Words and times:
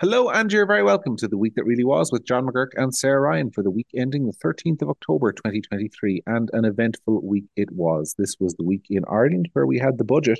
Hello, 0.00 0.28
and 0.30 0.52
you're 0.52 0.64
very 0.64 0.84
welcome 0.84 1.16
to 1.16 1.26
the 1.26 1.36
week 1.36 1.56
that 1.56 1.64
really 1.64 1.82
was 1.82 2.12
with 2.12 2.24
John 2.24 2.46
McGurk 2.46 2.68
and 2.76 2.94
Sarah 2.94 3.20
Ryan 3.20 3.50
for 3.50 3.64
the 3.64 3.70
week 3.72 3.88
ending 3.96 4.26
the 4.26 4.32
13th 4.32 4.80
of 4.80 4.90
October 4.90 5.32
2023. 5.32 6.22
And 6.24 6.48
an 6.52 6.64
eventful 6.64 7.20
week 7.26 7.46
it 7.56 7.72
was. 7.72 8.14
This 8.16 8.36
was 8.38 8.54
the 8.54 8.62
week 8.62 8.84
in 8.90 9.02
Ireland 9.10 9.48
where 9.54 9.66
we 9.66 9.80
had 9.80 9.98
the 9.98 10.04
budget. 10.04 10.38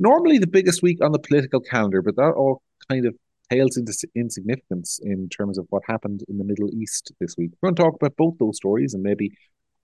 Normally 0.00 0.38
the 0.38 0.46
biggest 0.46 0.82
week 0.82 1.04
on 1.04 1.12
the 1.12 1.18
political 1.18 1.60
calendar, 1.60 2.00
but 2.00 2.16
that 2.16 2.32
all 2.38 2.62
kind 2.88 3.04
of 3.04 3.14
tails 3.50 3.76
into 3.76 3.92
insignificance 4.14 4.98
in 5.02 5.28
terms 5.28 5.58
of 5.58 5.66
what 5.68 5.82
happened 5.86 6.22
in 6.26 6.38
the 6.38 6.44
Middle 6.44 6.70
East 6.72 7.12
this 7.20 7.36
week. 7.36 7.50
We're 7.60 7.66
going 7.66 7.76
to 7.76 7.82
talk 7.82 7.96
about 7.96 8.16
both 8.16 8.38
those 8.38 8.56
stories 8.56 8.94
and 8.94 9.02
maybe 9.02 9.30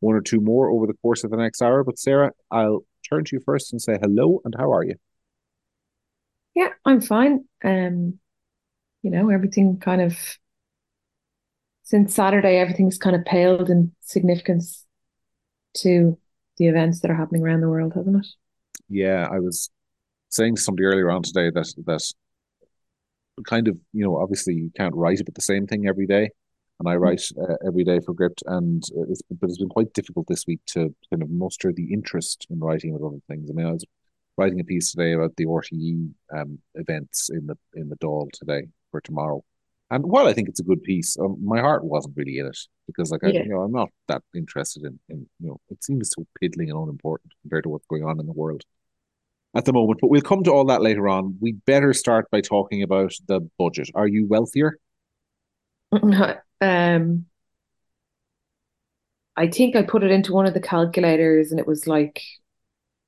one 0.00 0.14
or 0.14 0.22
two 0.22 0.40
more 0.40 0.70
over 0.70 0.86
the 0.86 0.96
course 1.02 1.22
of 1.22 1.30
the 1.30 1.36
next 1.36 1.60
hour. 1.60 1.84
But 1.84 1.98
Sarah, 1.98 2.30
I'll 2.50 2.86
turn 3.10 3.24
to 3.24 3.36
you 3.36 3.42
first 3.44 3.74
and 3.74 3.82
say 3.82 3.98
hello 4.00 4.40
and 4.46 4.54
how 4.56 4.72
are 4.72 4.82
you? 4.82 4.94
Yeah, 6.54 6.70
I'm 6.86 7.02
fine. 7.02 7.44
Um, 7.62 8.18
you 9.02 9.10
know, 9.10 9.30
everything 9.30 9.78
kind 9.78 10.00
of 10.00 10.16
since 11.82 12.14
Saturday, 12.14 12.56
everything's 12.56 12.98
kind 12.98 13.14
of 13.14 13.24
paled 13.24 13.68
in 13.68 13.92
significance 14.00 14.86
to 15.74 16.18
the 16.56 16.68
events 16.68 17.00
that 17.00 17.10
are 17.10 17.16
happening 17.16 17.42
around 17.42 17.60
the 17.60 17.68
world, 17.68 17.92
hasn't 17.94 18.24
it? 18.24 18.26
Yeah, 18.88 19.28
I 19.30 19.40
was 19.40 19.70
saying 20.28 20.56
to 20.56 20.62
somebody 20.62 20.84
earlier 20.84 21.10
on 21.10 21.22
today 21.22 21.50
that 21.50 21.72
that 21.86 22.12
kind 23.46 23.68
of 23.68 23.76
you 23.92 24.04
know 24.04 24.16
obviously 24.16 24.54
you 24.54 24.70
can't 24.76 24.94
write 24.94 25.20
about 25.20 25.34
the 25.34 25.42
same 25.42 25.66
thing 25.66 25.86
every 25.86 26.06
day, 26.06 26.30
and 26.78 26.88
I 26.88 26.96
write 26.96 27.22
uh, 27.40 27.56
every 27.66 27.84
day 27.84 28.00
for 28.00 28.14
Gript, 28.14 28.42
and 28.46 28.82
it's 29.08 29.22
but 29.30 29.48
it's 29.48 29.58
been 29.58 29.68
quite 29.68 29.92
difficult 29.92 30.26
this 30.28 30.46
week 30.46 30.60
to 30.68 30.94
kind 31.10 31.22
of 31.22 31.30
muster 31.30 31.72
the 31.72 31.92
interest 31.92 32.46
in 32.50 32.60
writing 32.60 32.92
with 32.92 33.02
other 33.02 33.20
things. 33.28 33.50
I 33.50 33.54
mean, 33.54 33.66
I 33.66 33.72
was 33.72 33.84
writing 34.36 34.60
a 34.60 34.64
piece 34.64 34.92
today 34.92 35.12
about 35.12 35.36
the 35.36 35.46
RTE 35.46 36.10
um, 36.34 36.58
events 36.74 37.30
in 37.30 37.46
the 37.46 37.56
in 37.74 37.88
the 37.88 37.96
Dáil 37.96 38.30
today, 38.32 38.68
for 38.92 39.00
tomorrow. 39.00 39.42
And 39.90 40.04
while 40.04 40.26
I 40.26 40.32
think 40.32 40.48
it's 40.48 40.60
a 40.60 40.64
good 40.64 40.82
piece, 40.82 41.18
um, 41.18 41.36
my 41.44 41.60
heart 41.60 41.84
wasn't 41.84 42.16
really 42.16 42.38
in 42.38 42.46
it 42.46 42.58
because, 42.86 43.10
like, 43.10 43.20
yeah. 43.24 43.40
I, 43.40 43.42
you 43.42 43.48
know, 43.48 43.60
I'm 43.60 43.72
not 43.72 43.90
that 44.08 44.22
interested 44.34 44.84
in, 44.84 44.98
in, 45.10 45.26
you 45.38 45.48
know, 45.48 45.60
it 45.68 45.84
seems 45.84 46.12
so 46.16 46.24
piddling 46.40 46.70
and 46.70 46.78
unimportant 46.78 47.32
compared 47.42 47.64
to 47.64 47.68
what's 47.68 47.86
going 47.88 48.04
on 48.04 48.18
in 48.18 48.24
the 48.26 48.32
world 48.32 48.62
at 49.54 49.66
the 49.66 49.72
moment. 49.74 50.00
But 50.00 50.08
we'll 50.08 50.22
come 50.22 50.44
to 50.44 50.50
all 50.50 50.64
that 50.66 50.80
later 50.80 51.08
on. 51.08 51.36
We 51.40 51.52
better 51.52 51.92
start 51.92 52.30
by 52.30 52.40
talking 52.40 52.82
about 52.82 53.12
the 53.28 53.40
budget. 53.58 53.90
Are 53.94 54.08
you 54.08 54.26
wealthier? 54.26 54.78
um, 55.92 57.26
I 59.36 59.48
think 59.48 59.76
I 59.76 59.82
put 59.82 60.04
it 60.04 60.10
into 60.10 60.32
one 60.32 60.46
of 60.46 60.54
the 60.54 60.60
calculators, 60.60 61.50
and 61.50 61.60
it 61.60 61.66
was 61.66 61.86
like 61.86 62.22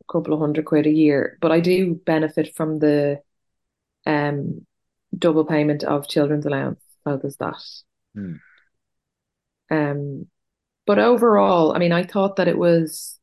a 0.02 0.12
couple 0.12 0.34
of 0.34 0.40
hundred 0.40 0.66
quid 0.66 0.86
a 0.86 0.90
year. 0.90 1.38
But 1.40 1.52
I 1.52 1.60
do 1.60 1.94
benefit 1.94 2.54
from 2.54 2.78
the 2.78 3.20
um 4.06 4.66
double 5.16 5.44
payment 5.44 5.84
of 5.84 6.08
children's 6.08 6.46
allowance. 6.46 6.80
How 7.04 7.16
does 7.16 7.36
that? 7.36 7.62
Hmm. 8.14 8.34
Um, 9.70 10.26
but 10.86 10.98
overall, 10.98 11.74
I 11.74 11.78
mean, 11.78 11.92
I 11.92 12.04
thought 12.04 12.36
that 12.36 12.48
it 12.48 12.58
was, 12.58 13.18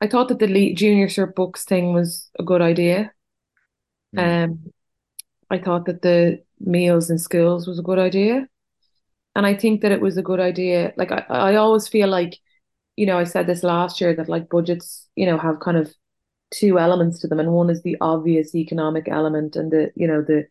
I 0.00 0.06
thought 0.06 0.28
that 0.28 0.38
the 0.38 0.74
junior 0.74 1.08
cert 1.08 1.34
books 1.34 1.64
thing 1.64 1.92
was 1.92 2.30
a 2.38 2.42
good 2.42 2.62
idea. 2.62 3.12
Hmm. 4.14 4.18
Um, 4.18 4.72
I 5.50 5.58
thought 5.58 5.86
that 5.86 6.02
the 6.02 6.42
meals 6.60 7.10
in 7.10 7.18
schools 7.18 7.66
was 7.66 7.78
a 7.78 7.82
good 7.82 7.98
idea. 7.98 8.48
And 9.34 9.46
I 9.46 9.54
think 9.54 9.82
that 9.82 9.92
it 9.92 10.00
was 10.00 10.16
a 10.16 10.22
good 10.22 10.40
idea. 10.40 10.92
Like 10.96 11.12
I, 11.12 11.24
I 11.28 11.56
always 11.56 11.88
feel 11.88 12.08
like, 12.08 12.38
you 12.96 13.04
know, 13.04 13.18
I 13.18 13.24
said 13.24 13.46
this 13.46 13.62
last 13.62 14.00
year 14.00 14.14
that 14.14 14.28
like 14.28 14.48
budgets, 14.48 15.08
you 15.14 15.26
know, 15.26 15.36
have 15.36 15.60
kind 15.60 15.76
of 15.76 15.94
two 16.50 16.78
elements 16.78 17.18
to 17.20 17.28
them. 17.28 17.40
And 17.40 17.52
one 17.52 17.68
is 17.68 17.82
the 17.82 17.96
obvious 18.00 18.54
economic 18.54 19.08
element 19.08 19.54
and 19.56 19.70
the, 19.70 19.92
you 19.94 20.06
know, 20.06 20.22
the 20.22 20.46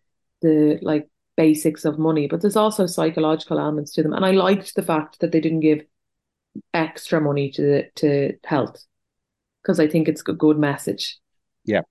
the 0.45 0.79
like 0.81 1.09
basics 1.35 1.85
of 1.85 1.99
money, 1.99 2.27
but 2.27 2.41
there's 2.41 2.55
also 2.55 2.85
psychological 2.85 3.59
elements 3.59 3.91
to 3.93 4.03
them. 4.03 4.13
And 4.13 4.25
I 4.25 4.31
liked 4.31 4.75
the 4.75 4.83
fact 4.83 5.19
that 5.19 5.31
they 5.31 5.41
didn't 5.41 5.59
give 5.61 5.81
extra 6.73 7.19
money 7.19 7.51
to 7.51 7.89
to 7.91 8.33
health 8.45 8.85
because 9.61 9.79
I 9.79 9.87
think 9.87 10.07
it's 10.07 10.21
a 10.27 10.33
good 10.33 10.57
message. 10.57 11.17
Yeah. 11.65 11.81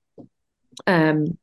Um, 0.87 1.39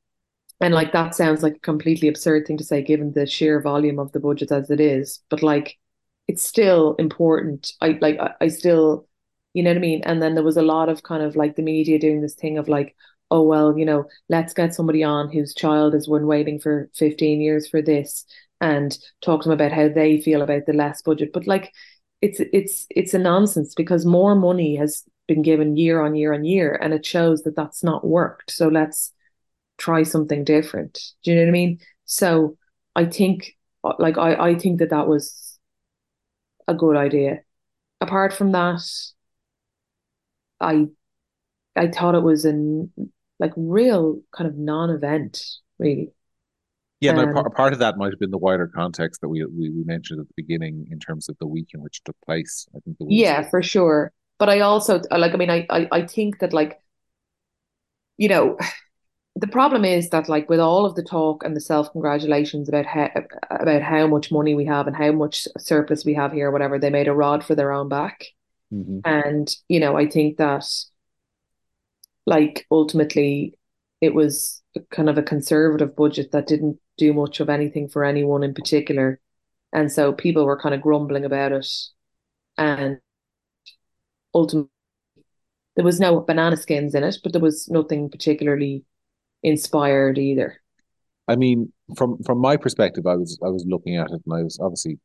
and 0.60 0.74
like 0.74 0.92
that 0.94 1.16
sounds 1.16 1.44
like 1.44 1.56
a 1.58 1.60
completely 1.60 2.08
absurd 2.08 2.46
thing 2.46 2.58
to 2.58 2.64
say 2.64 2.82
given 2.82 3.14
the 3.14 3.26
sheer 3.26 3.62
volume 3.62 4.00
of 4.00 4.12
the 4.12 4.20
budget 4.20 4.52
as 4.52 4.70
it 4.70 4.80
is, 4.80 5.24
but 5.30 5.44
like 5.44 5.78
it's 6.28 6.44
still 6.44 6.96
important. 6.96 7.74
I 7.82 7.98
like 8.02 8.20
I, 8.20 8.34
I 8.42 8.48
still, 8.48 9.08
you 9.54 9.64
know 9.64 9.72
what 9.72 9.78
I 9.78 9.82
mean. 9.82 10.02
And 10.06 10.22
then 10.22 10.36
there 10.36 10.44
was 10.44 10.58
a 10.58 10.62
lot 10.62 10.90
of 10.90 11.04
kind 11.04 11.24
of 11.24 11.36
like 11.36 11.56
the 11.56 11.64
media 11.64 12.00
doing 12.00 12.22
this 12.22 12.36
thing 12.36 12.58
of 12.58 12.68
like, 12.68 12.96
oh 13.32 13.42
well 13.42 13.78
you 13.78 13.86
know 13.86 14.06
let's 14.30 14.54
get 14.54 14.76
somebody 14.76 15.04
on 15.04 15.32
whose 15.32 15.56
child 15.56 15.94
has 15.94 16.08
been 16.08 16.28
waiting 16.28 16.60
for 16.60 16.90
15 16.94 17.42
years 17.42 17.68
for 17.68 17.82
this 17.82 18.26
and 18.62 19.00
talk 19.22 19.42
to 19.42 19.50
them 19.50 19.54
about 19.54 19.72
how 19.72 19.90
they 19.90 20.22
feel 20.22 20.44
about 20.44 20.68
the 20.68 20.74
less 20.74 21.02
budget. 21.02 21.34
But 21.34 21.48
like 21.48 21.74
it's 22.22 22.40
it's 22.40 22.86
it's 22.92 23.14
a 23.16 23.20
nonsense 23.20 23.74
because 23.74 24.06
more 24.06 24.36
money 24.36 24.76
has 24.76 25.04
been 25.28 25.42
given 25.42 25.76
year 25.76 26.02
on 26.02 26.16
year 26.16 26.34
on 26.34 26.46
year 26.46 26.76
and 26.76 26.94
it 26.94 27.06
shows 27.06 27.42
that 27.44 27.56
that's 27.56 27.84
not 27.84 28.06
worked. 28.06 28.52
So 28.52 28.68
let's 28.68 29.12
try 29.78 30.04
something 30.04 30.44
different. 30.44 31.00
Do 31.24 31.32
you 31.32 31.38
know 31.38 31.44
what 31.44 31.50
i 31.50 31.52
mean? 31.52 31.80
So 32.06 32.58
i 32.96 33.06
think 33.06 33.56
like 34.00 34.18
i 34.18 34.36
i 34.36 34.56
think 34.56 34.80
that 34.80 34.92
that 34.92 35.08
was 35.08 35.58
a 36.68 36.76
good 36.76 36.96
idea. 36.96 37.40
Apart 38.00 38.34
from 38.34 38.52
that 38.52 38.82
i 40.60 40.88
I 41.76 41.88
thought 41.88 42.16
it 42.16 42.24
was 42.24 42.46
an 42.46 42.92
like 43.42 43.52
real 43.58 44.22
kind 44.32 44.48
of 44.48 44.56
non-event, 44.56 45.44
really. 45.80 46.12
Yeah, 47.00 47.14
um, 47.14 47.34
part, 47.34 47.56
part 47.56 47.74
of 47.74 47.80
that 47.80 47.98
might 47.98 48.12
have 48.12 48.20
been 48.20 48.30
the 48.30 48.38
wider 48.38 48.68
context 48.68 49.22
that 49.22 49.30
we, 49.30 49.44
we, 49.44 49.72
we 49.72 49.84
mentioned 49.84 50.20
at 50.20 50.28
the 50.28 50.34
beginning 50.38 50.88
in 50.92 51.00
terms 51.00 51.28
of 51.28 51.38
the 51.40 51.48
week 51.48 51.70
in 51.74 51.82
which 51.82 51.98
it 51.98 52.06
took 52.06 52.16
place. 52.24 52.68
I 52.76 52.80
think. 52.80 52.98
yeah, 53.00 53.50
for 53.50 53.64
sure. 53.64 54.14
But 54.38 54.50
I 54.50 54.60
also 54.60 55.02
like. 55.10 55.34
I 55.34 55.38
mean, 55.38 55.50
I, 55.50 55.66
I 55.72 55.88
I 55.92 56.06
think 56.06 56.40
that 56.40 56.54
like, 56.54 56.80
you 58.18 58.30
know, 58.30 58.58
the 59.36 59.48
problem 59.48 59.84
is 59.84 60.10
that 60.10 60.30
like 60.30 60.48
with 60.48 60.60
all 60.60 60.86
of 60.86 60.94
the 60.94 61.04
talk 61.04 61.44
and 61.44 61.56
the 61.56 61.62
self 61.62 61.92
congratulations 61.92 62.70
about 62.70 62.86
how 62.86 63.10
about 63.50 63.82
how 63.82 64.06
much 64.06 64.32
money 64.32 64.54
we 64.54 64.66
have 64.66 64.86
and 64.86 64.96
how 64.96 65.12
much 65.12 65.48
surplus 65.58 66.06
we 66.06 66.14
have 66.14 66.32
here, 66.32 66.52
whatever, 66.52 66.78
they 66.78 66.92
made 66.92 67.08
a 67.08 67.14
rod 67.14 67.44
for 67.44 67.56
their 67.56 67.72
own 67.72 67.90
back. 67.90 68.28
Mm-hmm. 68.72 69.00
And 69.06 69.56
you 69.68 69.80
know, 69.80 69.98
I 69.98 70.08
think 70.08 70.38
that 70.38 70.66
like 72.26 72.66
ultimately 72.72 73.58
it 74.00 74.14
was 74.14 74.62
kind 74.90 75.10
of 75.10 75.18
a 75.18 75.24
conservative 75.24 75.96
budget 75.96 76.32
that 76.32 76.48
didn't 76.48 76.80
do 76.98 77.14
much 77.14 77.40
of 77.40 77.50
anything 77.50 77.88
for 77.88 78.04
anyone 78.04 78.44
in 78.44 78.54
particular. 78.54 79.20
And 79.74 79.92
so 79.92 80.12
people 80.12 80.46
were 80.46 80.60
kind 80.60 80.76
of 80.76 80.82
grumbling 80.82 81.26
about 81.26 81.52
it. 81.52 81.68
And 82.58 83.00
ultimately, 84.34 84.70
there 85.76 85.86
was 85.86 86.00
no 86.00 86.20
banana 86.20 86.58
skins 86.58 86.96
in 86.96 87.04
it, 87.04 87.18
but 87.24 87.32
there 87.32 87.42
was 87.42 87.70
nothing 87.70 88.10
particularly 88.10 88.84
inspired 89.44 90.18
either. 90.18 90.58
I 91.28 91.36
mean, 91.36 91.72
from 91.96 92.22
from 92.24 92.40
my 92.40 92.58
perspective, 92.58 93.06
I 93.08 93.16
was 93.16 93.40
I 93.44 93.50
was 93.50 93.66
looking 93.68 93.96
at 93.96 94.12
it 94.12 94.22
and 94.26 94.34
I 94.34 94.44
was 94.44 94.60
obviously 94.62 95.00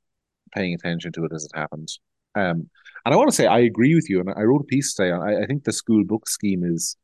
paying 0.55 0.75
attention 0.75 1.13
to 1.13 1.25
it 1.25 1.33
as 1.35 1.45
it 1.45 1.57
happened. 1.57 1.89
Um, 2.35 2.69
and 3.05 3.15
I 3.15 3.17
want 3.17 3.31
to 3.31 3.37
say 3.37 3.47
I 3.47 3.61
agree 3.61 3.95
with 3.95 4.11
you. 4.11 4.21
And 4.21 4.31
I 4.37 4.43
wrote 4.43 4.63
a 4.63 4.65
piece 4.65 4.95
today. 4.95 5.13
I, 5.13 5.43
I 5.43 5.47
think 5.47 5.65
the 5.65 5.73
school 5.73 6.05
book 6.05 6.29
scheme 6.29 6.65
is 6.65 6.97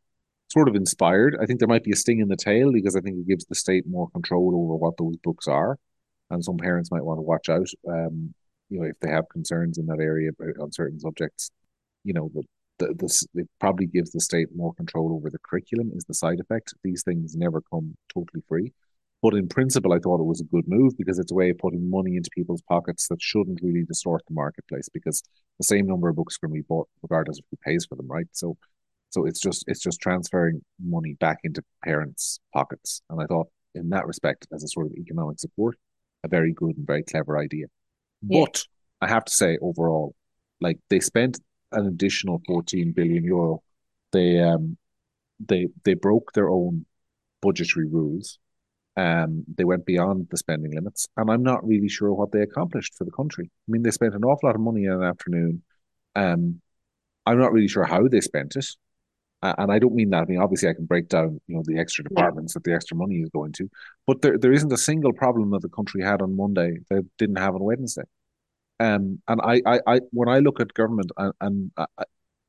sort 0.52 0.68
of 0.68 0.74
inspired. 0.76 1.36
I 1.40 1.46
think 1.46 1.58
there 1.58 1.68
might 1.68 1.84
be 1.84 1.92
a 1.92 1.96
sting 1.96 2.20
in 2.20 2.28
the 2.28 2.36
tail 2.36 2.72
because 2.72 2.94
I 2.94 3.00
think 3.00 3.16
it 3.18 3.28
gives 3.28 3.46
the 3.46 3.54
state 3.54 3.84
more 3.86 4.08
control 4.10 4.52
over 4.54 4.76
what 4.76 4.96
those 4.98 5.16
books 5.22 5.48
are, 5.48 5.78
and 6.30 6.44
some 6.44 6.58
parents 6.58 6.90
might 6.90 7.04
want 7.04 7.18
to 7.18 7.22
watch 7.22 7.48
out. 7.48 7.68
Um, 7.88 8.34
you 8.68 8.80
know, 8.80 8.86
if 8.86 8.98
they 9.00 9.10
have 9.10 9.28
concerns 9.30 9.78
in 9.78 9.86
that 9.86 10.00
area 10.00 10.30
on 10.60 10.72
certain 10.72 11.00
subjects, 11.00 11.50
you 12.04 12.12
know, 12.12 12.30
the, 12.34 12.42
the, 12.78 12.94
the 12.94 13.40
it 13.42 13.48
probably 13.60 13.86
gives 13.86 14.12
the 14.12 14.20
state 14.20 14.48
more 14.54 14.74
control 14.74 15.14
over 15.14 15.30
the 15.30 15.38
curriculum. 15.38 15.90
Is 15.94 16.04
the 16.04 16.14
side 16.14 16.40
effect? 16.40 16.74
These 16.82 17.02
things 17.02 17.34
never 17.36 17.62
come 17.70 17.94
totally 18.12 18.42
free. 18.48 18.72
But 19.22 19.34
in 19.34 19.46
principle, 19.46 19.92
I 19.92 20.00
thought 20.00 20.20
it 20.20 20.24
was 20.24 20.40
a 20.40 20.52
good 20.52 20.64
move 20.66 20.98
because 20.98 21.18
it's 21.18 21.30
a 21.30 21.34
way 21.34 21.50
of 21.50 21.58
putting 21.58 21.88
money 21.88 22.16
into 22.16 22.28
people's 22.34 22.62
pockets 22.62 23.06
that 23.08 23.22
shouldn't 23.22 23.60
really 23.62 23.84
distort 23.84 24.22
the 24.26 24.34
marketplace 24.34 24.88
because 24.92 25.22
the 25.58 25.64
same 25.64 25.86
number 25.86 26.08
of 26.08 26.16
books 26.16 26.36
can 26.36 26.52
be 26.52 26.62
bought 26.62 26.88
regardless 27.02 27.38
of 27.38 27.44
who 27.50 27.56
pays 27.64 27.86
for 27.86 27.94
them, 27.94 28.08
right? 28.08 28.26
So 28.32 28.56
so 29.12 29.26
it's 29.26 29.40
just 29.40 29.64
it's 29.66 29.80
just 29.80 30.00
transferring 30.00 30.62
money 30.82 31.16
back 31.20 31.38
into 31.44 31.62
parents' 31.84 32.40
pockets. 32.52 33.02
And 33.10 33.20
I 33.20 33.26
thought 33.26 33.48
in 33.74 33.90
that 33.90 34.06
respect, 34.06 34.46
as 34.52 34.64
a 34.64 34.68
sort 34.68 34.86
of 34.86 34.92
economic 34.92 35.38
support, 35.38 35.76
a 36.24 36.28
very 36.28 36.52
good 36.52 36.76
and 36.76 36.86
very 36.86 37.02
clever 37.02 37.38
idea. 37.38 37.66
Yeah. 38.26 38.44
But 38.44 38.64
I 39.02 39.08
have 39.08 39.24
to 39.26 39.32
say, 39.32 39.58
overall, 39.60 40.14
like 40.60 40.78
they 40.88 41.00
spent 41.00 41.38
an 41.72 41.86
additional 41.86 42.40
14 42.46 42.92
billion 42.92 43.24
euro. 43.24 43.62
They 44.12 44.40
um 44.40 44.78
they 45.38 45.68
they 45.84 45.94
broke 45.94 46.32
their 46.32 46.48
own 46.48 46.86
budgetary 47.42 47.88
rules. 47.88 48.38
Um, 48.96 49.44
they 49.56 49.64
went 49.64 49.86
beyond 49.86 50.28
the 50.30 50.36
spending 50.36 50.74
limits, 50.74 51.06
and 51.16 51.30
I'm 51.30 51.42
not 51.42 51.66
really 51.66 51.88
sure 51.88 52.12
what 52.12 52.32
they 52.32 52.40
accomplished 52.40 52.94
for 52.94 53.04
the 53.04 53.10
country. 53.10 53.50
I 53.50 53.68
mean, 53.70 53.82
they 53.82 53.90
spent 53.90 54.14
an 54.14 54.24
awful 54.24 54.48
lot 54.48 54.54
of 54.54 54.60
money 54.60 54.84
in 54.84 54.92
an 54.92 55.02
afternoon. 55.02 55.62
Um, 56.14 56.60
I'm 57.24 57.38
not 57.38 57.52
really 57.52 57.68
sure 57.68 57.84
how 57.84 58.06
they 58.08 58.20
spent 58.20 58.56
it. 58.56 58.66
And 59.42 59.72
I 59.72 59.78
don't 59.78 59.94
mean 59.94 60.10
that. 60.10 60.22
I 60.22 60.24
mean, 60.26 60.40
obviously, 60.40 60.68
I 60.68 60.74
can 60.74 60.86
break 60.86 61.08
down, 61.08 61.40
you 61.46 61.56
know, 61.56 61.62
the 61.64 61.78
extra 61.78 62.04
departments 62.04 62.52
yeah. 62.52 62.54
that 62.58 62.64
the 62.64 62.74
extra 62.74 62.96
money 62.96 63.16
is 63.16 63.28
going 63.30 63.52
to, 63.52 63.68
but 64.06 64.22
there, 64.22 64.38
there 64.38 64.52
isn't 64.52 64.72
a 64.72 64.78
single 64.78 65.12
problem 65.12 65.50
that 65.50 65.62
the 65.62 65.68
country 65.68 66.02
had 66.02 66.22
on 66.22 66.36
Monday 66.36 66.78
that 66.90 67.04
didn't 67.18 67.36
have 67.36 67.54
on 67.54 67.62
Wednesday. 67.62 68.04
Um, 68.78 69.20
and 69.28 69.40
I, 69.42 69.60
I, 69.66 69.80
I, 69.86 70.00
when 70.12 70.28
I 70.28 70.38
look 70.38 70.60
at 70.60 70.74
government, 70.74 71.10
and 71.16 71.32
and, 71.40 71.70
uh, 71.76 71.86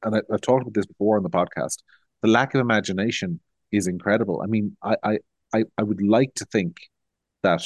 and 0.04 0.16
I, 0.16 0.22
have 0.32 0.42
talked 0.42 0.64
about 0.64 0.74
this 0.74 0.86
before 0.86 1.18
on 1.18 1.24
the 1.24 1.30
podcast, 1.30 1.78
the 2.22 2.28
lack 2.30 2.54
of 2.54 2.62
imagination 2.62 3.40
is 3.72 3.88
incredible. 3.88 4.42
I 4.44 4.48
mean, 4.48 4.78
I, 4.84 4.96
I, 5.04 5.18
I, 5.54 5.64
I 5.78 5.84
would 5.84 6.02
like 6.02 6.34
to 6.36 6.46
think 6.46 6.78
that 7.42 7.64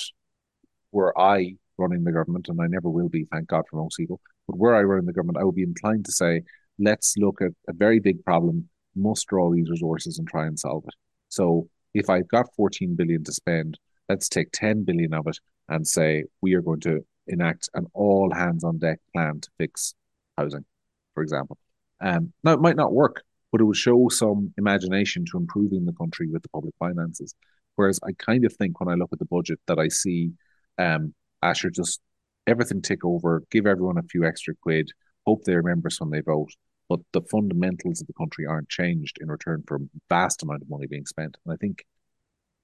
were 0.91 1.17
I 1.19 1.55
running 1.77 2.03
the 2.03 2.11
government, 2.11 2.47
and 2.49 2.59
I 2.61 2.67
never 2.67 2.89
will 2.89 3.09
be, 3.09 3.25
thank 3.31 3.47
God 3.47 3.65
for 3.69 3.77
most 3.77 3.97
people, 3.97 4.19
but 4.47 4.57
were 4.57 4.75
I 4.75 4.81
running 4.81 5.05
the 5.05 5.13
government, 5.13 5.37
I 5.37 5.43
would 5.43 5.55
be 5.55 5.63
inclined 5.63 6.05
to 6.05 6.11
say, 6.11 6.41
let's 6.79 7.15
look 7.17 7.41
at 7.41 7.51
a 7.67 7.73
very 7.73 7.99
big 7.99 8.23
problem, 8.23 8.69
muster 8.97 9.39
all 9.39 9.51
these 9.51 9.69
resources 9.69 10.19
and 10.19 10.27
try 10.27 10.45
and 10.45 10.59
solve 10.59 10.83
it. 10.87 10.95
So 11.29 11.69
if 11.93 12.09
I've 12.09 12.27
got 12.27 12.53
14 12.55 12.95
billion 12.95 13.23
to 13.23 13.31
spend, 13.31 13.77
let's 14.09 14.29
take 14.29 14.49
10 14.51 14.83
billion 14.83 15.13
of 15.13 15.27
it 15.27 15.39
and 15.69 15.87
say 15.87 16.25
we 16.41 16.53
are 16.53 16.61
going 16.61 16.79
to 16.81 17.05
enact 17.27 17.69
an 17.73 17.85
all 17.93 18.31
hands 18.33 18.63
on 18.63 18.77
deck 18.77 18.99
plan 19.13 19.39
to 19.41 19.49
fix 19.57 19.93
housing, 20.37 20.65
for 21.13 21.23
example. 21.23 21.57
Um, 21.99 22.31
now 22.43 22.53
it 22.53 22.61
might 22.61 22.75
not 22.75 22.93
work, 22.93 23.23
but 23.51 23.61
it 23.61 23.65
would 23.65 23.75
show 23.75 24.07
some 24.09 24.53
imagination 24.57 25.25
to 25.31 25.37
improving 25.37 25.85
the 25.85 25.93
country 25.93 26.29
with 26.29 26.43
the 26.43 26.49
public 26.49 26.73
finances. 26.79 27.33
Whereas 27.75 27.99
I 28.03 28.11
kind 28.17 28.45
of 28.45 28.53
think 28.53 28.79
when 28.79 28.89
I 28.89 28.95
look 28.95 29.09
at 29.13 29.19
the 29.19 29.25
budget 29.25 29.59
that 29.67 29.79
I 29.79 29.87
see 29.87 30.31
um, 30.77 31.13
Asher 31.41 31.69
just 31.69 32.01
everything 32.45 32.81
tick 32.81 33.03
over, 33.03 33.43
give 33.51 33.67
everyone 33.67 33.97
a 33.97 34.03
few 34.03 34.25
extra 34.25 34.55
quid, 34.61 34.91
hope 35.25 35.43
they 35.43 35.55
remember 35.55 35.87
us 35.87 35.99
when 35.99 36.09
they 36.09 36.21
vote. 36.21 36.51
But 36.89 37.01
the 37.11 37.21
fundamentals 37.21 38.01
of 38.01 38.07
the 38.07 38.13
country 38.13 38.45
aren't 38.45 38.69
changed 38.69 39.17
in 39.19 39.29
return 39.29 39.63
for 39.67 39.75
a 39.75 39.79
vast 40.09 40.43
amount 40.43 40.61
of 40.61 40.69
money 40.69 40.87
being 40.87 41.05
spent. 41.05 41.37
And 41.45 41.53
I 41.53 41.57
think 41.57 41.85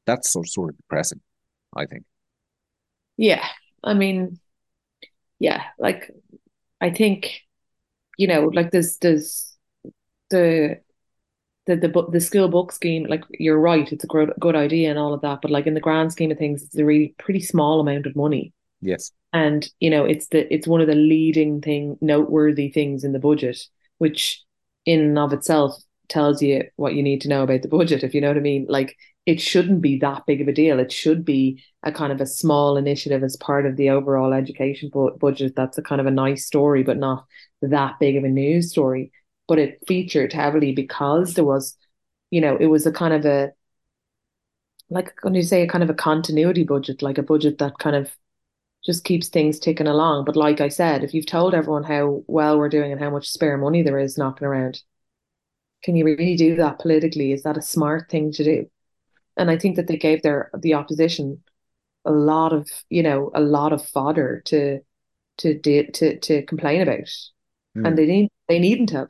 that's 0.06 0.32
sort 0.32 0.46
of, 0.46 0.52
sort 0.52 0.70
of 0.70 0.78
depressing, 0.78 1.22
I 1.76 1.86
think. 1.86 2.04
Yeah. 3.18 3.46
I 3.84 3.94
mean, 3.94 4.40
yeah, 5.40 5.64
like 5.78 6.10
I 6.80 6.90
think, 6.90 7.42
you 8.18 8.28
know, 8.28 8.46
like 8.46 8.72
there's 8.72 8.98
there's 9.00 9.58
the 10.30 10.80
the 11.66 11.76
the 11.76 12.08
the 12.12 12.22
school 12.22 12.48
book 12.48 12.72
scheme, 12.72 13.06
like 13.10 13.24
you're 13.32 13.60
right, 13.60 13.92
it's 13.92 14.04
a 14.04 14.08
good 14.08 14.34
good 14.40 14.56
idea 14.56 14.90
and 14.90 15.00
all 15.00 15.14
of 15.14 15.22
that, 15.22 15.42
but 15.42 15.52
like 15.52 15.68
in 15.68 15.74
the 15.74 15.82
grand 15.82 16.12
scheme 16.12 16.32
of 16.32 16.38
things, 16.38 16.64
it's 16.64 16.78
a 16.78 16.86
really 16.86 17.14
pretty 17.20 17.42
small 17.42 17.80
amount 17.80 18.06
of 18.06 18.16
money. 18.16 18.54
Yes. 18.82 19.12
And 19.34 19.70
you 19.80 19.90
know, 19.90 20.06
it's 20.06 20.28
the 20.28 20.52
it's 20.54 20.68
one 20.68 20.82
of 20.82 20.88
the 20.88 20.96
leading 20.96 21.62
thing 21.62 21.98
noteworthy 22.00 22.70
things 22.70 23.04
in 23.04 23.12
the 23.12 23.20
budget, 23.20 23.60
which 23.98 24.44
in 24.86 25.00
and 25.02 25.20
of 25.20 25.34
itself 25.34 25.76
tells 26.10 26.42
you 26.42 26.64
what 26.76 26.94
you 26.96 27.04
need 27.04 27.22
to 27.22 27.30
know 27.30 27.44
about 27.44 27.62
the 27.62 27.68
budget, 27.68 28.04
if 28.04 28.14
you 28.14 28.22
know 28.22 28.28
what 28.28 28.38
I 28.38 28.42
mean. 28.42 28.66
Like 28.70 28.96
it 29.26 29.40
shouldn't 29.40 29.82
be 29.82 30.00
that 30.00 30.26
big 30.26 30.42
of 30.42 30.48
a 30.48 30.54
deal. 30.54 30.80
It 30.80 30.92
should 30.92 31.24
be 31.24 31.64
a 31.84 31.92
kind 31.92 32.12
of 32.12 32.20
a 32.22 32.26
small 32.26 32.78
initiative 32.78 33.24
as 33.24 33.36
part 33.38 33.66
of 33.66 33.78
the 33.78 33.90
overall 33.90 34.34
education 34.34 34.90
bu- 34.92 35.18
budget. 35.18 35.56
That's 35.56 35.78
a 35.78 35.82
kind 35.82 36.02
of 36.02 36.08
a 36.08 36.12
nice 36.12 36.46
story, 36.46 36.84
but 36.84 36.98
not 36.98 37.26
that 37.62 38.00
big 38.00 38.18
of 38.18 38.24
a 38.24 38.30
news 38.30 38.72
story. 38.72 39.12
But 39.48 39.60
it 39.60 39.80
featured 39.88 40.34
heavily 40.34 40.74
because 40.74 41.34
there 41.34 41.46
was, 41.46 41.78
you 42.32 42.42
know, 42.42 42.58
it 42.58 42.68
was 42.68 42.86
a 42.86 42.92
kind 42.92 43.14
of 43.14 43.26
a, 43.26 43.52
like 44.90 45.14
when 45.24 45.34
you 45.36 45.42
say 45.44 45.64
a 45.64 45.68
kind 45.68 45.84
of 45.84 45.90
a 45.90 45.94
continuity 45.94 46.64
budget, 46.64 47.02
like 47.02 47.18
a 47.18 47.24
budget 47.24 47.58
that 47.58 47.78
kind 47.80 47.96
of 47.96 48.16
just 48.86 49.04
keeps 49.04 49.30
things 49.30 49.60
ticking 49.60 49.88
along. 49.88 50.26
But 50.26 50.36
like 50.36 50.62
I 50.62 50.68
said, 50.68 51.04
if 51.04 51.14
you've 51.14 51.26
told 51.26 51.54
everyone 51.54 51.84
how 51.84 52.24
well 52.28 52.58
we're 52.58 52.70
doing 52.70 52.92
and 52.92 53.02
how 53.02 53.10
much 53.10 53.30
spare 53.30 53.58
money 53.58 53.82
there 53.82 54.00
is 54.00 54.18
knocking 54.18 54.48
around, 54.48 54.82
can 55.84 55.96
you 55.96 56.06
really 56.06 56.36
do 56.36 56.56
that 56.56 56.80
politically? 56.80 57.32
Is 57.32 57.44
that 57.44 57.58
a 57.58 57.62
smart 57.62 58.10
thing 58.10 58.32
to 58.34 58.44
do? 58.44 58.70
and 59.38 59.50
I 59.50 59.58
think 59.58 59.76
that 59.76 59.88
they 59.88 59.98
gave 59.98 60.22
their 60.22 60.50
the 60.58 60.74
opposition 60.74 61.44
a 62.06 62.12
lot 62.12 62.54
of 62.54 62.70
you 62.90 63.04
know 63.04 63.32
a 63.34 63.42
lot 63.42 63.74
of 63.74 63.86
fodder 63.86 64.42
to 64.46 64.80
to 65.40 65.60
to 65.60 66.20
to 66.20 66.46
complain 66.46 66.82
about, 66.82 67.10
mm. 67.76 67.88
and 67.88 67.98
they 67.98 68.06
need 68.06 68.30
they 68.48 68.60
needn't 68.60 68.92
have. 68.92 69.10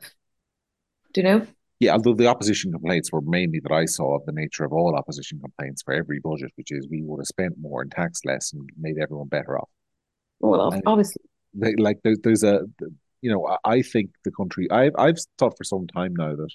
Do 1.12 1.20
you 1.20 1.26
know? 1.26 1.46
Yeah, 1.84 1.92
although 1.92 2.14
the 2.14 2.28
opposition 2.28 2.72
complaints 2.72 3.12
were 3.12 3.20
mainly 3.20 3.60
that 3.60 3.70
I 3.70 3.84
saw 3.84 4.16
of 4.16 4.24
the 4.24 4.32
nature 4.32 4.64
of 4.64 4.72
all 4.72 4.96
opposition 4.96 5.38
complaints 5.38 5.82
for 5.82 5.92
every 5.92 6.18
budget, 6.18 6.50
which 6.54 6.72
is 6.72 6.88
we 6.88 7.02
would 7.02 7.20
have 7.20 7.26
spent 7.26 7.58
more 7.60 7.82
and 7.82 7.90
taxed 7.90 8.24
less 8.24 8.54
and 8.54 8.66
made 8.80 8.96
everyone 8.98 9.28
better 9.28 9.58
off. 9.58 9.68
Well, 10.40 10.72
and 10.72 10.82
obviously, 10.86 11.20
they, 11.52 11.74
like 11.76 11.98
there's 12.02 12.18
there's 12.24 12.42
a 12.42 12.62
you 13.20 13.30
know 13.30 13.58
I 13.66 13.82
think 13.82 14.12
the 14.24 14.30
country 14.30 14.70
I've 14.70 14.94
I've 14.96 15.18
thought 15.36 15.58
for 15.58 15.64
some 15.64 15.86
time 15.86 16.14
now 16.16 16.34
that 16.34 16.48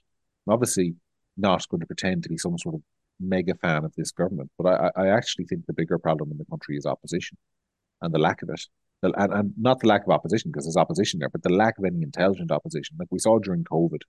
obviously 0.48 0.96
not 1.38 1.70
going 1.70 1.82
to 1.82 1.86
pretend 1.86 2.24
to 2.24 2.30
be 2.30 2.38
some 2.40 2.58
sort 2.58 2.74
of 2.74 2.82
mega 3.20 3.54
fan 3.54 3.86
of 3.86 3.94
this 3.96 4.12
government, 4.12 4.50
but 4.58 4.66
I, 4.66 5.04
I 5.04 5.08
actually 5.10 5.46
think 5.46 5.68
the 5.68 5.74
bigger 5.74 6.00
problem 6.00 6.32
in 6.32 6.40
the 6.40 6.46
country 6.46 6.76
is 6.76 6.88
opposition 6.88 7.38
and 8.02 8.12
the 8.12 8.20
lack 8.20 8.42
of 8.42 8.50
it. 8.50 8.62
And, 9.04 9.14
and 9.16 9.54
not 9.58 9.80
the 9.80 9.88
lack 9.88 10.04
of 10.06 10.10
opposition 10.10 10.52
because 10.52 10.66
there's 10.66 10.76
opposition 10.76 11.20
there, 11.20 11.30
but 11.30 11.44
the 11.44 11.54
lack 11.54 11.78
of 11.78 11.86
any 11.86 12.02
intelligent 12.02 12.52
opposition. 12.52 12.98
Like 13.00 13.08
we 13.12 13.20
saw 13.20 13.40
during 13.40 13.64
COVID, 13.64 14.02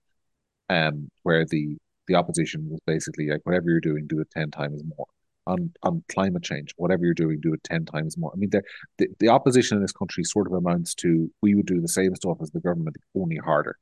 um, 0.71 1.09
where 1.23 1.45
the 1.45 1.77
the 2.07 2.15
opposition 2.15 2.67
was 2.69 2.79
basically 2.87 3.27
like 3.29 3.41
whatever 3.43 3.69
you're 3.69 3.79
doing, 3.81 4.07
do 4.07 4.21
it 4.21 4.29
ten 4.31 4.49
times 4.51 4.81
more. 4.97 5.07
On 5.47 5.71
on 5.83 6.03
climate 6.09 6.43
change, 6.43 6.73
whatever 6.77 7.03
you're 7.03 7.13
doing, 7.13 7.39
do 7.41 7.53
it 7.53 7.63
ten 7.63 7.85
times 7.85 8.17
more. 8.17 8.31
I 8.33 8.37
mean, 8.37 8.51
the 8.51 9.07
the 9.19 9.29
opposition 9.29 9.77
in 9.77 9.83
this 9.83 9.91
country 9.91 10.23
sort 10.23 10.47
of 10.47 10.53
amounts 10.53 10.95
to 10.95 11.31
we 11.41 11.55
would 11.55 11.65
do 11.65 11.81
the 11.81 11.87
same 11.87 12.15
stuff 12.15 12.37
as 12.41 12.51
the 12.51 12.59
government, 12.61 12.97
only 13.15 13.37
harder. 13.37 13.77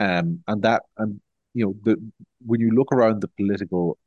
Um, 0.00 0.42
and 0.48 0.62
that 0.62 0.82
and 0.98 1.20
you 1.54 1.66
know 1.66 1.74
the 1.84 1.96
when 2.46 2.60
you 2.60 2.70
look 2.70 2.92
around 2.92 3.20
the 3.20 3.28
political 3.28 3.98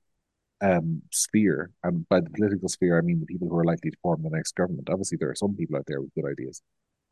um, 0.61 1.01
sphere, 1.11 1.71
and 1.83 2.07
by 2.09 2.21
the 2.21 2.29
political 2.31 2.69
sphere, 2.69 2.97
I 2.97 3.01
mean 3.01 3.19
the 3.19 3.25
people 3.25 3.49
who 3.49 3.57
are 3.57 3.65
likely 3.65 3.91
to 3.91 3.97
form 4.01 4.23
the 4.23 4.29
next 4.29 4.55
government. 4.55 4.89
Obviously, 4.89 5.17
there 5.19 5.29
are 5.29 5.35
some 5.35 5.55
people 5.55 5.77
out 5.77 5.85
there 5.87 6.01
with 6.01 6.13
good 6.15 6.25
ideas. 6.25 6.61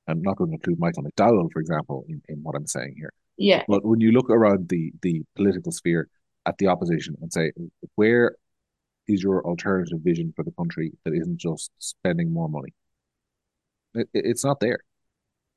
I'm 0.07 0.21
not 0.21 0.37
going 0.37 0.49
to 0.51 0.55
include 0.55 0.79
Michael 0.79 1.03
McDowell, 1.03 1.51
for 1.51 1.59
example, 1.61 2.05
in, 2.09 2.21
in 2.27 2.43
what 2.43 2.55
I'm 2.55 2.67
saying 2.67 2.95
here. 2.97 3.13
Yeah. 3.37 3.63
But 3.67 3.85
when 3.85 4.01
you 4.01 4.11
look 4.11 4.29
around 4.29 4.69
the 4.69 4.91
the 5.01 5.23
political 5.35 5.71
sphere 5.71 6.09
at 6.45 6.57
the 6.57 6.67
opposition 6.67 7.15
and 7.21 7.31
say, 7.31 7.51
where 7.95 8.35
is 9.07 9.23
your 9.23 9.45
alternative 9.45 9.99
vision 10.01 10.33
for 10.35 10.43
the 10.43 10.51
country 10.51 10.93
that 11.05 11.13
isn't 11.13 11.37
just 11.37 11.71
spending 11.79 12.31
more 12.33 12.49
money? 12.49 12.73
It, 13.93 14.09
it's 14.13 14.43
not 14.43 14.59
there. 14.59 14.79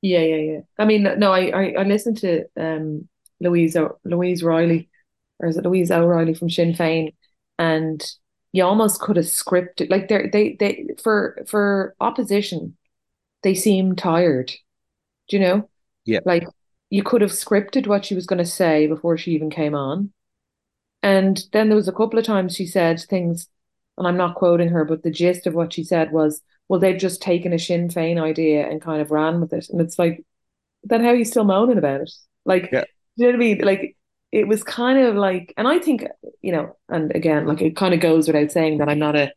Yeah, 0.01 0.19
yeah, 0.21 0.35
yeah. 0.35 0.59
I 0.77 0.85
mean, 0.85 1.03
no, 1.03 1.31
I 1.33 1.47
I, 1.49 1.63
I 1.79 1.83
listened 1.83 2.17
to 2.19 2.45
um 2.55 3.07
Louise 3.39 3.75
o- 3.75 3.97
Louise 4.03 4.43
Riley, 4.43 4.89
or 5.39 5.49
is 5.49 5.57
it 5.57 5.65
Louise 5.65 5.91
O'Reilly 5.91 6.33
from 6.33 6.49
Sinn 6.49 6.73
Féin, 6.73 7.15
and 7.57 8.03
you 8.51 8.63
almost 8.63 9.01
could 9.01 9.17
have 9.17 9.25
scripted 9.25 9.89
like 9.89 10.07
they 10.07 10.29
they 10.29 10.55
they 10.59 10.87
for 11.03 11.39
for 11.47 11.95
opposition 11.99 12.77
they 13.43 13.55
seem 13.55 13.95
tired 13.95 14.51
do 15.29 15.37
you 15.37 15.39
know 15.39 15.69
yeah 16.05 16.19
like 16.25 16.47
you 16.89 17.03
could 17.03 17.21
have 17.21 17.31
scripted 17.31 17.87
what 17.87 18.05
she 18.05 18.15
was 18.15 18.25
going 18.25 18.37
to 18.37 18.45
say 18.45 18.87
before 18.87 19.17
she 19.17 19.31
even 19.31 19.49
came 19.49 19.75
on. 19.75 20.11
And 21.03 21.41
then 21.53 21.69
there 21.69 21.75
was 21.75 21.87
a 21.87 21.93
couple 21.93 22.17
of 22.17 22.25
times 22.25 22.55
she 22.55 22.65
said 22.65 22.99
things 22.99 23.47
and 23.97 24.07
i'm 24.07 24.17
not 24.17 24.35
quoting 24.35 24.69
her 24.69 24.85
but 24.85 25.03
the 25.03 25.11
gist 25.11 25.47
of 25.47 25.55
what 25.55 25.73
she 25.73 25.83
said 25.83 26.11
was 26.11 26.41
well 26.67 26.79
they've 26.79 26.99
just 26.99 27.21
taken 27.21 27.53
a 27.53 27.59
sinn 27.59 27.89
fein 27.89 28.19
idea 28.19 28.67
and 28.67 28.81
kind 28.81 29.01
of 29.01 29.11
ran 29.11 29.41
with 29.41 29.53
it. 29.53 29.67
And 29.69 29.81
it's 29.81 29.97
like 29.97 30.23
then 30.83 31.01
how 31.01 31.09
are 31.09 31.15
you 31.15 31.25
still 31.25 31.43
moaning 31.43 31.77
about 31.77 32.01
it? 32.01 32.11
Like 32.45 32.69
yeah. 32.71 32.83
you 33.15 33.25
know 33.25 33.31
what 33.31 33.35
i 33.35 33.39
mean? 33.39 33.59
Like 33.59 33.97
it 34.31 34.47
was 34.47 34.63
kind 34.63 34.99
of 34.99 35.15
like, 35.15 35.53
and 35.57 35.67
I 35.67 35.79
think, 35.79 36.05
you 36.41 36.51
know, 36.51 36.75
and 36.89 37.15
again, 37.15 37.47
like 37.47 37.61
it 37.61 37.75
kind 37.75 37.93
of 37.93 37.99
goes 37.99 38.27
without 38.27 38.51
saying 38.51 38.77
that 38.77 38.89
I'm 38.89 38.99
not 38.99 39.15
a 39.15 39.31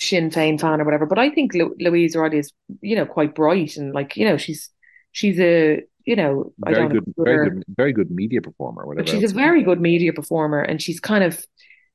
Sinn 0.00 0.30
Féin 0.30 0.60
fan 0.60 0.80
or 0.80 0.84
whatever, 0.84 1.06
but 1.06 1.18
I 1.18 1.30
think 1.30 1.54
Lu- 1.54 1.76
Louise 1.78 2.16
O'Reilly 2.16 2.38
is, 2.38 2.52
you 2.80 2.96
know, 2.96 3.06
quite 3.06 3.34
bright 3.34 3.76
and 3.76 3.92
like, 3.92 4.16
you 4.16 4.26
know, 4.26 4.36
she's 4.36 4.70
she's 5.12 5.38
a, 5.38 5.82
you 6.06 6.16
know, 6.16 6.52
very 6.58 6.88
good, 6.88 7.04
very 7.18 7.50
good, 7.50 7.64
very 7.68 7.92
good 7.92 8.10
media 8.10 8.40
performer. 8.40 8.86
Whatever. 8.86 9.04
But 9.04 9.10
she's 9.10 9.30
a 9.30 9.34
very 9.34 9.62
good 9.62 9.80
media 9.80 10.12
performer, 10.12 10.62
and 10.62 10.80
she's 10.80 11.00
kind 11.00 11.22
of, 11.22 11.44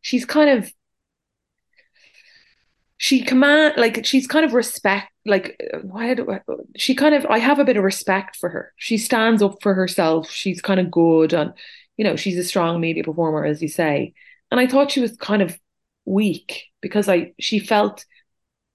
she's 0.01 0.25
kind 0.25 0.49
of 0.49 0.71
she 2.97 3.23
command 3.23 3.73
like 3.77 4.05
she's 4.05 4.27
kind 4.27 4.45
of 4.45 4.53
respect 4.53 5.11
like 5.25 5.59
why 5.81 6.13
do 6.13 6.31
I, 6.31 6.41
she 6.77 6.93
kind 6.93 7.15
of 7.15 7.25
I 7.25 7.39
have 7.39 7.57
a 7.57 7.65
bit 7.65 7.75
of 7.75 7.83
respect 7.83 8.35
for 8.35 8.47
her. 8.49 8.73
She 8.77 8.99
stands 8.99 9.41
up 9.41 9.55
for 9.63 9.73
herself. 9.73 10.29
She's 10.29 10.61
kind 10.61 10.79
of 10.79 10.91
good 10.91 11.33
and 11.33 11.53
you 11.97 12.03
know, 12.03 12.15
she's 12.15 12.37
a 12.37 12.43
strong 12.43 12.79
media 12.79 13.03
performer, 13.03 13.45
as 13.45 13.61
you 13.61 13.67
say. 13.67 14.13
And 14.49 14.59
I 14.59 14.67
thought 14.67 14.91
she 14.91 14.99
was 14.99 15.15
kind 15.17 15.41
of 15.41 15.57
weak 16.05 16.63
because 16.81 17.07
I 17.07 17.33
she 17.39 17.59
felt 17.59 18.05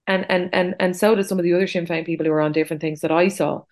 and 0.07 0.25
and 0.31 0.51
and 0.53 0.75
and 0.79 0.97
so 0.97 1.15
did 1.15 1.27
some 1.27 1.39
of 1.39 1.45
the 1.45 1.55
other 1.55 1.67
Sinn 1.67 1.87
Féin 1.87 2.07
people 2.07 2.25
who 2.27 2.33
were 2.33 2.41
on 2.41 2.53
different 2.53 2.81
things 2.81 3.01
that 3.01 3.13
I 3.13 3.29
saw. 3.29 3.63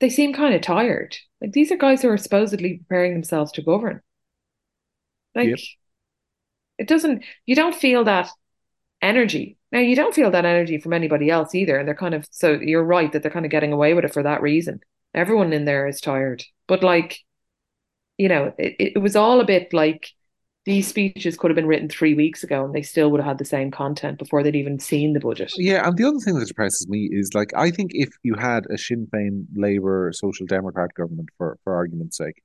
They 0.00 0.10
seem 0.10 0.32
kind 0.32 0.54
of 0.54 0.60
tired. 0.60 1.16
Like 1.40 1.52
these 1.52 1.70
are 1.72 1.76
guys 1.76 2.02
who 2.02 2.08
are 2.08 2.16
supposedly 2.16 2.78
preparing 2.78 3.12
themselves 3.12 3.52
to 3.52 3.62
govern. 3.62 4.00
Like 5.34 5.48
yep. 5.48 5.58
it 6.78 6.88
doesn't 6.88 7.24
you 7.46 7.54
don't 7.54 7.74
feel 7.74 8.04
that 8.04 8.30
energy. 9.02 9.58
Now 9.72 9.80
you 9.80 9.96
don't 9.96 10.14
feel 10.14 10.30
that 10.30 10.44
energy 10.44 10.78
from 10.78 10.92
anybody 10.92 11.30
else 11.30 11.54
either. 11.54 11.78
And 11.78 11.86
they're 11.86 11.94
kind 11.94 12.14
of 12.14 12.26
so 12.30 12.52
you're 12.52 12.84
right 12.84 13.12
that 13.12 13.22
they're 13.22 13.30
kind 13.30 13.44
of 13.44 13.50
getting 13.50 13.72
away 13.72 13.94
with 13.94 14.04
it 14.04 14.12
for 14.12 14.22
that 14.22 14.42
reason. 14.42 14.80
Everyone 15.14 15.52
in 15.52 15.64
there 15.64 15.86
is 15.86 16.00
tired. 16.00 16.44
But 16.66 16.82
like 16.82 17.18
you 18.16 18.28
know, 18.28 18.52
it, 18.58 18.94
it 18.96 19.02
was 19.02 19.16
all 19.16 19.40
a 19.40 19.44
bit 19.44 19.72
like 19.72 20.10
these 20.64 20.88
speeches 20.88 21.36
could 21.36 21.50
have 21.50 21.56
been 21.56 21.66
written 21.66 21.88
three 21.88 22.14
weeks 22.14 22.42
ago 22.42 22.64
and 22.64 22.74
they 22.74 22.82
still 22.82 23.10
would 23.10 23.20
have 23.20 23.28
had 23.28 23.38
the 23.38 23.44
same 23.44 23.70
content 23.70 24.18
before 24.18 24.42
they'd 24.42 24.56
even 24.56 24.78
seen 24.78 25.12
the 25.12 25.20
budget. 25.20 25.52
Yeah, 25.56 25.86
and 25.86 25.96
the 25.96 26.04
other 26.04 26.18
thing 26.18 26.38
that 26.38 26.48
depresses 26.48 26.88
me 26.88 27.08
is 27.12 27.30
like 27.34 27.52
I 27.54 27.70
think 27.70 27.90
if 27.94 28.10
you 28.22 28.34
had 28.34 28.64
a 28.70 28.78
Sinn 28.78 29.06
Féin, 29.12 29.46
Labour, 29.54 30.10
Social 30.14 30.46
Democrat 30.46 30.94
government, 30.94 31.28
for 31.36 31.58
for 31.64 31.74
argument's 31.74 32.16
sake, 32.16 32.42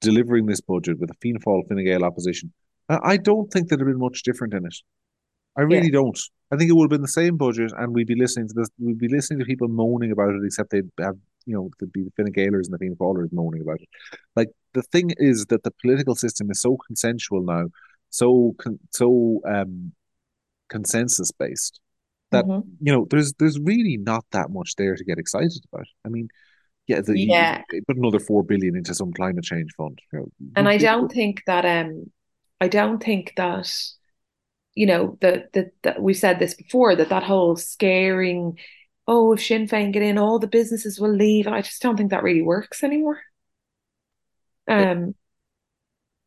delivering 0.00 0.46
this 0.46 0.60
budget 0.60 0.98
with 1.00 1.10
a 1.10 1.14
Fianna 1.20 1.40
Fáil, 1.40 1.66
Fine 1.68 1.84
Gael 1.84 2.04
opposition, 2.04 2.52
I 2.88 3.16
don't 3.16 3.50
think 3.50 3.68
there'd 3.68 3.80
have 3.80 3.88
been 3.88 3.98
much 3.98 4.22
different 4.22 4.54
in 4.54 4.66
it. 4.66 4.76
I 5.56 5.62
really 5.62 5.86
yeah. 5.86 5.92
don't. 5.92 6.18
I 6.50 6.56
think 6.56 6.70
it 6.70 6.74
would 6.74 6.84
have 6.84 6.90
been 6.90 7.02
the 7.02 7.08
same 7.08 7.36
budget, 7.36 7.72
and 7.76 7.94
we'd 7.94 8.06
be 8.06 8.14
listening 8.14 8.48
to 8.48 8.54
this. 8.54 8.68
We'd 8.78 8.98
be 8.98 9.08
listening 9.08 9.40
to 9.40 9.44
people 9.44 9.68
moaning 9.68 10.12
about 10.12 10.30
it, 10.30 10.42
except 10.44 10.70
they'd 10.70 10.90
have, 11.00 11.16
you 11.46 11.54
know, 11.54 11.70
there'd 11.78 11.92
be 11.92 12.04
the 12.04 12.12
Fine 12.16 12.32
Gaelers 12.32 12.66
and 12.66 12.74
the 12.74 12.78
Fianna 12.78 12.96
Fáilers 12.96 13.32
moaning 13.32 13.62
about 13.62 13.80
it. 13.80 13.88
Like 14.36 14.50
the 14.72 14.82
thing 14.82 15.10
is 15.16 15.46
that 15.46 15.62
the 15.62 15.72
political 15.82 16.14
system 16.14 16.50
is 16.50 16.60
so 16.60 16.76
consensual 16.86 17.42
now, 17.42 17.66
so 18.10 18.54
so 18.90 19.40
um, 19.46 19.92
consensus 20.68 21.30
based 21.32 21.80
that 22.34 22.44
mm-hmm. 22.44 22.68
you 22.80 22.92
know 22.92 23.06
there's 23.10 23.32
there's 23.34 23.58
really 23.60 23.96
not 23.96 24.24
that 24.32 24.50
much 24.50 24.74
there 24.76 24.96
to 24.96 25.04
get 25.04 25.18
excited 25.18 25.64
about. 25.72 25.86
I 26.04 26.08
mean, 26.08 26.28
yeah, 26.86 27.00
the, 27.00 27.18
yeah. 27.18 27.62
put 27.86 27.96
another 27.96 28.20
four 28.20 28.42
billion 28.42 28.76
into 28.76 28.94
some 28.94 29.12
climate 29.12 29.44
change 29.44 29.72
fund, 29.76 29.98
you 30.12 30.18
know, 30.18 30.28
and 30.56 30.68
I 30.68 30.76
don't 30.76 31.10
think 31.10 31.42
that 31.46 31.64
um, 31.64 32.10
I 32.60 32.68
don't 32.68 33.02
think 33.02 33.32
that 33.36 33.72
you 34.74 34.86
know 34.86 35.18
that 35.20 35.52
that 35.52 35.72
that 35.82 36.02
we 36.02 36.14
said 36.14 36.38
this 36.38 36.54
before 36.54 36.96
that 36.96 37.08
that 37.08 37.22
whole 37.22 37.56
scaring 37.56 38.58
oh 39.06 39.32
if 39.32 39.44
Sinn 39.44 39.68
Féin 39.68 39.92
get 39.92 40.02
in 40.02 40.18
all 40.18 40.38
the 40.38 40.46
businesses 40.46 40.98
will 40.98 41.14
leave. 41.14 41.46
I 41.46 41.60
just 41.62 41.82
don't 41.82 41.96
think 41.96 42.10
that 42.10 42.22
really 42.22 42.42
works 42.42 42.82
anymore. 42.82 43.20
Um 44.68 45.14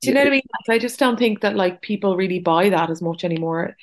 do 0.01 0.09
you 0.09 0.13
know 0.13 0.21
what 0.21 0.27
I 0.27 0.31
mean? 0.31 0.41
Like, 0.67 0.75
I 0.75 0.79
just 0.79 0.99
don't 0.99 1.17
think 1.17 1.41
that 1.41 1.55
like 1.55 1.81
people 1.81 2.15
really 2.15 2.37
buy 2.39 2.69
that 2.69 2.91
as 2.91 3.01
much 3.01 3.23
anymore. 3.23 3.75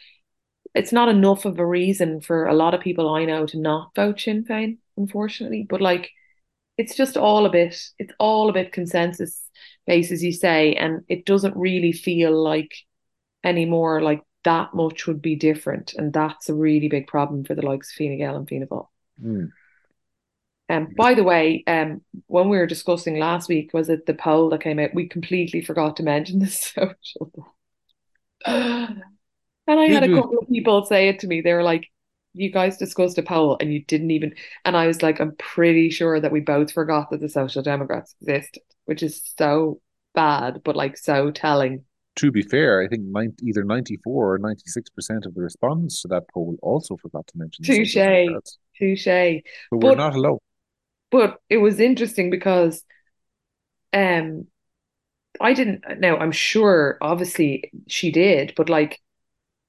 It's 0.73 0.93
not 0.93 1.09
enough 1.09 1.45
of 1.45 1.59
a 1.59 1.67
reason 1.67 2.21
for 2.21 2.47
a 2.47 2.55
lot 2.55 2.73
of 2.73 2.81
people 2.81 3.13
I 3.13 3.25
know 3.25 3.47
to 3.47 3.59
not 3.59 3.95
vote 3.97 4.21
Sinn 4.21 4.45
Féin 4.45 4.79
unfortunately 4.97 5.67
but 5.69 5.81
like 5.81 6.11
it's 6.77 6.97
just 6.97 7.17
all 7.17 7.47
a 7.47 7.51
bit 7.51 7.77
it's 7.99 8.13
all 8.19 8.49
a 8.49 8.53
bit 8.53 8.73
consensus 8.73 9.43
based 9.87 10.13
as 10.13 10.23
you 10.23 10.33
say 10.33 10.75
and 10.75 11.03
it 11.09 11.27
doesn't 11.27 11.57
really 11.57 11.93
feel 11.93 12.43
like 12.43 12.75
anymore 13.43 14.01
like 14.03 14.23
that 14.45 14.75
much 14.75 15.07
would 15.07 15.21
be 15.21 15.37
different. 15.37 15.95
And 15.95 16.13
that's 16.13 16.49
a 16.49 16.55
really 16.55 16.89
big 16.89 17.07
problem 17.07 17.45
for 17.45 17.55
the 17.55 17.67
likes 17.67 17.91
of 17.91 17.97
Fine 17.97 18.19
Gael 18.19 18.37
and 18.37 18.49
Fianna 18.49 18.67
Fáil. 18.67 18.89
Mm. 19.23 19.51
Um, 20.71 20.89
by 20.97 21.15
the 21.15 21.25
way, 21.25 21.63
um, 21.67 22.01
when 22.27 22.49
we 22.49 22.57
were 22.57 22.67
discussing 22.67 23.19
last 23.19 23.49
week, 23.49 23.75
was 23.75 23.89
it 23.89 24.07
the 24.07 24.15
poll 24.15 24.49
that 24.51 24.63
came 24.63 24.79
out? 24.79 24.95
We 24.95 25.09
completely 25.09 25.61
forgot 25.61 25.97
to 25.97 26.03
mention 26.03 26.39
the 26.39 26.47
social. 26.49 27.33
and 28.47 29.03
I 29.67 29.87
had 29.87 30.05
a 30.05 30.15
couple 30.15 30.39
of 30.39 30.49
people 30.49 30.85
say 30.85 31.09
it 31.09 31.19
to 31.21 31.27
me. 31.27 31.41
They 31.41 31.53
were 31.53 31.63
like, 31.63 31.91
"You 32.33 32.51
guys 32.51 32.79
discussed 32.79 33.19
a 33.19 33.23
poll, 33.23 33.59
and 33.61 33.73
you 33.73 33.85
didn't 33.85 34.11
even." 34.11 34.35
And 34.65 34.77
I 34.77 34.87
was 34.87 35.03
like, 35.03 35.21
"I'm 35.21 35.37
pretty 35.37 35.91
sure 35.91 36.19
that 36.19 36.33
we 36.33 36.41
both 36.41 36.73
forgot 36.73 37.11
that 37.11 37.21
the 37.21 37.29
Social 37.29 37.63
Democrats 37.63 38.15
existed," 38.21 38.63
which 38.87 39.03
is 39.03 39.23
so 39.39 39.81
bad, 40.15 40.63
but 40.65 40.77
like 40.77 40.97
so 40.97 41.31
telling 41.31 41.85
to 42.17 42.31
be 42.31 42.43
fair, 42.43 42.83
I 42.83 42.89
think 42.89 43.03
90, 43.05 43.45
either 43.47 43.65
94 43.65 44.35
or 44.35 44.39
96% 44.39 45.27
of 45.27 45.35
the 45.35 45.43
respondents 45.43 46.03
to 46.03 46.09
that 46.09 46.29
poll 46.33 46.57
also 46.63 46.97
forgot 46.97 47.27
to 47.29 47.39
mention 47.39 47.65
Touche. 47.65 47.95
Touche. 48.79 49.43
But, 49.71 49.81
but 49.81 49.81
we're 49.81 49.95
not 49.97 50.15
alone. 50.15 50.39
But 51.11 51.41
it 51.49 51.59
was 51.59 51.81
interesting 51.81 52.31
because 52.31 52.83
um 53.93 54.47
I 55.41 55.53
didn't 55.53 55.83
now 55.99 56.17
I'm 56.17 56.33
sure 56.33 56.99
obviously 57.01 57.71
she 57.89 58.11
did, 58.11 58.55
but 58.57 58.69
like 58.69 59.01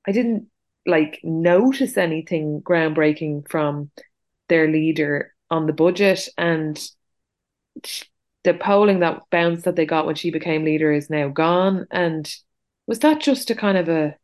I 0.07 0.11
didn't 0.11 0.47
like 0.85 1.19
notice 1.23 1.97
anything 1.97 2.61
groundbreaking 2.61 3.49
from 3.49 3.89
their 4.49 4.67
leader 4.67 5.33
on 5.49 5.65
the 5.65 5.73
budget 5.73 6.27
and 6.37 6.79
the 8.45 8.53
polling 8.53 8.99
that 8.99 9.23
bounce 9.29 9.63
that 9.63 9.75
they 9.75 9.85
got 9.85 10.05
when 10.05 10.15
she 10.15 10.31
became 10.31 10.63
leader 10.63 10.91
is 10.91 11.09
now 11.09 11.27
gone. 11.27 11.85
And 11.91 12.33
was 12.87 12.99
that 12.99 13.19
just 13.19 13.49
a 13.49 13.55
kind 13.55 13.77
of 13.77 13.89
a 13.89 14.15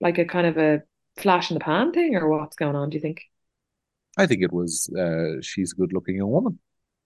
like 0.00 0.18
a 0.18 0.26
kind 0.26 0.46
of 0.46 0.58
a 0.58 0.82
flash 1.16 1.50
in 1.50 1.54
the 1.54 1.60
pan 1.60 1.92
thing, 1.92 2.16
or 2.16 2.28
what's 2.28 2.56
going 2.56 2.76
on? 2.76 2.90
Do 2.90 2.96
you 2.96 3.00
think? 3.00 3.22
I 4.18 4.26
think 4.26 4.42
it 4.42 4.52
was. 4.52 4.90
Uh, 4.94 5.40
she's 5.40 5.72
a 5.72 5.76
good-looking 5.76 6.16
young 6.16 6.30
woman. 6.30 6.58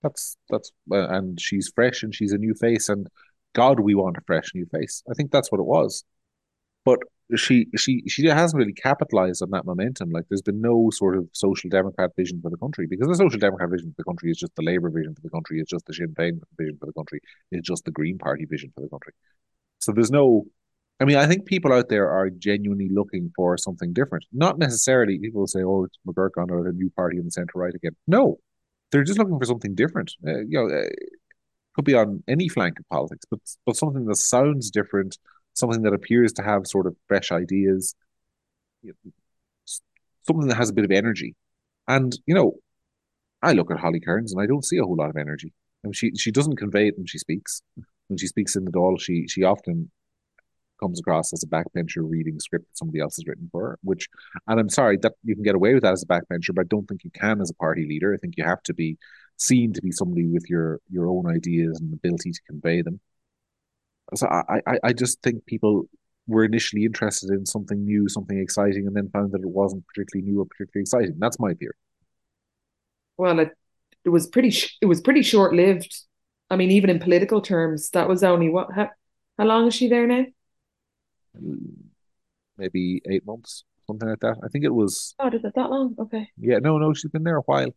That's 0.02 0.36
that's 0.50 0.72
uh, 0.90 1.08
and 1.08 1.40
she's 1.40 1.70
fresh 1.72 2.02
and 2.02 2.14
she's 2.14 2.32
a 2.32 2.38
new 2.38 2.54
face 2.54 2.88
and 2.88 3.08
God, 3.54 3.80
we 3.80 3.94
want 3.94 4.16
a 4.16 4.20
fresh 4.26 4.52
new 4.54 4.66
face. 4.66 5.02
I 5.10 5.14
think 5.14 5.30
that's 5.30 5.50
what 5.50 5.60
it 5.60 5.66
was. 5.66 6.04
But 6.84 7.00
she 7.36 7.66
she 7.76 8.02
she 8.08 8.26
hasn't 8.26 8.58
really 8.58 8.72
capitalized 8.72 9.42
on 9.42 9.50
that 9.50 9.66
momentum. 9.66 10.10
Like 10.10 10.24
there's 10.28 10.42
been 10.42 10.60
no 10.60 10.90
sort 10.90 11.16
of 11.16 11.28
social 11.32 11.68
democrat 11.68 12.12
vision 12.16 12.40
for 12.40 12.50
the 12.50 12.56
country 12.56 12.86
because 12.86 13.08
the 13.08 13.16
social 13.16 13.38
democrat 13.38 13.70
vision 13.70 13.90
for 13.90 14.02
the 14.02 14.04
country 14.04 14.30
is 14.30 14.38
just 14.38 14.54
the 14.56 14.62
Labour 14.62 14.90
vision 14.90 15.14
for 15.14 15.20
the 15.20 15.30
country, 15.30 15.60
it's 15.60 15.70
just 15.70 15.86
the 15.86 15.94
Sinn 15.94 16.14
Féin 16.18 16.40
vision 16.58 16.76
for 16.80 16.86
the 16.86 16.92
country, 16.92 17.20
it's 17.50 17.68
just 17.68 17.84
the 17.84 17.90
Green 17.90 18.18
Party 18.18 18.46
vision 18.46 18.72
for 18.74 18.80
the 18.80 18.88
country. 18.88 19.12
So 19.78 19.92
there's 19.92 20.10
no 20.10 20.46
I 21.00 21.04
mean, 21.04 21.16
I 21.16 21.26
think 21.26 21.46
people 21.46 21.72
out 21.72 21.88
there 21.88 22.10
are 22.10 22.28
genuinely 22.28 22.88
looking 22.90 23.30
for 23.36 23.56
something 23.56 23.92
different. 23.92 24.24
Not 24.32 24.58
necessarily 24.58 25.18
people 25.18 25.46
say, 25.46 25.62
"Oh, 25.62 25.84
it's 25.84 25.98
McGurk 26.06 26.30
or 26.36 26.66
a 26.68 26.72
new 26.72 26.90
party 26.90 27.18
in 27.18 27.24
the 27.24 27.30
centre 27.30 27.58
right 27.58 27.74
again." 27.74 27.94
No, 28.06 28.38
they're 28.90 29.04
just 29.04 29.18
looking 29.18 29.38
for 29.38 29.44
something 29.44 29.74
different. 29.74 30.14
Uh, 30.26 30.40
you 30.40 30.58
know, 30.58 30.66
uh, 30.68 30.88
could 31.74 31.84
be 31.84 31.94
on 31.94 32.22
any 32.28 32.48
flank 32.48 32.78
of 32.80 32.88
politics, 32.88 33.24
but 33.30 33.40
but 33.66 33.76
something 33.76 34.06
that 34.06 34.16
sounds 34.16 34.70
different, 34.70 35.18
something 35.58 35.82
that 35.82 35.92
appears 35.92 36.32
to 36.34 36.42
have 36.42 36.66
sort 36.66 36.86
of 36.86 36.96
fresh 37.06 37.32
ideas, 37.32 37.94
something 40.26 40.48
that 40.48 40.56
has 40.56 40.70
a 40.70 40.72
bit 40.72 40.84
of 40.84 40.90
energy. 40.90 41.34
And, 41.86 42.16
you 42.26 42.34
know, 42.34 42.54
I 43.42 43.52
look 43.52 43.70
at 43.70 43.78
Holly 43.78 44.00
Cairns 44.00 44.32
and 44.32 44.42
I 44.42 44.46
don't 44.46 44.64
see 44.64 44.78
a 44.78 44.82
whole 44.82 44.96
lot 44.96 45.10
of 45.10 45.16
energy. 45.16 45.52
I 45.84 45.88
mean, 45.88 45.92
she 45.92 46.12
she 46.16 46.30
doesn't 46.32 46.56
convey 46.56 46.88
it 46.88 46.96
when 46.96 47.06
she 47.06 47.18
speaks. 47.18 47.62
When 48.08 48.18
she 48.18 48.26
speaks 48.26 48.56
in 48.56 48.64
the 48.64 48.72
Dáil, 48.72 49.00
she 49.00 49.26
she 49.28 49.44
often 49.44 49.90
comes 50.80 51.00
across 51.00 51.32
as 51.32 51.42
a 51.42 51.46
backbencher 51.46 52.08
reading 52.08 52.36
a 52.36 52.40
script 52.40 52.66
that 52.66 52.78
somebody 52.78 53.00
else 53.00 53.16
has 53.16 53.26
written 53.26 53.48
for 53.50 53.62
her, 53.62 53.78
which 53.82 54.08
and 54.46 54.58
I'm 54.60 54.68
sorry 54.68 54.96
that 55.02 55.14
you 55.24 55.34
can 55.34 55.44
get 55.44 55.54
away 55.54 55.74
with 55.74 55.82
that 55.82 55.92
as 55.92 56.02
a 56.02 56.06
backbencher, 56.06 56.54
but 56.54 56.62
I 56.62 56.68
don't 56.68 56.86
think 56.86 57.04
you 57.04 57.10
can 57.10 57.40
as 57.40 57.50
a 57.50 57.54
party 57.54 57.86
leader. 57.88 58.12
I 58.14 58.18
think 58.18 58.34
you 58.36 58.44
have 58.44 58.62
to 58.64 58.74
be 58.74 58.96
seen 59.36 59.72
to 59.72 59.82
be 59.82 59.92
somebody 59.92 60.26
with 60.26 60.44
your 60.48 60.80
your 60.90 61.08
own 61.08 61.26
ideas 61.26 61.80
and 61.80 61.92
ability 61.92 62.32
to 62.32 62.40
convey 62.46 62.82
them. 62.82 63.00
So 64.14 64.26
I, 64.26 64.60
I, 64.66 64.78
I 64.84 64.92
just 64.92 65.22
think 65.22 65.44
people 65.46 65.88
were 66.26 66.44
initially 66.44 66.84
interested 66.84 67.30
in 67.30 67.46
something 67.46 67.84
new, 67.84 68.08
something 68.08 68.38
exciting, 68.38 68.86
and 68.86 68.94
then 68.96 69.10
found 69.10 69.32
that 69.32 69.42
it 69.42 69.48
wasn't 69.48 69.86
particularly 69.86 70.30
new 70.30 70.40
or 70.40 70.46
particularly 70.46 70.82
exciting. 70.82 71.16
That's 71.18 71.38
my 71.38 71.54
theory. 71.54 71.74
Well, 73.16 73.38
it 73.40 73.52
it 74.04 74.10
was 74.10 74.26
pretty 74.26 74.52
it 74.80 74.86
was 74.86 75.00
pretty 75.00 75.22
short 75.22 75.54
lived. 75.54 75.94
I 76.50 76.56
mean, 76.56 76.70
even 76.70 76.90
in 76.90 76.98
political 76.98 77.40
terms, 77.40 77.90
that 77.90 78.08
was 78.08 78.22
only 78.22 78.48
what 78.48 78.72
how, 78.74 78.90
how 79.38 79.44
long 79.44 79.66
is 79.66 79.74
she 79.74 79.88
there 79.88 80.06
now? 80.06 80.24
Maybe 82.56 83.02
eight 83.10 83.26
months, 83.26 83.64
something 83.86 84.08
like 84.08 84.20
that. 84.20 84.36
I 84.42 84.48
think 84.48 84.64
it 84.64 84.74
was. 84.74 85.14
Oh, 85.18 85.30
did 85.30 85.44
it 85.44 85.54
that 85.54 85.70
long? 85.70 85.94
Okay. 85.98 86.30
Yeah, 86.38 86.58
no, 86.58 86.78
no, 86.78 86.94
she's 86.94 87.10
been 87.10 87.24
there 87.24 87.36
a 87.36 87.42
while. 87.42 87.70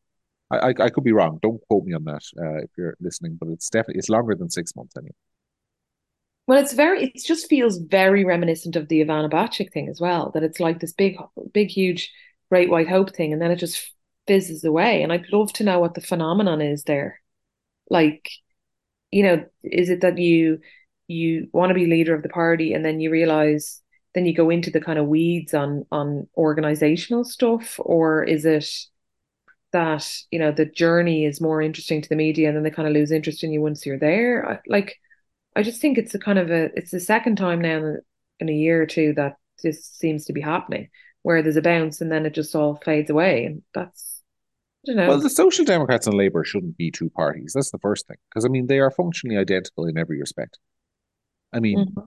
I, 0.51 0.57
I, 0.57 0.69
I 0.69 0.89
could 0.89 1.03
be 1.03 1.13
wrong. 1.13 1.39
Don't 1.41 1.61
quote 1.67 1.85
me 1.85 1.93
on 1.93 2.03
that 2.05 2.23
uh, 2.39 2.63
if 2.63 2.71
you're 2.77 2.95
listening, 2.99 3.37
but 3.39 3.49
it's 3.49 3.69
definitely 3.69 3.99
it's 3.99 4.09
longer 4.09 4.35
than 4.35 4.49
six 4.49 4.75
months 4.75 4.95
anyway. 4.97 5.13
Well, 6.47 6.61
it's 6.61 6.73
very, 6.73 7.05
it 7.05 7.23
just 7.23 7.47
feels 7.49 7.77
very 7.77 8.25
reminiscent 8.25 8.75
of 8.75 8.87
the 8.87 9.01
Ivana 9.01 9.29
Bacik 9.31 9.71
thing 9.71 9.87
as 9.89 10.01
well, 10.01 10.31
that 10.33 10.43
it's 10.43 10.59
like 10.59 10.79
this 10.79 10.93
big, 10.93 11.17
big, 11.53 11.69
huge, 11.69 12.11
great 12.49 12.69
white 12.69 12.89
hope 12.89 13.15
thing, 13.15 13.31
and 13.31 13.41
then 13.41 13.51
it 13.51 13.57
just 13.57 13.91
fizzes 14.27 14.63
away. 14.63 15.03
And 15.03 15.13
I'd 15.13 15.31
love 15.31 15.53
to 15.53 15.63
know 15.63 15.79
what 15.79 15.93
the 15.93 16.01
phenomenon 16.01 16.61
is 16.61 16.83
there. 16.83 17.21
Like, 17.89 18.29
you 19.11 19.23
know, 19.23 19.45
is 19.63 19.89
it 19.89 20.01
that 20.01 20.17
you 20.19 20.61
you 21.07 21.49
want 21.53 21.69
to 21.71 21.75
be 21.75 21.87
leader 21.87 22.15
of 22.15 22.23
the 22.23 22.29
party 22.29 22.73
and 22.73 22.85
then 22.85 22.99
you 23.01 23.11
realize 23.11 23.81
then 24.15 24.25
you 24.25 24.33
go 24.35 24.49
into 24.49 24.71
the 24.71 24.81
kind 24.81 24.99
of 24.99 25.07
weeds 25.07 25.53
on 25.53 25.85
on 25.91 26.27
organizational 26.37 27.23
stuff, 27.25 27.75
or 27.79 28.23
is 28.23 28.45
it 28.45 28.67
that 29.73 30.05
you 30.31 30.39
know 30.39 30.51
the 30.51 30.65
journey 30.65 31.25
is 31.25 31.39
more 31.41 31.61
interesting 31.61 32.01
to 32.01 32.09
the 32.09 32.15
media 32.15 32.47
and 32.47 32.55
then 32.57 32.63
they 32.63 32.69
kind 32.71 32.87
of 32.87 32.93
lose 32.93 33.11
interest 33.11 33.43
in 33.43 33.51
you 33.53 33.61
once 33.61 33.85
you're 33.85 33.99
there? 33.99 34.61
Like 34.67 34.97
I 35.55 35.63
just 35.63 35.81
think 35.81 35.97
it's 35.97 36.15
a 36.15 36.19
kind 36.19 36.39
of 36.39 36.49
a 36.49 36.69
it's 36.77 36.91
the 36.91 36.99
second 36.99 37.35
time 37.37 37.61
now 37.61 37.95
in 38.39 38.49
a 38.49 38.53
year 38.53 38.81
or 38.81 38.85
two 38.85 39.13
that 39.15 39.35
this 39.63 39.85
seems 39.85 40.25
to 40.25 40.33
be 40.33 40.41
happening, 40.41 40.89
where 41.23 41.41
there's 41.41 41.57
a 41.57 41.61
bounce 41.61 42.01
and 42.01 42.11
then 42.11 42.25
it 42.25 42.33
just 42.33 42.55
all 42.55 42.79
fades 42.83 43.09
away, 43.09 43.45
and 43.45 43.61
that's 43.73 44.21
I 44.85 44.87
don't 44.87 44.95
know. 44.97 45.07
Well, 45.09 45.19
the 45.19 45.29
Social 45.29 45.65
Democrats 45.65 46.07
and 46.07 46.17
Labour 46.17 46.43
shouldn't 46.43 46.77
be 46.77 46.89
two 46.89 47.09
parties. 47.09 47.51
That's 47.53 47.71
the 47.71 47.79
first 47.79 48.07
thing, 48.07 48.17
because 48.29 48.45
I 48.45 48.47
mean 48.47 48.67
they 48.67 48.79
are 48.79 48.91
functionally 48.91 49.37
identical 49.37 49.85
in 49.85 49.97
every 49.97 50.19
respect. 50.19 50.57
I 51.53 51.59
mean, 51.59 51.79
mm-hmm. 51.79 52.01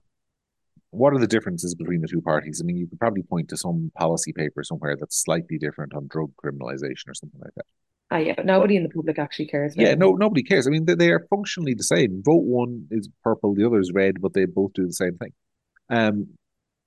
what 0.89 1.13
are 1.13 1.19
the 1.19 1.27
differences 1.27 1.75
between 1.75 2.01
the 2.01 2.07
two 2.07 2.21
parties? 2.21 2.61
I 2.61 2.65
mean, 2.65 2.77
you 2.77 2.87
could 2.87 2.99
probably 2.99 3.23
point 3.23 3.49
to 3.49 3.57
some 3.57 3.91
policy 3.95 4.33
paper 4.33 4.63
somewhere 4.63 4.95
that's 4.99 5.23
slightly 5.23 5.57
different 5.59 5.93
on 5.93 6.07
drug 6.07 6.31
criminalization 6.43 7.09
or 7.09 7.13
something 7.13 7.39
like 7.41 7.53
that. 7.55 7.65
Ah, 8.11 8.17
yeah, 8.17 8.33
but 8.35 8.45
nobody 8.45 8.75
in 8.75 8.83
the 8.83 8.89
public 8.89 9.17
actually 9.17 9.47
cares 9.47 9.73
yeah, 9.75 9.91
them. 9.91 9.99
no, 9.99 10.11
nobody 10.11 10.43
cares. 10.43 10.67
I 10.67 10.69
mean, 10.69 10.85
they, 10.85 10.95
they 10.95 11.09
are 11.09 11.25
functionally 11.29 11.73
the 11.73 11.83
same. 11.83 12.21
Vote 12.23 12.43
one 12.43 12.87
is 12.91 13.09
purple, 13.23 13.55
the 13.55 13.65
other 13.65 13.79
is 13.79 13.91
red, 13.93 14.21
but 14.21 14.33
they 14.33 14.45
both 14.45 14.73
do 14.73 14.85
the 14.85 14.93
same 14.93 15.17
thing. 15.17 15.33
Um, 15.89 16.27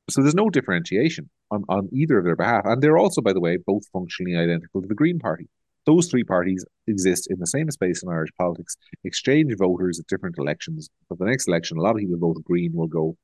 so 0.08 0.22
there's 0.22 0.34
no 0.34 0.48
differentiation 0.48 1.28
on, 1.50 1.64
on 1.68 1.88
either 1.92 2.18
of 2.18 2.24
their 2.24 2.36
behalf. 2.36 2.62
And 2.64 2.80
they're 2.80 2.96
also, 2.98 3.20
by 3.20 3.32
the 3.32 3.40
way, 3.40 3.56
both 3.56 3.82
functionally 3.92 4.36
identical 4.36 4.80
to 4.80 4.88
the 4.88 4.94
Green 4.94 5.18
Party. 5.18 5.48
Those 5.86 6.08
three 6.08 6.24
parties 6.24 6.64
exist 6.86 7.28
in 7.30 7.38
the 7.38 7.46
same 7.46 7.70
space 7.70 8.02
in 8.02 8.10
Irish 8.10 8.30
politics, 8.38 8.76
exchange 9.04 9.54
voters 9.58 9.98
at 9.98 10.06
different 10.06 10.36
elections. 10.38 10.88
But 11.08 11.18
the 11.18 11.24
next 11.24 11.48
election, 11.48 11.78
a 11.78 11.82
lot 11.82 11.92
of 11.92 11.96
people 11.96 12.18
vote 12.18 12.42
Green 12.44 12.72
will 12.74 12.86
go 12.86 13.16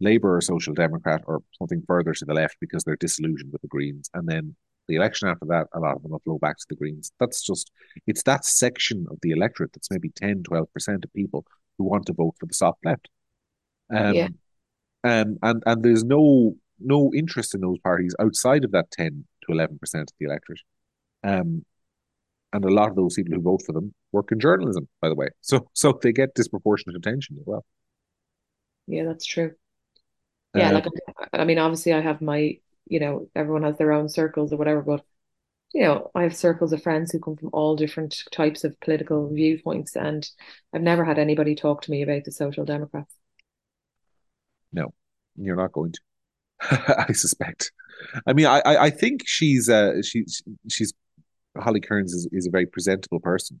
Labour 0.00 0.36
or 0.36 0.40
Social 0.40 0.74
Democrat 0.74 1.22
or 1.26 1.42
something 1.58 1.82
further 1.86 2.12
to 2.12 2.24
the 2.24 2.34
left 2.34 2.56
because 2.60 2.82
they're 2.84 2.96
disillusioned 2.96 3.52
with 3.52 3.62
the 3.62 3.68
Greens. 3.68 4.10
And 4.14 4.28
then 4.28 4.56
the 4.92 4.98
election 4.98 5.28
after 5.28 5.46
that, 5.46 5.68
a 5.74 5.80
lot 5.80 5.96
of 5.96 6.02
them 6.02 6.12
will 6.12 6.20
flow 6.20 6.38
back 6.38 6.58
to 6.58 6.66
the 6.68 6.76
Greens. 6.76 7.12
That's 7.20 7.42
just, 7.42 7.72
it's 8.06 8.22
that 8.24 8.44
section 8.44 9.06
of 9.10 9.18
the 9.22 9.32
electorate 9.32 9.72
that's 9.72 9.90
maybe 9.90 10.10
10, 10.10 10.44
12% 10.44 11.04
of 11.04 11.12
people 11.14 11.46
who 11.78 11.84
want 11.84 12.06
to 12.06 12.14
vote 12.14 12.36
for 12.40 12.46
the 12.46 12.54
soft 12.54 12.80
left. 12.84 13.08
Yeah, 14.08 14.28
Um, 14.28 14.38
um, 15.04 15.38
and, 15.42 15.62
and 15.66 15.82
there's 15.84 16.04
no, 16.04 16.56
no 16.80 17.12
interest 17.14 17.54
in 17.54 17.62
those 17.62 17.78
parties 17.80 18.14
outside 18.20 18.64
of 18.64 18.72
that 18.72 18.90
10 18.92 19.24
to 19.46 19.52
11% 19.52 20.02
of 20.02 20.08
the 20.20 20.26
electorate. 20.26 20.60
Um, 21.24 21.64
and 22.52 22.64
a 22.64 22.70
lot 22.72 22.90
of 22.90 22.96
those 22.96 23.14
people 23.16 23.34
who 23.34 23.42
vote 23.42 23.62
for 23.66 23.72
them 23.72 23.94
work 24.12 24.32
in 24.32 24.40
journalism, 24.40 24.88
by 25.02 25.08
the 25.10 25.16
way. 25.16 25.28
So, 25.42 25.68
so 25.74 25.98
they 26.02 26.12
get 26.12 26.34
disproportionate 26.34 26.96
attention 26.96 27.36
as 27.40 27.46
well. 27.46 27.64
yeah, 28.86 29.04
that's 29.04 29.24
true. 29.26 29.54
Yeah, 30.54 30.70
Um, 30.70 30.72
like 30.72 30.86
I 31.32 31.44
mean, 31.44 31.58
obviously 31.58 31.92
I 31.92 32.00
have 32.00 32.20
my, 32.20 32.58
you 32.92 33.00
know, 33.00 33.26
everyone 33.34 33.62
has 33.62 33.78
their 33.78 33.92
own 33.92 34.10
circles 34.10 34.52
or 34.52 34.58
whatever, 34.58 34.82
but 34.82 35.02
you 35.72 35.82
know, 35.82 36.10
I 36.14 36.24
have 36.24 36.36
circles 36.36 36.74
of 36.74 36.82
friends 36.82 37.10
who 37.10 37.20
come 37.20 37.36
from 37.36 37.48
all 37.54 37.74
different 37.74 38.22
types 38.30 38.64
of 38.64 38.78
political 38.80 39.32
viewpoints, 39.32 39.96
and 39.96 40.28
I've 40.74 40.82
never 40.82 41.02
had 41.02 41.18
anybody 41.18 41.54
talk 41.54 41.80
to 41.82 41.90
me 41.90 42.02
about 42.02 42.24
the 42.24 42.32
Social 42.32 42.66
Democrats. 42.66 43.14
no, 44.72 44.92
you're 45.36 45.56
not 45.56 45.72
going 45.72 45.92
to. 45.92 46.00
I 47.08 47.12
suspect. 47.12 47.72
I 48.26 48.34
mean, 48.34 48.44
I, 48.44 48.60
I, 48.62 48.90
think 48.90 49.22
she's 49.24 49.70
uh, 49.70 50.02
she's 50.02 50.42
she's 50.70 50.92
Holly 51.56 51.80
Cairns 51.80 52.12
is, 52.12 52.28
is 52.30 52.46
a 52.46 52.50
very 52.50 52.66
presentable 52.66 53.20
person, 53.20 53.58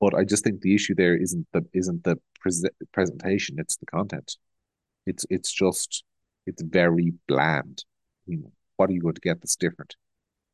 but 0.00 0.14
I 0.14 0.22
just 0.22 0.44
think 0.44 0.60
the 0.60 0.74
issue 0.76 0.94
there 0.94 1.16
isn't 1.16 1.48
the 1.52 1.66
isn't 1.74 2.04
the 2.04 2.16
pre- 2.40 2.70
presentation; 2.92 3.56
it's 3.58 3.76
the 3.78 3.86
content. 3.86 4.36
It's 5.06 5.26
it's 5.28 5.52
just 5.52 6.04
it's 6.46 6.62
very 6.62 7.14
bland. 7.26 7.84
You 8.32 8.42
know, 8.42 8.52
what 8.76 8.90
are 8.90 8.92
you 8.92 9.00
going 9.00 9.14
to 9.14 9.20
get 9.20 9.40
that's 9.40 9.56
different? 9.56 9.96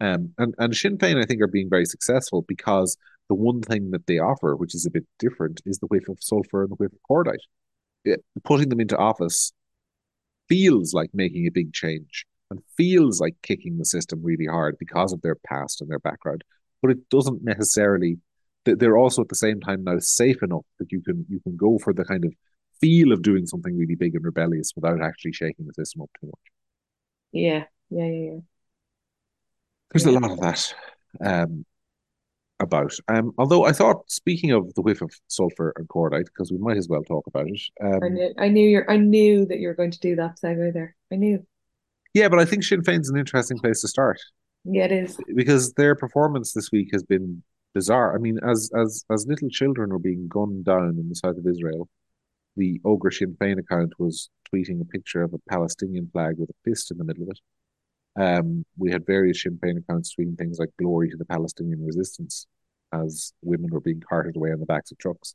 Um, 0.01 0.33
and 0.39 0.55
and 0.59 0.75
Sinn 0.77 0.99
Féin, 0.99 1.21
I 1.21 1.27
think, 1.27 1.43
are 1.43 1.49
being 1.49 1.71
very 1.71 1.85
successful 1.85 2.45
because 2.47 2.97
the 3.29 3.35
one 3.35 3.61
thing 3.63 3.91
that 3.91 4.07
they 4.07 4.19
offer, 4.19 4.57
which 4.57 4.75
is 4.75 4.87
a 4.87 4.91
bit 4.91 5.07
different, 5.19 5.61
is 5.67 5.79
the 5.79 5.87
whiff 5.87 6.09
of 6.09 6.19
sulfur 6.21 6.63
and 6.63 6.71
the 6.71 6.77
whiff 6.77 6.93
of 6.93 6.99
cordite. 7.09 7.45
It, 8.05 8.25
putting 8.45 8.69
them 8.69 8.81
into 8.81 8.97
office 8.97 9.53
feels 10.49 10.95
like 10.95 11.11
making 11.13 11.47
a 11.47 11.51
big 11.51 11.73
change 11.73 12.25
and 12.51 12.61
feels 12.77 13.21
like 13.21 13.35
kicking 13.43 13.77
the 13.77 13.85
system 13.85 14.21
really 14.23 14.47
hard 14.47 14.77
because 14.79 15.13
of 15.13 15.21
their 15.23 15.35
past 15.35 15.81
and 15.81 15.91
their 15.91 15.99
background. 15.99 16.43
But 16.81 16.93
it 16.93 17.09
doesn't 17.11 17.43
necessarily. 17.43 18.19
They're 18.65 18.99
also 18.99 19.23
at 19.23 19.29
the 19.29 19.35
same 19.35 19.61
time 19.61 19.85
now 19.85 19.99
safe 19.99 20.43
enough 20.43 20.67
that 20.79 20.93
you 20.93 21.01
can 21.01 21.27
you 21.29 21.41
can 21.41 21.57
go 21.57 21.79
for 21.79 21.93
the 21.93 22.05
kind 22.05 22.25
of 22.25 22.33
feel 22.81 23.13
of 23.13 23.23
doing 23.23 23.47
something 23.47 23.77
really 23.77 23.95
big 23.95 24.15
and 24.15 24.25
rebellious 24.25 24.73
without 24.77 25.03
actually 25.03 25.33
shaking 25.33 25.67
the 25.67 25.75
system 25.75 26.03
up 26.03 26.11
too 26.21 26.27
much. 26.27 26.58
Yeah, 27.33 27.65
yeah, 27.91 28.07
yeah, 28.07 28.39
There's 29.93 30.07
a 30.07 30.13
lot 30.13 30.31
of 30.31 30.41
that 30.41 30.75
um, 31.21 31.65
about. 32.61 32.93
Um, 33.09 33.33
although 33.39 33.65
I 33.65 33.73
thought, 33.73 34.11
speaking 34.11 34.53
of 34.53 34.75
the 34.75 34.83
whiff 34.83 35.03
of 35.03 35.13
sulfur 35.29 35.73
and 35.77 35.89
cordite, 35.89 36.27
because 36.27 36.53
we 36.53 36.59
might 36.59 36.77
as 36.77 36.89
well 36.89 37.03
talk 37.03 37.27
about 37.27 37.49
it. 37.49 37.61
Yeah. 37.81 37.99
I 38.03 38.07
Um, 38.07 38.15
knew, 38.15 38.35
I 38.39 38.49
knew 38.49 38.69
you're, 38.69 38.91
I 38.91 38.97
knew 38.97 39.47
that 39.47 39.59
you 39.59 39.69
were 39.69 39.75
going 39.75 39.93
to 39.93 40.01
do 40.01 40.17
that 40.17 40.39
segue 40.41 40.73
there. 40.73 40.97
I 41.13 41.17
knew. 41.17 41.47
yeah, 42.15 42.29
but 42.29 42.39
I 42.39 42.45
think 42.45 42.65
Sinn 42.65 42.83
Féin's 42.83 43.11
an 43.11 43.19
interesting 43.19 43.59
place 43.59 43.81
to 43.83 43.89
start 43.89 44.19
Yeah, 44.65 44.85
it 44.85 44.93
is. 44.93 45.17
because 45.35 45.73
their 45.75 45.95
performance 45.95 46.53
this 46.53 46.71
week 46.73 46.89
has 46.93 47.03
been 47.03 47.43
bizarre. 47.75 48.15
I 48.15 48.19
mean, 48.19 48.39
as 48.43 48.71
as 48.77 49.05
as 49.11 49.27
little 49.27 49.49
children 49.51 49.93
are 49.93 49.99
being 49.99 50.29
gunned 50.29 50.65
down 50.65 50.97
in 50.99 51.09
the 51.09 51.15
south 51.15 51.37
of 51.39 51.47
Israel, 51.47 51.89
the 52.59 52.81
Ogre 52.85 53.11
Sinn 53.11 53.37
Féin 53.41 53.59
account 53.59 53.95
was 53.99 54.29
tweeting 54.53 54.81
a 54.81 54.85
picture 54.85 55.23
of 55.23 55.33
a 55.33 55.39
Palestinian 55.49 56.09
flag 56.13 56.35
with 56.39 56.51
a 56.51 56.55
fist 56.65 56.91
in 56.91 56.99
the 56.99 57.05
middle 57.05 57.25
of 57.25 57.31
it. 57.31 57.41
Um, 58.21 58.65
we 58.77 58.91
had 58.91 59.07
various 59.07 59.43
Sinn 59.43 59.59
Féin 59.63 59.79
accounts 59.79 60.15
tweeting 60.15 60.37
things 60.37 60.59
like 60.59 60.71
"Glory 60.79 61.09
to 61.11 61.17
the 61.17 61.25
Palestinian 61.25 61.85
resistance" 61.85 62.47
as 62.93 63.33
women 63.43 63.71
were 63.71 63.81
being 63.81 64.03
carted 64.07 64.37
away 64.37 64.51
on 64.53 64.61
the 64.61 64.67
backs 64.67 64.91
of 64.91 64.99
trucks. 64.99 65.35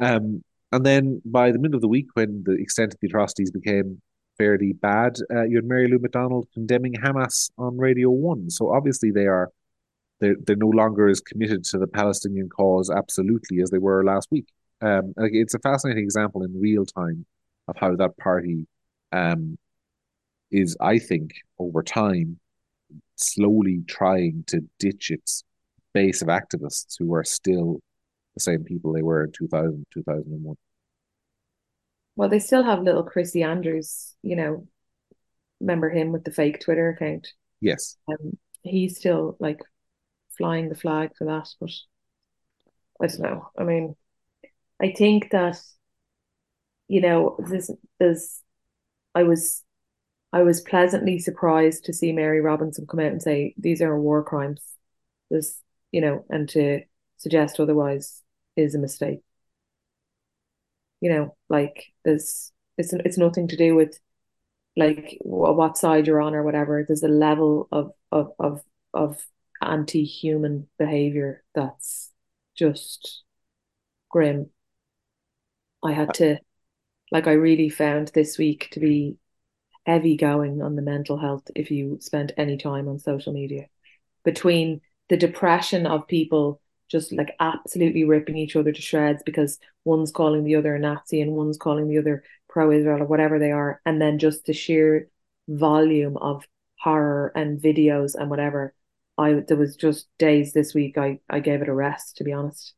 Um, 0.00 0.42
and 0.72 0.86
then 0.86 1.20
by 1.24 1.52
the 1.52 1.58
middle 1.58 1.76
of 1.76 1.82
the 1.82 1.88
week, 1.88 2.06
when 2.14 2.42
the 2.46 2.54
extent 2.54 2.94
of 2.94 3.00
the 3.00 3.08
atrocities 3.08 3.50
became 3.50 4.00
fairly 4.38 4.72
bad, 4.72 5.16
uh, 5.30 5.42
you 5.42 5.56
had 5.56 5.66
Mary 5.66 5.88
Lou 5.88 5.98
McDonald 5.98 6.46
condemning 6.54 6.94
Hamas 6.94 7.50
on 7.58 7.76
Radio 7.76 8.10
One. 8.10 8.48
So 8.50 8.72
obviously 8.72 9.10
they 9.10 9.26
are 9.26 9.50
they're 10.20 10.36
they're 10.46 10.56
no 10.56 10.68
longer 10.68 11.08
as 11.08 11.20
committed 11.20 11.64
to 11.64 11.78
the 11.78 11.86
Palestinian 11.86 12.48
cause 12.48 12.90
absolutely 12.90 13.60
as 13.60 13.70
they 13.70 13.78
were 13.78 14.04
last 14.04 14.28
week. 14.30 14.46
Um, 14.82 15.14
like 15.16 15.30
it's 15.32 15.54
a 15.54 15.60
fascinating 15.60 16.04
example 16.04 16.42
in 16.42 16.60
real 16.60 16.84
time 16.84 17.24
of 17.68 17.76
how 17.78 17.94
that 17.96 18.16
party 18.16 18.66
um, 19.12 19.56
is, 20.50 20.76
I 20.80 20.98
think, 20.98 21.32
over 21.58 21.82
time, 21.82 22.40
slowly 23.16 23.82
trying 23.86 24.44
to 24.48 24.60
ditch 24.78 25.10
its 25.10 25.44
base 25.94 26.22
of 26.22 26.28
activists 26.28 26.96
who 26.98 27.14
are 27.14 27.24
still 27.24 27.80
the 28.34 28.40
same 28.40 28.64
people 28.64 28.92
they 28.92 29.02
were 29.02 29.24
in 29.24 29.32
2000, 29.32 29.86
2001. 29.92 30.56
Well, 32.16 32.28
they 32.28 32.40
still 32.40 32.64
have 32.64 32.82
little 32.82 33.04
Chrissy 33.04 33.42
Andrews, 33.42 34.14
you 34.22 34.36
know, 34.36 34.66
remember 35.60 35.88
him 35.88 36.12
with 36.12 36.24
the 36.24 36.30
fake 36.32 36.60
Twitter 36.60 36.90
account? 36.90 37.28
Yes. 37.60 37.96
Um, 38.08 38.36
he's 38.62 38.98
still 38.98 39.36
like 39.38 39.60
flying 40.36 40.68
the 40.68 40.74
flag 40.74 41.12
for 41.16 41.24
that, 41.26 41.48
but 41.60 41.70
I 43.00 43.06
don't 43.06 43.20
know. 43.20 43.48
I 43.56 43.64
mean, 43.64 43.96
I 44.82 44.92
think 44.92 45.30
that, 45.30 45.58
you 46.88 47.00
know, 47.00 47.36
this 47.48 47.70
is 48.00 48.42
I 49.14 49.24
was 49.24 49.64
I 50.32 50.42
was 50.42 50.60
pleasantly 50.62 51.18
surprised 51.18 51.84
to 51.86 51.92
see 51.92 52.12
Mary 52.12 52.40
Robinson 52.40 52.86
come 52.86 53.00
out 53.00 53.12
and 53.12 53.22
say 53.22 53.54
these 53.58 53.82
are 53.82 54.00
war 54.00 54.24
crimes. 54.24 54.62
This, 55.30 55.60
you 55.92 56.00
know, 56.00 56.24
and 56.30 56.48
to 56.50 56.82
suggest 57.18 57.60
otherwise 57.60 58.22
is 58.56 58.74
a 58.74 58.78
mistake. 58.78 59.20
You 61.00 61.10
know, 61.10 61.36
like 61.48 61.86
there's 62.04 62.52
it's 62.78 62.92
it's 62.92 63.18
nothing 63.18 63.48
to 63.48 63.56
do 63.56 63.74
with 63.74 63.98
like 64.76 65.18
what 65.22 65.78
side 65.78 66.06
you're 66.06 66.22
on 66.22 66.34
or 66.34 66.42
whatever. 66.42 66.84
There's 66.86 67.02
a 67.02 67.08
level 67.08 67.68
of 67.72 67.92
of 68.12 68.32
of 68.38 68.62
of 68.94 69.26
anti-human 69.62 70.68
behavior 70.78 71.44
that's 71.54 72.12
just 72.56 73.22
grim. 74.10 74.50
I 75.82 75.92
had 75.92 76.10
uh, 76.10 76.12
to 76.12 76.38
like 77.10 77.26
I 77.26 77.32
really 77.32 77.68
found 77.68 78.08
this 78.14 78.38
week 78.38 78.68
to 78.72 78.80
be 78.80 79.16
heavy 79.84 80.16
going 80.16 80.62
on 80.62 80.76
the 80.76 80.82
mental 80.82 81.18
health 81.18 81.42
if 81.54 81.70
you 81.70 81.98
spent 82.00 82.32
any 82.36 82.56
time 82.56 82.88
on 82.88 82.98
social 82.98 83.32
media. 83.32 83.66
Between 84.24 84.80
the 85.08 85.16
depression 85.16 85.86
of 85.86 86.06
people 86.06 86.60
just 86.92 87.10
like 87.10 87.34
absolutely 87.40 88.04
ripping 88.04 88.36
each 88.36 88.54
other 88.54 88.70
to 88.70 88.82
shreds 88.82 89.22
because 89.24 89.58
one's 89.84 90.12
calling 90.12 90.44
the 90.44 90.56
other 90.56 90.74
a 90.74 90.78
Nazi 90.78 91.22
and 91.22 91.32
one's 91.32 91.56
calling 91.56 91.88
the 91.88 91.98
other 91.98 92.22
pro-Israel 92.50 93.02
or 93.02 93.06
whatever 93.06 93.38
they 93.38 93.50
are, 93.50 93.80
and 93.86 94.00
then 94.00 94.18
just 94.18 94.44
the 94.44 94.52
sheer 94.52 95.08
volume 95.48 96.18
of 96.18 96.46
horror 96.78 97.32
and 97.34 97.60
videos 97.60 98.14
and 98.14 98.28
whatever. 98.28 98.74
I 99.18 99.42
there 99.48 99.56
was 99.56 99.76
just 99.76 100.06
days 100.18 100.52
this 100.52 100.74
week 100.74 100.98
I 100.98 101.20
I 101.28 101.40
gave 101.40 101.62
it 101.62 101.68
a 101.68 101.74
rest 101.74 102.18
to 102.18 102.24
be 102.24 102.32
honest. 102.32 102.74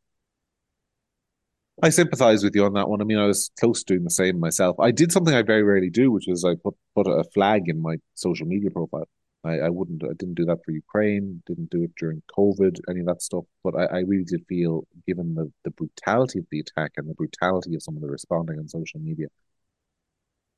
I 1.82 1.90
sympathize 1.90 2.44
with 2.44 2.54
you 2.54 2.64
on 2.64 2.74
that 2.74 2.88
one. 2.88 3.00
I 3.00 3.04
mean, 3.04 3.18
I 3.18 3.26
was 3.26 3.50
close 3.58 3.82
to 3.82 3.94
doing 3.94 4.04
the 4.04 4.10
same 4.10 4.38
myself. 4.38 4.78
I 4.78 4.90
did 4.92 5.10
something 5.12 5.34
I 5.34 5.42
very 5.42 5.62
rarely 5.62 5.90
do, 5.90 6.10
which 6.12 6.28
is 6.28 6.44
I 6.44 6.54
put 6.54 6.74
put 6.94 7.06
a 7.06 7.24
flag 7.34 7.68
in 7.68 7.82
my 7.82 7.96
social 8.14 8.46
media 8.46 8.70
profile. 8.70 9.08
I, 9.42 9.58
I 9.58 9.68
wouldn't, 9.68 10.02
I 10.04 10.14
didn't 10.16 10.37
do 10.37 10.46
that 10.46 10.64
for 10.64 10.70
Ukraine, 10.70 11.42
didn't 11.46 11.68
do 11.70 11.82
it 11.82 11.90
during 11.98 12.22
COVID, 12.38 12.78
any 12.88 13.00
of 13.00 13.06
that 13.06 13.20
stuff. 13.20 13.44
But 13.62 13.74
I, 13.76 13.84
I 13.84 13.98
really 14.00 14.24
did 14.24 14.46
feel, 14.48 14.87
given 15.06 15.34
the, 15.34 15.52
the 15.64 15.70
brutality 15.70 16.38
of 16.38 16.46
the 16.50 16.60
attack 16.60 16.92
and 16.96 17.06
the 17.10 17.14
brutality 17.14 17.74
of 17.74 17.82
some 17.82 17.94
of 17.96 18.00
the 18.00 18.08
responding 18.08 18.58
on 18.58 18.68
social 18.68 19.00
media, 19.00 19.26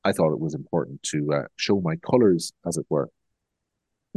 I 0.05 0.13
thought 0.13 0.31
it 0.31 0.39
was 0.39 0.53
important 0.53 1.03
to 1.11 1.33
uh, 1.33 1.43
show 1.57 1.81
my 1.81 1.97
colors, 1.97 2.53
as 2.65 2.77
it 2.77 2.85
were, 2.89 3.09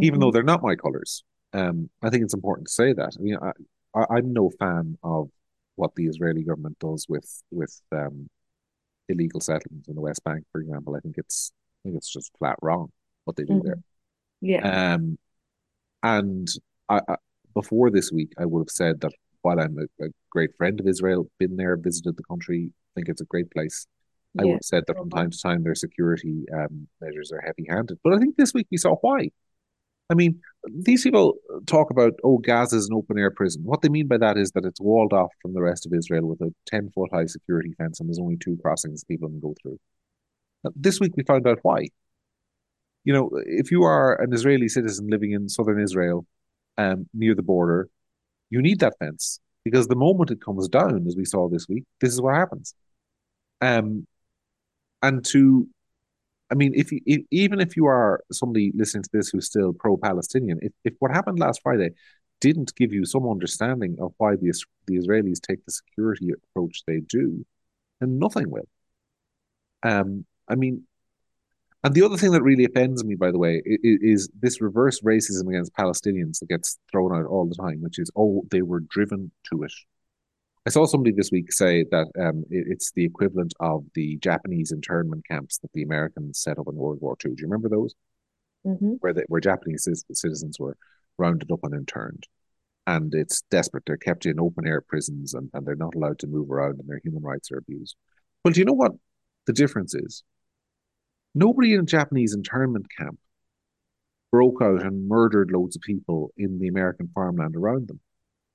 even 0.01 0.21
though 0.21 0.29
Mhm. 0.31 0.35
they're 0.35 0.43
not 0.45 0.63
my 0.63 0.77
colors. 0.77 1.25
Um, 1.53 1.91
I 2.01 2.11
think 2.11 2.23
it's 2.23 2.35
important 2.35 2.69
to 2.69 2.73
say 2.73 2.93
that. 2.93 3.17
I 3.19 3.23
mean, 3.23 3.39
I, 3.43 3.51
I, 3.99 4.19
I'm 4.19 4.33
no 4.33 4.51
fan 4.61 4.99
of 5.03 5.31
what 5.81 5.95
the 5.95 6.07
Israeli 6.13 6.45
government 6.51 6.79
does 6.89 7.03
with 7.13 7.29
with 7.51 7.75
um, 8.01 8.17
illegal 9.09 9.41
settlements 9.41 9.89
in 9.89 9.95
the 9.95 10.07
West 10.09 10.23
Bank, 10.29 10.43
for 10.53 10.61
example. 10.61 10.95
I 10.97 11.01
think 11.01 11.17
it's 11.23 11.53
I 11.53 11.81
think 11.85 11.97
it's 11.99 12.13
just 12.17 12.31
flat 12.39 12.59
wrong 12.63 12.87
what 13.25 13.37
they 13.37 13.45
do 13.45 13.61
there. 13.65 13.77
Mhm. 13.77 13.83
Yeah. 14.53 14.63
Um, 14.95 15.19
and 16.03 16.49
I, 16.89 17.01
I 17.13 17.17
before 17.55 17.91
this 17.91 18.09
week, 18.19 18.33
I 18.43 18.45
would 18.47 18.63
have 18.65 18.71
said 18.83 19.01
that 19.03 19.13
while 19.43 19.59
I'm 19.59 19.77
a, 19.79 20.05
a 20.07 20.09
great 20.31 20.53
friend 20.59 20.79
of 20.81 20.87
Israel, 20.87 21.21
been 21.39 21.57
there, 21.57 21.77
visited 21.77 22.17
the 22.17 22.29
country, 22.33 22.73
think 22.95 23.09
it's 23.09 23.21
a 23.21 23.33
great 23.35 23.51
place. 23.51 23.87
I 24.39 24.43
would 24.45 24.59
have 24.61 24.71
said 24.73 24.85
that 24.87 24.97
from 24.97 25.11
time 25.19 25.31
to 25.33 25.39
time 25.47 25.63
their 25.65 25.75
security 25.87 26.37
um, 26.59 26.75
measures 27.01 27.33
are 27.33 27.43
heavy-handed. 27.49 27.99
But 28.05 28.13
I 28.15 28.19
think 28.19 28.37
this 28.37 28.55
week 28.55 28.69
we 28.71 28.77
saw 28.85 28.95
why. 29.05 29.31
I 30.11 30.15
mean, 30.15 30.41
these 30.69 31.05
people 31.05 31.35
talk 31.67 31.91
about, 31.91 32.15
oh, 32.25 32.39
Gaza 32.39 32.77
is 32.77 32.89
an 32.89 32.97
open-air 32.97 33.31
prison. 33.31 33.63
What 33.65 33.81
they 33.81 33.89
mean 33.89 34.09
by 34.09 34.19
that 34.19 34.37
is 34.37 34.51
that 34.53 34.65
it's 34.65 34.81
walled 34.81 35.13
off 35.13 35.31
from 35.41 35.55
the 35.55 35.63
rest 35.63 35.87
of 35.87 35.93
Israel 35.95 36.27
with 36.27 36.41
a 36.41 36.53
10-foot 36.73 37.11
high 37.13 37.27
security 37.27 37.73
fence 37.79 38.01
and 38.01 38.09
there's 38.09 38.19
only 38.19 38.37
two 38.37 38.59
crossings 38.61 39.05
people 39.05 39.29
can 39.29 39.41
go 39.41 39.55
through. 39.63 39.79
This 40.75 41.01
week 41.01 41.13
we 41.17 41.23
found 41.23 41.47
out 41.47 41.61
why. 41.63 41.87
You 43.05 43.15
know, 43.15 43.31
if 43.47 43.71
you 43.71 43.85
are 43.85 44.21
an 44.21 44.35
Israeli 44.35 44.69
citizen 44.69 45.07
living 45.09 45.33
in 45.33 45.49
southern 45.49 45.81
Israel, 45.81 46.27
um, 46.77 47.09
near 47.15 47.35
the 47.35 47.43
border, 47.43 47.89
you 48.51 48.61
need 48.61 48.81
that 48.81 48.95
fence 48.99 49.41
because 49.65 49.87
the 49.87 49.97
moment 49.97 50.31
it 50.31 50.43
comes 50.43 50.69
down, 50.69 51.07
as 51.07 51.17
we 51.17 51.25
saw 51.25 51.49
this 51.49 51.67
week, 51.69 51.85
this 52.01 52.13
is 52.13 52.21
what 52.21 52.35
happens. 52.35 52.75
Um, 53.61 54.07
and 55.03 55.25
to, 55.27 55.69
I 56.51 56.57
mean, 56.57 56.73
if, 56.75 56.91
you, 56.91 57.01
if 57.07 57.23
even 57.31 57.61
if 57.61 57.77
you 57.77 57.87
are 57.87 58.25
somebody 58.33 58.73
listening 58.75 59.05
to 59.05 59.11
this 59.13 59.29
who's 59.29 59.47
still 59.47 59.73
pro-Palestinian, 59.73 60.59
if, 60.63 60.73
if 60.85 60.95
what 60.99 61.13
happened 61.13 61.39
last 61.39 61.61
Friday 61.63 61.91
didn't 62.41 62.75
give 62.75 62.93
you 62.93 63.05
some 63.05 63.29
understanding 63.29 63.97
of 64.01 64.13
why 64.19 64.35
the 64.35 64.53
the 64.87 64.97
Israelis 64.97 65.41
take 65.41 65.65
the 65.65 65.73
security 65.73 66.31
approach 66.33 66.83
they 66.87 67.01
do, 67.01 67.45
then 68.01 68.19
nothing 68.19 68.51
will. 68.51 68.69
Um, 69.83 70.25
I 70.49 70.57
mean, 70.57 70.85
and 71.83 71.95
the 71.95 72.03
other 72.03 72.17
thing 72.17 72.33
that 72.33 72.43
really 72.43 72.65
offends 72.65 73.05
me, 73.05 73.15
by 73.15 73.31
the 73.31 73.39
way, 73.39 73.63
is, 73.65 73.99
is, 74.03 74.29
this 74.39 74.61
reverse 74.61 75.01
racism 75.01 75.49
against 75.49 75.73
Palestinians 75.73 76.39
that 76.41 76.49
gets 76.49 76.79
thrown 76.91 77.15
out 77.15 77.27
all 77.27 77.47
the 77.47 77.55
time, 77.55 77.81
which 77.81 77.99
is, 77.99 78.11
oh, 78.17 78.45
they 78.51 78.61
were 78.61 78.81
driven 78.81 79.31
to 79.51 79.63
it. 79.63 79.73
I 80.67 80.71
saw 80.71 80.85
somebody 80.85 81.13
this 81.15 81.31
week 81.33 81.53
say 81.53 81.85
that 81.91 82.07
um, 82.21 82.45
it, 82.51 82.67
it's 82.69 82.93
the 82.93 83.05
equivalent 83.05 83.55
of 83.61 83.85
the 83.95 84.19
Japanese 84.19 84.73
internment 84.73 85.27
camps 85.27 85.59
that 85.59 85.73
the 85.73 85.83
Americans 85.83 86.41
set 86.41 86.59
up 86.59 86.69
in 86.69 86.75
World 86.75 86.99
War 87.01 87.17
II. 87.25 87.35
Do 87.35 87.41
you 87.41 87.47
remember 87.49 87.69
those? 87.69 87.95
hmm 88.65 88.95
Where 89.01 89.15
they, 89.15 89.25
where 89.29 89.41
Japanese 89.41 89.89
citizens 90.13 90.59
were 90.59 90.77
rounded 91.19 91.51
up 91.51 91.61
and 91.63 91.75
interned. 91.75 92.27
And 92.87 93.15
it's 93.15 93.43
desperate. 93.51 93.85
They're 93.87 93.97
kept 93.97 94.27
in 94.27 94.41
open 94.41 94.67
air 94.67 94.81
prisons 94.81 95.35
and, 95.35 95.51
and 95.55 95.67
they're 95.67 95.77
not 95.77 95.95
allowed 95.95 96.19
to 96.21 96.27
move 96.27 96.51
around 96.51 96.79
and 96.79 96.89
their 96.89 97.01
human 97.03 97.23
rights 97.23 97.51
are 97.53 97.59
abused. 97.59 97.95
Well, 98.45 98.53
do 98.53 98.61
you 98.61 98.65
know 98.67 98.73
what 98.73 98.93
the 99.47 99.53
difference 99.53 99.95
is? 99.95 100.23
Nobody 101.35 101.75
in 101.75 101.81
a 101.81 101.85
Japanese 101.85 102.35
internment 102.35 102.87
camp 102.99 103.19
broke 104.33 104.61
out 104.63 104.83
and 104.83 105.09
murdered 105.09 105.51
loads 105.51 105.77
of 105.77 105.83
people 105.83 106.33
in 106.37 106.59
the 106.59 106.69
American 106.69 107.09
farmland 107.15 107.57
around 107.57 107.89
them. 107.89 108.01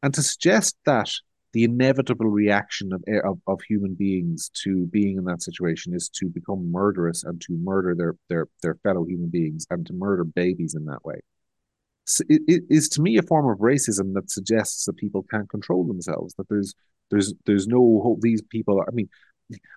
And 0.04 0.14
to 0.14 0.22
suggest 0.22 0.76
that 0.86 1.12
the 1.56 1.64
inevitable 1.64 2.28
reaction 2.28 2.92
of, 2.92 3.02
eh, 3.08 3.22
of, 3.24 3.40
of 3.48 3.62
human 3.62 3.94
beings 3.94 4.52
to 4.64 4.88
being 4.88 5.18
in 5.18 5.24
that 5.24 5.42
situation 5.42 5.96
is 5.96 6.10
to 6.10 6.26
become 6.28 6.70
murderous 6.70 7.24
and 7.24 7.40
to 7.40 7.54
murder 7.54 7.96
their, 7.96 8.16
their, 8.28 8.48
their 8.62 8.76
fellow 8.84 9.06
human 9.06 9.30
beings 9.30 9.66
and 9.70 9.88
to 9.88 9.94
murder 9.94 10.26
babies 10.26 10.76
in 10.76 10.84
that 10.84 11.06
way. 11.06 11.16
It, 12.28 12.42
it 12.46 12.64
is 12.70 12.90
to 12.90 13.02
me 13.02 13.18
a 13.18 13.22
form 13.22 13.50
of 13.50 13.60
racism 13.60 14.14
that 14.16 14.30
suggests 14.30 14.84
that 14.84 14.98
people 14.98 15.26
can't 15.32 15.50
control 15.50 15.86
themselves 15.86 16.36
that 16.36 16.50
there's 16.50 16.76
there's 17.10 17.34
there's 17.46 17.68
no 17.68 18.02
hope. 18.04 18.20
These 18.22 18.44
people 18.44 18.84
i 18.88 18.92
mean 18.92 19.10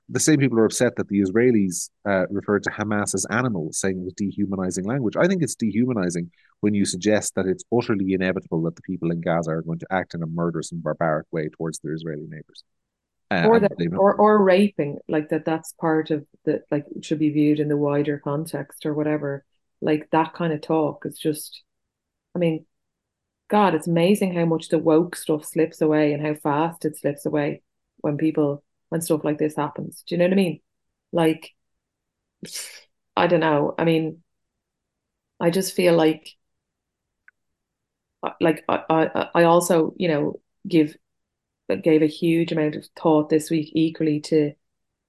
the 0.08 0.20
same 0.20 0.38
people 0.38 0.58
are 0.58 0.64
upset 0.64 0.96
that 0.96 1.08
the 1.08 1.20
Israelis 1.20 1.90
uh, 2.08 2.26
referred 2.30 2.62
to 2.64 2.70
Hamas 2.70 3.14
as 3.14 3.26
animals, 3.30 3.78
saying 3.78 3.98
it 3.98 4.04
was 4.04 4.14
dehumanizing 4.14 4.84
language. 4.84 5.16
I 5.16 5.26
think 5.26 5.42
it's 5.42 5.54
dehumanizing 5.54 6.30
when 6.60 6.74
you 6.74 6.84
suggest 6.84 7.34
that 7.34 7.46
it's 7.46 7.64
utterly 7.76 8.14
inevitable 8.14 8.62
that 8.62 8.76
the 8.76 8.82
people 8.82 9.10
in 9.10 9.20
Gaza 9.20 9.50
are 9.50 9.62
going 9.62 9.78
to 9.80 9.86
act 9.90 10.14
in 10.14 10.22
a 10.22 10.26
murderous 10.26 10.72
and 10.72 10.82
barbaric 10.82 11.26
way 11.30 11.48
towards 11.50 11.78
their 11.80 11.92
Israeli 11.92 12.26
neighbors. 12.28 12.64
Uh, 13.30 13.46
Or 13.46 13.60
that, 13.60 13.72
or 13.98 14.14
or 14.14 14.42
raping, 14.42 14.98
like 15.06 15.28
that. 15.28 15.44
That's 15.44 15.74
part 15.74 16.10
of 16.10 16.24
the 16.46 16.62
like 16.70 16.86
should 17.02 17.18
be 17.18 17.28
viewed 17.28 17.60
in 17.60 17.68
the 17.68 17.76
wider 17.76 18.18
context 18.18 18.86
or 18.86 18.94
whatever. 18.94 19.44
Like 19.82 20.08
that 20.12 20.32
kind 20.32 20.52
of 20.52 20.62
talk 20.62 21.04
is 21.04 21.18
just. 21.18 21.62
I 22.34 22.38
mean, 22.38 22.64
God, 23.48 23.74
it's 23.74 23.86
amazing 23.86 24.34
how 24.34 24.46
much 24.46 24.68
the 24.68 24.78
woke 24.78 25.14
stuff 25.14 25.44
slips 25.44 25.80
away 25.82 26.12
and 26.14 26.24
how 26.24 26.34
fast 26.34 26.84
it 26.84 26.96
slips 26.96 27.26
away 27.26 27.62
when 27.98 28.16
people 28.16 28.62
when 28.88 29.00
stuff 29.00 29.24
like 29.24 29.38
this 29.38 29.56
happens. 29.56 30.02
Do 30.06 30.14
you 30.14 30.18
know 30.18 30.24
what 30.26 30.32
I 30.32 30.36
mean? 30.36 30.60
Like, 31.12 31.50
I 33.16 33.26
don't 33.26 33.40
know. 33.40 33.74
I 33.78 33.84
mean, 33.84 34.22
I 35.40 35.50
just 35.50 35.74
feel 35.74 35.96
like, 35.96 36.36
like 38.40 38.64
I, 38.68 38.82
I, 38.90 39.28
I 39.34 39.42
also, 39.44 39.94
you 39.96 40.08
know, 40.08 40.40
give 40.66 40.96
gave 41.82 42.02
a 42.02 42.06
huge 42.06 42.50
amount 42.50 42.76
of 42.76 42.86
thought 42.96 43.28
this 43.28 43.50
week 43.50 43.70
equally 43.74 44.20
to 44.20 44.52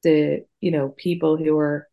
the, 0.03 0.45
you 0.59 0.71
know, 0.71 0.89
people 0.89 1.37
who 1.37 1.57
are, 1.57 1.87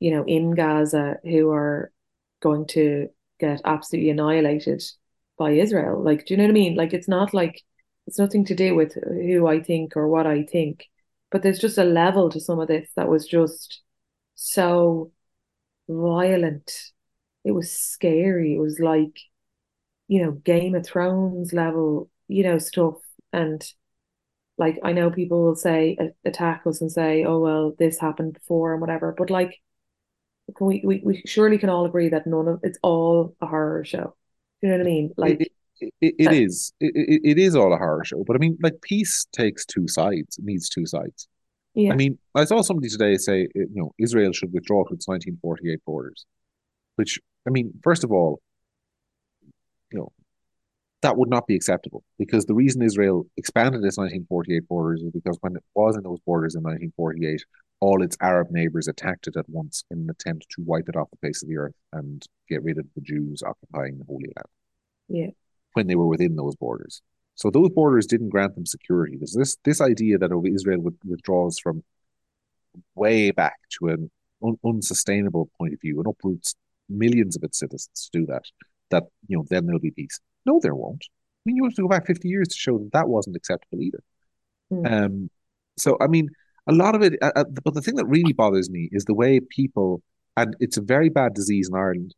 you 0.00 0.10
know, 0.10 0.24
in 0.24 0.54
Gaza 0.54 1.16
who 1.22 1.50
are 1.50 1.92
going 2.40 2.66
to 2.68 3.08
get 3.38 3.60
absolutely 3.64 4.10
annihilated 4.10 4.82
by 5.38 5.52
Israel. 5.52 6.02
Like, 6.02 6.26
do 6.26 6.34
you 6.34 6.38
know 6.38 6.44
what 6.44 6.50
I 6.50 6.54
mean? 6.54 6.76
Like, 6.76 6.92
it's 6.94 7.08
not 7.08 7.34
like 7.34 7.62
it's 8.08 8.18
nothing 8.18 8.46
to 8.46 8.54
do 8.54 8.74
with 8.74 8.94
who 8.94 9.46
I 9.46 9.62
think 9.62 9.94
or 9.94 10.08
what 10.08 10.26
I 10.26 10.42
think, 10.42 10.86
but 11.30 11.42
there's 11.42 11.58
just 11.58 11.76
a 11.76 11.84
level 11.84 12.30
to 12.30 12.40
some 12.40 12.58
of 12.58 12.66
this 12.66 12.88
that 12.96 13.06
was 13.06 13.26
just 13.26 13.82
so 14.34 15.12
violent. 15.90 16.72
It 17.44 17.52
was 17.52 17.70
scary. 17.70 18.54
It 18.54 18.60
was 18.60 18.80
like, 18.80 19.20
you 20.06 20.22
know, 20.22 20.32
Game 20.32 20.74
of 20.74 20.86
Thrones 20.86 21.52
level, 21.52 22.08
you 22.28 22.44
know, 22.44 22.56
stuff. 22.56 22.94
And 23.30 23.62
like, 24.56 24.78
I 24.82 24.92
know 24.92 25.10
people 25.10 25.44
will 25.44 25.54
say, 25.54 25.98
attack 26.24 26.62
us 26.64 26.80
and 26.80 26.90
say, 26.90 27.24
oh, 27.24 27.40
well, 27.40 27.74
this 27.78 27.98
happened 27.98 28.32
before 28.32 28.72
and 28.72 28.80
whatever. 28.80 29.14
But 29.18 29.28
like, 29.28 29.60
can 30.56 30.66
we, 30.66 30.82
we, 30.82 31.02
we 31.04 31.22
surely 31.26 31.58
can 31.58 31.68
all 31.68 31.84
agree 31.84 32.08
that 32.08 32.26
none 32.26 32.48
of 32.48 32.60
it's 32.62 32.78
all 32.82 33.36
a 33.42 33.46
horror 33.46 33.84
show. 33.84 34.16
You 34.62 34.70
know 34.70 34.78
what 34.78 34.86
I 34.86 34.90
mean? 34.90 35.12
Like, 35.18 35.52
it, 35.80 35.94
it, 36.00 36.14
it 36.18 36.32
is. 36.32 36.72
It, 36.80 37.38
is 37.38 37.54
all 37.54 37.72
a 37.72 37.76
horror 37.76 38.04
show. 38.04 38.24
But 38.24 38.36
I 38.36 38.38
mean, 38.38 38.58
like, 38.62 38.80
peace 38.82 39.26
takes 39.32 39.64
two 39.64 39.88
sides, 39.88 40.38
it 40.38 40.44
needs 40.44 40.68
two 40.68 40.86
sides. 40.86 41.28
yeah. 41.74 41.92
I 41.92 41.96
mean, 41.96 42.18
I 42.34 42.44
saw 42.44 42.62
somebody 42.62 42.88
today 42.88 43.16
say, 43.16 43.42
eh, 43.42 43.46
you 43.54 43.68
know, 43.74 43.92
Israel 43.98 44.32
should 44.32 44.52
withdraw 44.52 44.84
to 44.84 44.94
its 44.94 45.08
1948 45.08 45.80
borders, 45.84 46.26
which, 46.96 47.18
I 47.46 47.50
mean, 47.50 47.72
first 47.82 48.04
of 48.04 48.12
all, 48.12 48.40
you 49.92 49.98
know, 49.98 50.12
that 51.02 51.16
would 51.16 51.30
not 51.30 51.46
be 51.46 51.54
acceptable 51.54 52.02
because 52.18 52.44
the 52.46 52.54
reason 52.54 52.82
Israel 52.82 53.26
expanded 53.36 53.84
its 53.84 53.96
1948 53.96 54.68
borders 54.68 55.02
is 55.02 55.12
because 55.12 55.38
when 55.40 55.54
it 55.56 55.62
was 55.74 55.96
in 55.96 56.02
those 56.02 56.18
borders 56.26 56.56
in 56.56 56.62
1948, 56.62 57.44
all 57.80 58.02
its 58.02 58.16
Arab 58.20 58.48
neighbors 58.50 58.88
attacked 58.88 59.28
it 59.28 59.36
at 59.36 59.48
once 59.48 59.84
in 59.90 60.00
an 60.00 60.10
attempt 60.10 60.46
to 60.50 60.62
wipe 60.62 60.88
it 60.88 60.96
off 60.96 61.08
the 61.10 61.26
face 61.26 61.42
of 61.42 61.48
the 61.48 61.56
earth 61.56 61.74
and 61.92 62.26
get 62.48 62.62
rid 62.64 62.78
of 62.78 62.86
the 62.94 63.00
Jews 63.00 63.42
occupying 63.46 63.98
the 63.98 64.04
Holy 64.04 64.26
Land. 64.36 64.46
Yeah. 65.08 65.30
When 65.78 65.86
they 65.86 65.94
were 65.94 66.08
within 66.08 66.34
those 66.34 66.56
borders. 66.56 67.02
So 67.36 67.50
those 67.50 67.68
borders 67.70 68.04
didn't 68.04 68.30
grant 68.30 68.56
them 68.56 68.66
security. 68.66 69.16
There's 69.16 69.36
this 69.38 69.56
this 69.64 69.80
idea 69.80 70.18
that 70.18 70.32
Israel 70.52 70.82
withdraws 71.04 71.60
from 71.60 71.84
way 72.96 73.30
back 73.30 73.58
to 73.78 73.86
an 73.90 74.10
un- 74.42 74.58
unsustainable 74.64 75.48
point 75.56 75.72
of 75.74 75.80
view 75.80 75.98
and 75.98 76.08
uproots 76.08 76.56
millions 76.88 77.36
of 77.36 77.44
its 77.44 77.60
citizens 77.60 78.10
to 78.10 78.18
do 78.18 78.26
that. 78.26 78.42
That 78.90 79.04
you 79.28 79.36
know, 79.36 79.44
then 79.48 79.66
there'll 79.66 79.78
be 79.78 79.92
peace. 79.92 80.18
No, 80.46 80.58
there 80.60 80.74
won't. 80.74 81.04
I 81.06 81.42
mean, 81.44 81.54
you 81.54 81.64
have 81.64 81.74
to 81.74 81.82
go 81.82 81.88
back 81.88 82.06
50 82.08 82.28
years 82.28 82.48
to 82.48 82.56
show 82.56 82.76
that 82.78 82.90
that 82.92 83.08
wasn't 83.08 83.36
acceptable 83.36 83.80
either. 83.80 84.02
Mm. 84.72 84.92
Um, 84.92 85.30
so 85.76 85.96
I 86.00 86.08
mean, 86.08 86.30
a 86.66 86.72
lot 86.72 86.96
of 86.96 87.02
it. 87.02 87.14
Uh, 87.22 87.30
uh, 87.36 87.44
but 87.44 87.74
the 87.74 87.82
thing 87.82 87.94
that 88.00 88.06
really 88.06 88.32
bothers 88.32 88.68
me 88.68 88.88
is 88.90 89.04
the 89.04 89.14
way 89.14 89.38
people, 89.38 90.02
and 90.36 90.56
it's 90.58 90.76
a 90.76 90.82
very 90.82 91.08
bad 91.08 91.34
disease 91.34 91.68
in 91.70 91.78
Ireland. 91.78 92.16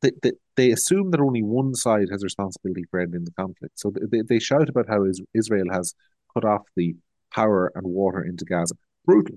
They, 0.00 0.12
they, 0.22 0.32
they 0.56 0.70
assume 0.70 1.10
that 1.10 1.20
only 1.20 1.42
one 1.42 1.74
side 1.74 2.08
has 2.10 2.22
responsibility 2.22 2.84
for 2.90 3.00
ending 3.00 3.24
the 3.24 3.32
conflict. 3.32 3.78
So 3.78 3.92
they, 4.10 4.22
they 4.22 4.38
shout 4.38 4.68
about 4.68 4.88
how 4.88 5.04
Israel 5.34 5.66
has 5.72 5.94
cut 6.32 6.44
off 6.44 6.62
the 6.76 6.94
power 7.32 7.72
and 7.74 7.86
water 7.86 8.22
into 8.22 8.44
Gaza. 8.44 8.74
Brutal. 9.04 9.36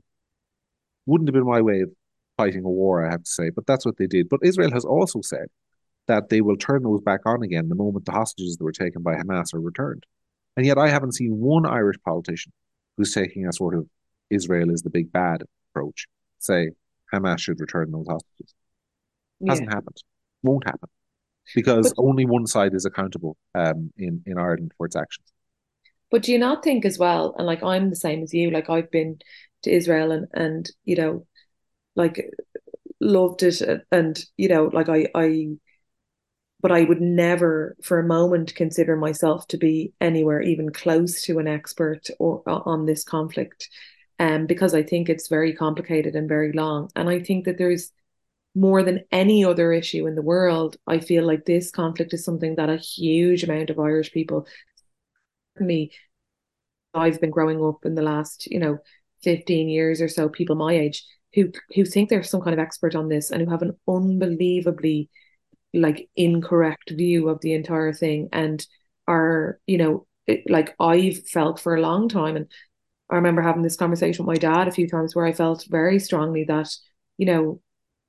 Wouldn't 1.06 1.28
have 1.30 1.34
been 1.34 1.45
my 1.45 1.62
way 1.62 1.82
of 1.82 1.89
fighting 2.38 2.63
a 2.63 2.69
war, 2.69 3.06
I 3.06 3.12
have 3.12 3.24
to 3.24 3.30
say, 3.30 3.50
but 3.50 3.65
that's 3.65 3.86
what 3.86 3.97
they 3.97 4.08
did. 4.08 4.30
But 4.30 4.41
Israel 4.43 4.71
has 4.71 4.86
also 4.86 5.21
said 5.21 5.47
that 6.08 6.30
they 6.30 6.41
will 6.41 6.58
turn 6.58 6.84
those 6.84 7.02
back 7.02 7.21
on 7.26 7.41
again 7.43 7.69
the 7.69 7.76
moment 7.76 8.06
the 8.06 8.12
hostages 8.12 8.58
that 8.58 8.63
were 8.63 8.71
taken 8.71 9.02
by 9.02 9.15
Hamas 9.15 9.54
are 9.54 9.62
returned. 9.62 10.06
And 10.58 10.65
yet 10.65 10.78
I 10.78 10.89
haven't 10.89 11.15
seen 11.15 11.39
one 11.39 11.65
Irish 11.65 11.97
politician 12.06 12.52
who's 12.97 13.13
taking 13.13 13.47
a 13.47 13.54
sort 13.54 13.76
of 13.76 13.88
Israel 14.30 14.69
is 14.69 14.82
the 14.82 14.89
big 14.89 15.12
bad 15.12 15.43
approach 15.71 16.08
say 16.41 16.71
Hamas 17.13 17.39
should 17.39 17.60
return 17.60 17.91
those 17.91 18.08
hostages. 18.08 18.54
Yeah. 19.39 19.52
Hasn't 19.52 19.74
happened. 19.74 19.97
Won't 20.44 20.66
happen. 20.66 20.90
Because 21.56 21.94
but, 21.94 22.04
only 22.04 22.26
one 22.26 22.48
side 22.48 22.74
is 22.74 22.86
accountable 22.86 23.36
um, 23.56 23.92
in, 23.98 24.22
in 24.26 24.38
Ireland 24.38 24.74
for 24.78 24.86
its 24.86 24.96
actions. 24.96 25.28
But 26.10 26.24
do 26.24 26.32
you 26.32 26.38
not 26.38 26.64
think 26.64 26.86
as 26.86 27.00
well, 27.00 27.34
and 27.38 27.48
like 27.48 27.64
I'm 27.64 27.90
the 27.90 27.96
same 27.96 28.22
as 28.22 28.34
you, 28.34 28.52
like 28.52 28.70
I've 28.70 28.92
been 28.92 29.20
to 29.64 29.72
Israel 29.72 30.12
and 30.12 30.28
and 30.34 30.70
you 30.84 30.96
know, 30.96 31.26
like 31.96 32.30
loved 33.00 33.44
it 33.44 33.62
and 33.92 34.24
you 34.38 34.50
know, 34.50 34.70
like 34.74 34.90
I 34.90 35.08
I 35.16 35.48
but 36.62 36.72
I 36.72 36.84
would 36.84 37.02
never 37.02 37.76
for 37.82 38.00
a 38.00 38.08
moment 38.08 38.56
consider 38.56 38.96
myself 38.96 39.48
to 39.48 39.58
be 39.58 39.94
anywhere 40.00 40.42
even 40.42 40.72
close 40.72 41.24
to 41.24 41.40
an 41.40 41.48
expert 41.48 42.08
or 42.20 42.44
on 42.46 42.86
this 42.86 43.04
conflict. 43.04 43.70
Um, 44.20 44.46
because 44.46 44.76
I 44.76 44.84
think 44.84 45.10
it's 45.10 45.30
very 45.30 45.52
complicated 45.54 46.16
and 46.16 46.30
very 46.30 46.52
long. 46.52 46.92
And 46.96 47.10
I 47.10 47.22
think 47.22 47.46
that 47.46 47.58
there's 47.58 47.92
more 48.54 48.84
than 48.84 49.06
any 49.12 49.46
other 49.46 49.72
issue 49.72 50.08
in 50.08 50.16
the 50.16 50.22
world, 50.22 50.78
I 50.88 51.00
feel 51.00 51.26
like 51.26 51.46
this 51.46 51.72
conflict 51.72 52.14
is 52.14 52.26
something 52.26 52.56
that 52.56 52.70
a 52.70 52.78
huge 52.78 53.44
amount 53.44 53.70
of 53.70 53.80
Irish 53.80 54.12
people, 54.12 54.46
me, 55.60 55.92
I've 56.94 57.22
been 57.22 57.30
growing 57.30 57.64
up 57.64 57.86
in 57.86 57.96
the 57.96 58.02
last, 58.02 58.48
you 58.48 58.60
know, 58.60 58.80
15 59.24 59.70
years 59.70 60.02
or 60.02 60.08
so, 60.08 60.30
people 60.30 60.56
my 60.56 60.74
age 60.74 61.06
who 61.34 61.52
who 61.76 61.86
think 61.86 62.10
they're 62.10 62.24
some 62.24 62.42
kind 62.42 62.54
of 62.54 62.60
expert 62.60 62.96
on 62.96 63.08
this 63.08 63.32
and 63.32 63.42
who 63.42 63.50
have 63.50 63.62
an 63.62 63.78
unbelievably 63.88 65.10
like 65.74 66.10
incorrect 66.16 66.92
view 66.92 67.30
of 67.30 67.42
the 67.42 67.54
entire 67.54 67.94
thing 67.94 68.30
and 68.34 68.66
are 69.08 69.60
you 69.68 69.78
know 69.78 70.08
it, 70.28 70.50
like 70.50 70.76
I've 70.80 71.28
felt 71.28 71.60
for 71.60 71.76
a 71.76 71.82
long 71.82 72.10
time 72.10 72.36
and 72.36 72.48
I 73.10 73.16
remember 73.16 73.42
having 73.42 73.64
this 73.64 73.78
conversation 73.78 74.26
with 74.26 74.36
my 74.36 74.40
dad 74.40 74.68
a 74.68 74.72
few 74.72 74.88
times 74.90 75.16
where 75.16 75.26
I 75.26 75.34
felt 75.34 75.66
very 75.70 76.00
strongly 76.00 76.46
that 76.46 76.70
you 77.18 77.26
know 77.28 77.62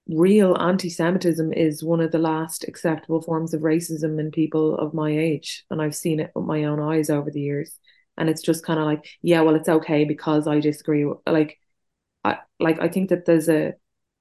real 0.08 0.56
anti-Semitism 0.58 1.52
is 1.52 1.82
one 1.82 2.00
of 2.00 2.10
the 2.10 2.18
last 2.18 2.64
acceptable 2.66 3.22
forms 3.22 3.54
of 3.54 3.62
racism 3.62 4.18
in 4.18 4.30
people 4.30 4.76
of 4.76 4.94
my 4.94 5.10
age 5.10 5.64
and 5.70 5.80
I've 5.80 5.94
seen 5.94 6.20
it 6.20 6.32
with 6.34 6.44
my 6.44 6.64
own 6.64 6.80
eyes 6.80 7.08
over 7.08 7.30
the 7.30 7.40
years 7.40 7.78
and 8.18 8.28
it's 8.28 8.42
just 8.42 8.64
kind 8.66 8.80
of 8.80 8.86
like 8.86 9.06
yeah 9.22 9.40
well 9.42 9.54
it's 9.54 9.68
okay 9.68 10.04
because 10.04 10.48
I 10.48 10.58
disagree 10.58 11.06
like 11.26 11.58
I 12.24 12.38
like 12.58 12.80
I 12.80 12.88
think 12.88 13.10
that 13.10 13.26
there's 13.26 13.48
a 13.48 13.74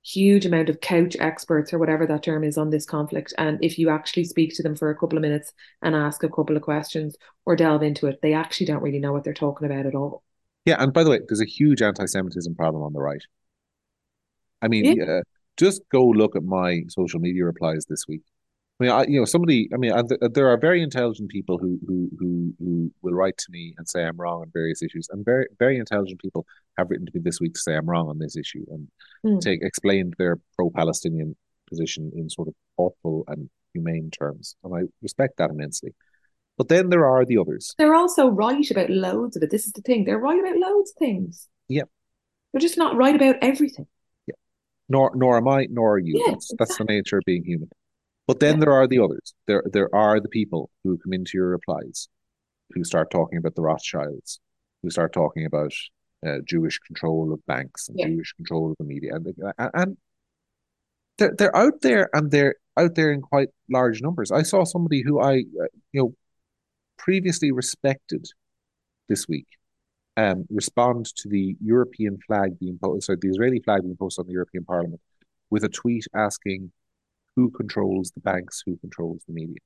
huge 0.03 0.45
amount 0.45 0.69
of 0.69 0.81
couch 0.81 1.15
experts 1.19 1.73
or 1.73 1.79
whatever 1.79 2.07
that 2.07 2.23
term 2.23 2.43
is 2.43 2.57
on 2.57 2.69
this 2.69 2.85
conflict. 2.85 3.33
And 3.37 3.63
if 3.63 3.77
you 3.77 3.89
actually 3.89 4.23
speak 4.23 4.55
to 4.55 4.63
them 4.63 4.75
for 4.75 4.89
a 4.89 4.95
couple 4.95 5.17
of 5.17 5.21
minutes 5.21 5.53
and 5.81 5.95
ask 5.95 6.23
a 6.23 6.29
couple 6.29 6.55
of 6.55 6.63
questions 6.63 7.15
or 7.45 7.55
delve 7.55 7.83
into 7.83 8.07
it, 8.07 8.19
they 8.21 8.33
actually 8.33 8.65
don't 8.65 8.81
really 8.81 8.99
know 8.99 9.13
what 9.13 9.23
they're 9.23 9.33
talking 9.33 9.69
about 9.69 9.85
at 9.85 9.95
all. 9.95 10.23
Yeah, 10.65 10.77
and 10.79 10.93
by 10.93 11.03
the 11.03 11.09
way, 11.09 11.19
there's 11.27 11.41
a 11.41 11.45
huge 11.45 11.81
anti-Semitism 11.81 12.55
problem 12.55 12.83
on 12.83 12.93
the 12.93 12.99
right. 13.01 13.21
I 14.61 14.67
mean, 14.67 14.85
yeah. 14.85 15.03
uh, 15.05 15.21
just 15.57 15.81
go 15.91 16.05
look 16.05 16.35
at 16.35 16.43
my 16.43 16.81
social 16.89 17.19
media 17.19 17.45
replies 17.45 17.85
this 17.87 18.05
week. 18.07 18.21
I 18.79 18.83
mean, 18.83 18.91
I, 18.91 19.05
you 19.07 19.19
know, 19.19 19.25
somebody. 19.25 19.69
I 19.73 19.77
mean, 19.77 19.93
there 20.33 20.49
are 20.49 20.57
very 20.57 20.81
intelligent 20.81 21.29
people 21.29 21.59
who 21.59 21.79
who 21.87 22.09
who 22.17 22.53
who 22.59 22.91
will 23.03 23.13
write 23.13 23.37
to 23.37 23.45
me 23.49 23.75
and 23.77 23.87
say 23.87 24.03
I'm 24.03 24.17
wrong 24.17 24.41
on 24.41 24.51
various 24.51 24.81
issues, 24.81 25.07
and 25.11 25.23
very 25.23 25.45
very 25.59 25.77
intelligent 25.77 26.19
people 26.19 26.47
have 26.77 26.89
written 26.89 27.05
to 27.05 27.11
me 27.13 27.21
this 27.23 27.39
week 27.39 27.53
to 27.53 27.59
say 27.59 27.75
I'm 27.75 27.87
wrong 27.87 28.09
on 28.09 28.17
this 28.17 28.35
issue 28.35 28.65
and 28.69 28.87
mm. 29.23 29.39
take 29.39 29.61
explained 29.61 30.15
their 30.17 30.39
pro-Palestinian 30.55 31.35
position 31.69 32.11
in 32.15 32.27
sort 32.29 32.47
of 32.47 32.55
thoughtful 32.75 33.23
and 33.27 33.49
humane 33.73 34.09
terms, 34.09 34.55
and 34.63 34.75
I 34.75 34.81
respect 35.03 35.37
that 35.37 35.51
immensely. 35.51 35.93
But 36.57 36.67
then 36.67 36.89
there 36.89 37.05
are 37.05 37.23
the 37.23 37.37
others. 37.37 37.75
They're 37.77 37.95
also 37.95 38.27
right 38.27 38.69
about 38.71 38.89
loads 38.89 39.35
of 39.35 39.43
it. 39.43 39.51
This 39.51 39.67
is 39.67 39.73
the 39.73 39.81
thing; 39.81 40.05
they're 40.05 40.17
right 40.17 40.39
about 40.39 40.57
loads 40.57 40.91
of 40.91 40.97
things. 40.97 41.47
Yeah, 41.67 41.83
they're 42.51 42.61
just 42.61 42.79
not 42.79 42.95
right 42.95 43.15
about 43.15 43.35
everything. 43.43 43.85
Nor 44.91 45.11
nor 45.15 45.37
am 45.37 45.47
I, 45.47 45.67
nor 45.69 45.93
are 45.93 45.99
you. 45.99 46.15
Yeah, 46.17 46.31
that's, 46.33 46.51
exactly. 46.51 46.55
that's 46.59 46.77
the 46.77 46.83
nature 46.83 47.17
of 47.17 47.23
being 47.25 47.43
human. 47.43 47.69
But 48.27 48.39
then 48.39 48.55
yeah. 48.55 48.59
there 48.61 48.73
are 48.73 48.87
the 48.87 48.99
others. 48.99 49.33
There 49.47 49.63
there 49.71 49.93
are 49.95 50.19
the 50.19 50.29
people 50.29 50.69
who 50.83 50.97
come 50.97 51.13
into 51.13 51.31
your 51.35 51.49
replies, 51.49 52.07
who 52.71 52.83
start 52.83 53.09
talking 53.09 53.37
about 53.37 53.55
the 53.55 53.61
Rothschilds, 53.61 54.39
who 54.83 54.89
start 54.89 55.13
talking 55.13 55.45
about 55.45 55.73
uh, 56.25 56.39
Jewish 56.45 56.79
control 56.79 57.33
of 57.33 57.45
banks 57.45 57.89
and 57.89 57.97
yeah. 57.97 58.07
Jewish 58.07 58.33
control 58.33 58.71
of 58.71 58.77
the 58.77 58.83
media, 58.83 59.15
and, 59.15 59.27
and 59.73 59.97
they're 61.17 61.33
they're 61.37 61.55
out 61.55 61.81
there 61.81 62.09
and 62.13 62.31
they're 62.31 62.55
out 62.77 62.95
there 62.95 63.11
in 63.11 63.21
quite 63.21 63.49
large 63.69 64.01
numbers. 64.01 64.31
I 64.31 64.43
saw 64.43 64.63
somebody 64.63 65.03
who 65.03 65.19
I 65.21 65.45
uh, 65.61 65.71
you 65.93 66.01
know 66.01 66.15
previously 66.97 67.51
respected 67.51 68.27
this 69.07 69.27
week 69.27 69.47
um, 70.17 70.45
respond 70.49 71.05
to 71.15 71.29
the 71.29 71.55
European 71.63 72.17
flag 72.27 72.59
being 72.59 72.77
posted, 72.81 73.03
sorry, 73.03 73.17
the 73.21 73.29
Israeli 73.29 73.59
flag 73.59 73.81
being 73.83 73.97
posted 73.97 74.23
on 74.23 74.27
the 74.27 74.33
European 74.33 74.65
Parliament 74.65 75.01
with 75.49 75.63
a 75.63 75.69
tweet 75.69 76.05
asking 76.15 76.71
who 77.35 77.49
controls 77.51 78.11
the 78.11 78.21
banks, 78.21 78.61
who 78.65 78.77
controls 78.77 79.21
the 79.27 79.33
media. 79.33 79.57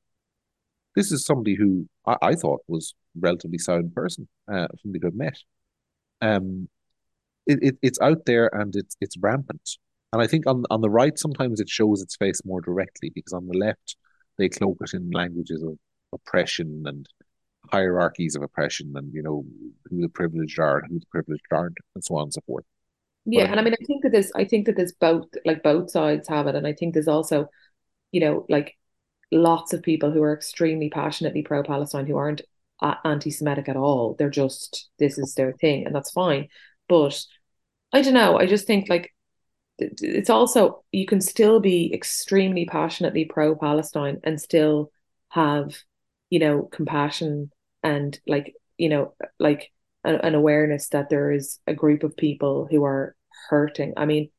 This 0.96 1.12
is 1.12 1.26
somebody 1.26 1.56
who 1.56 1.88
I, 2.06 2.16
I 2.22 2.36
thought 2.36 2.62
was 2.68 2.94
a 3.16 3.20
relatively 3.20 3.58
sound 3.58 3.94
person, 3.94 4.28
uh, 4.52 4.68
somebody 4.82 5.06
have 5.06 5.16
met. 5.16 5.38
Um, 6.22 6.70
it, 7.48 7.60
it, 7.62 7.78
it's 7.82 8.00
out 8.02 8.26
there 8.26 8.50
and 8.54 8.76
it's 8.76 8.96
it's 9.02 9.18
rampant. 9.18 9.78
And 10.14 10.22
I 10.22 10.28
think 10.28 10.48
on 10.48 10.64
on 10.70 10.82
the 10.82 10.90
right 10.90 11.18
sometimes 11.18 11.60
it 11.60 11.70
shows 11.70 12.02
its 12.02 12.16
face 12.16 12.42
more 12.46 12.62
directly 12.62 13.12
because 13.14 13.34
on 13.34 13.48
the 13.48 13.58
left 13.58 13.98
they 14.38 14.50
cloak 14.50 14.78
it 14.82 14.94
in 14.94 15.12
languages 15.12 15.62
of 15.64 15.78
oppression 16.14 16.84
and 16.86 17.08
hierarchies 17.71 18.36
of 18.36 18.43
oppression 18.43 18.93
and 18.95 19.13
you 19.13 19.23
know 19.23 19.45
who 19.86 20.01
the 20.01 20.10
privileged 20.10 20.60
are 20.60 20.80
and 20.80 20.91
who 20.91 20.99
the 20.99 21.06
privileged 21.12 21.45
aren't 21.51 21.78
and 21.93 22.04
so 22.04 22.15
on 22.17 22.23
and 22.23 22.34
so 22.34 22.41
forth. 22.45 22.65
Yeah, 23.25 23.45
and 23.45 23.60
I 23.60 23.63
mean, 23.63 23.73
I 23.73 23.84
think 23.86 24.04
that 24.04 24.12
there's, 24.12 24.32
I 24.36 24.45
think 24.45 24.67
that 24.67 24.75
there's 24.75 24.93
both, 24.93 25.25
like 25.45 25.63
both 25.63 25.89
sides 25.89 26.28
have 26.28 26.45
it, 26.45 26.54
and 26.54 26.67
I 26.67 26.73
think 26.73 26.93
there's 26.93 27.08
also, 27.08 27.49
you 28.12 28.19
know, 28.19 28.45
like 28.49 28.78
lots 29.32 29.73
of 29.73 29.82
people 29.82 30.12
who 30.12 30.21
are 30.21 30.34
extremely 30.34 30.89
passionately 30.89 31.41
pro-Palestine 31.41 32.06
who 32.06 32.17
aren't 32.17 32.43
anti-Semitic 33.04 33.67
at 33.67 33.78
all. 33.78 34.15
They're 34.19 34.30
just 34.30 34.89
this 34.99 35.17
is 35.17 35.34
their 35.34 35.54
thing, 35.54 35.88
and 35.88 35.95
that's 35.95 36.12
fine. 36.12 36.49
But 36.88 37.19
I 37.91 38.04
don't 38.04 38.13
know. 38.13 38.38
I 38.38 38.45
just 38.45 38.67
think 38.67 38.89
like 38.89 39.12
it's 39.80 40.30
also 40.30 40.84
you 40.91 41.08
can 41.08 41.19
still 41.19 41.60
be 41.60 41.91
extremely 41.93 42.65
passionately 42.65 43.25
pro-Palestine 43.25 44.19
and 44.23 44.39
still 44.39 44.91
have, 45.30 45.75
you 46.30 46.38
know, 46.38 46.69
compassion 46.71 47.51
and 47.86 48.19
like 48.28 48.56
you 48.78 48.89
know, 48.89 49.13
like 49.39 49.71
an, 50.04 50.36
awareness 50.36 50.89
that 50.89 51.10
there 51.10 51.32
is 51.32 51.60
a 51.67 51.74
group 51.74 52.04
of 52.04 52.17
people 52.17 52.67
who 52.69 52.84
are 52.84 53.15
hurting. 53.50 53.93
I 53.95 54.06
mean, 54.06 54.30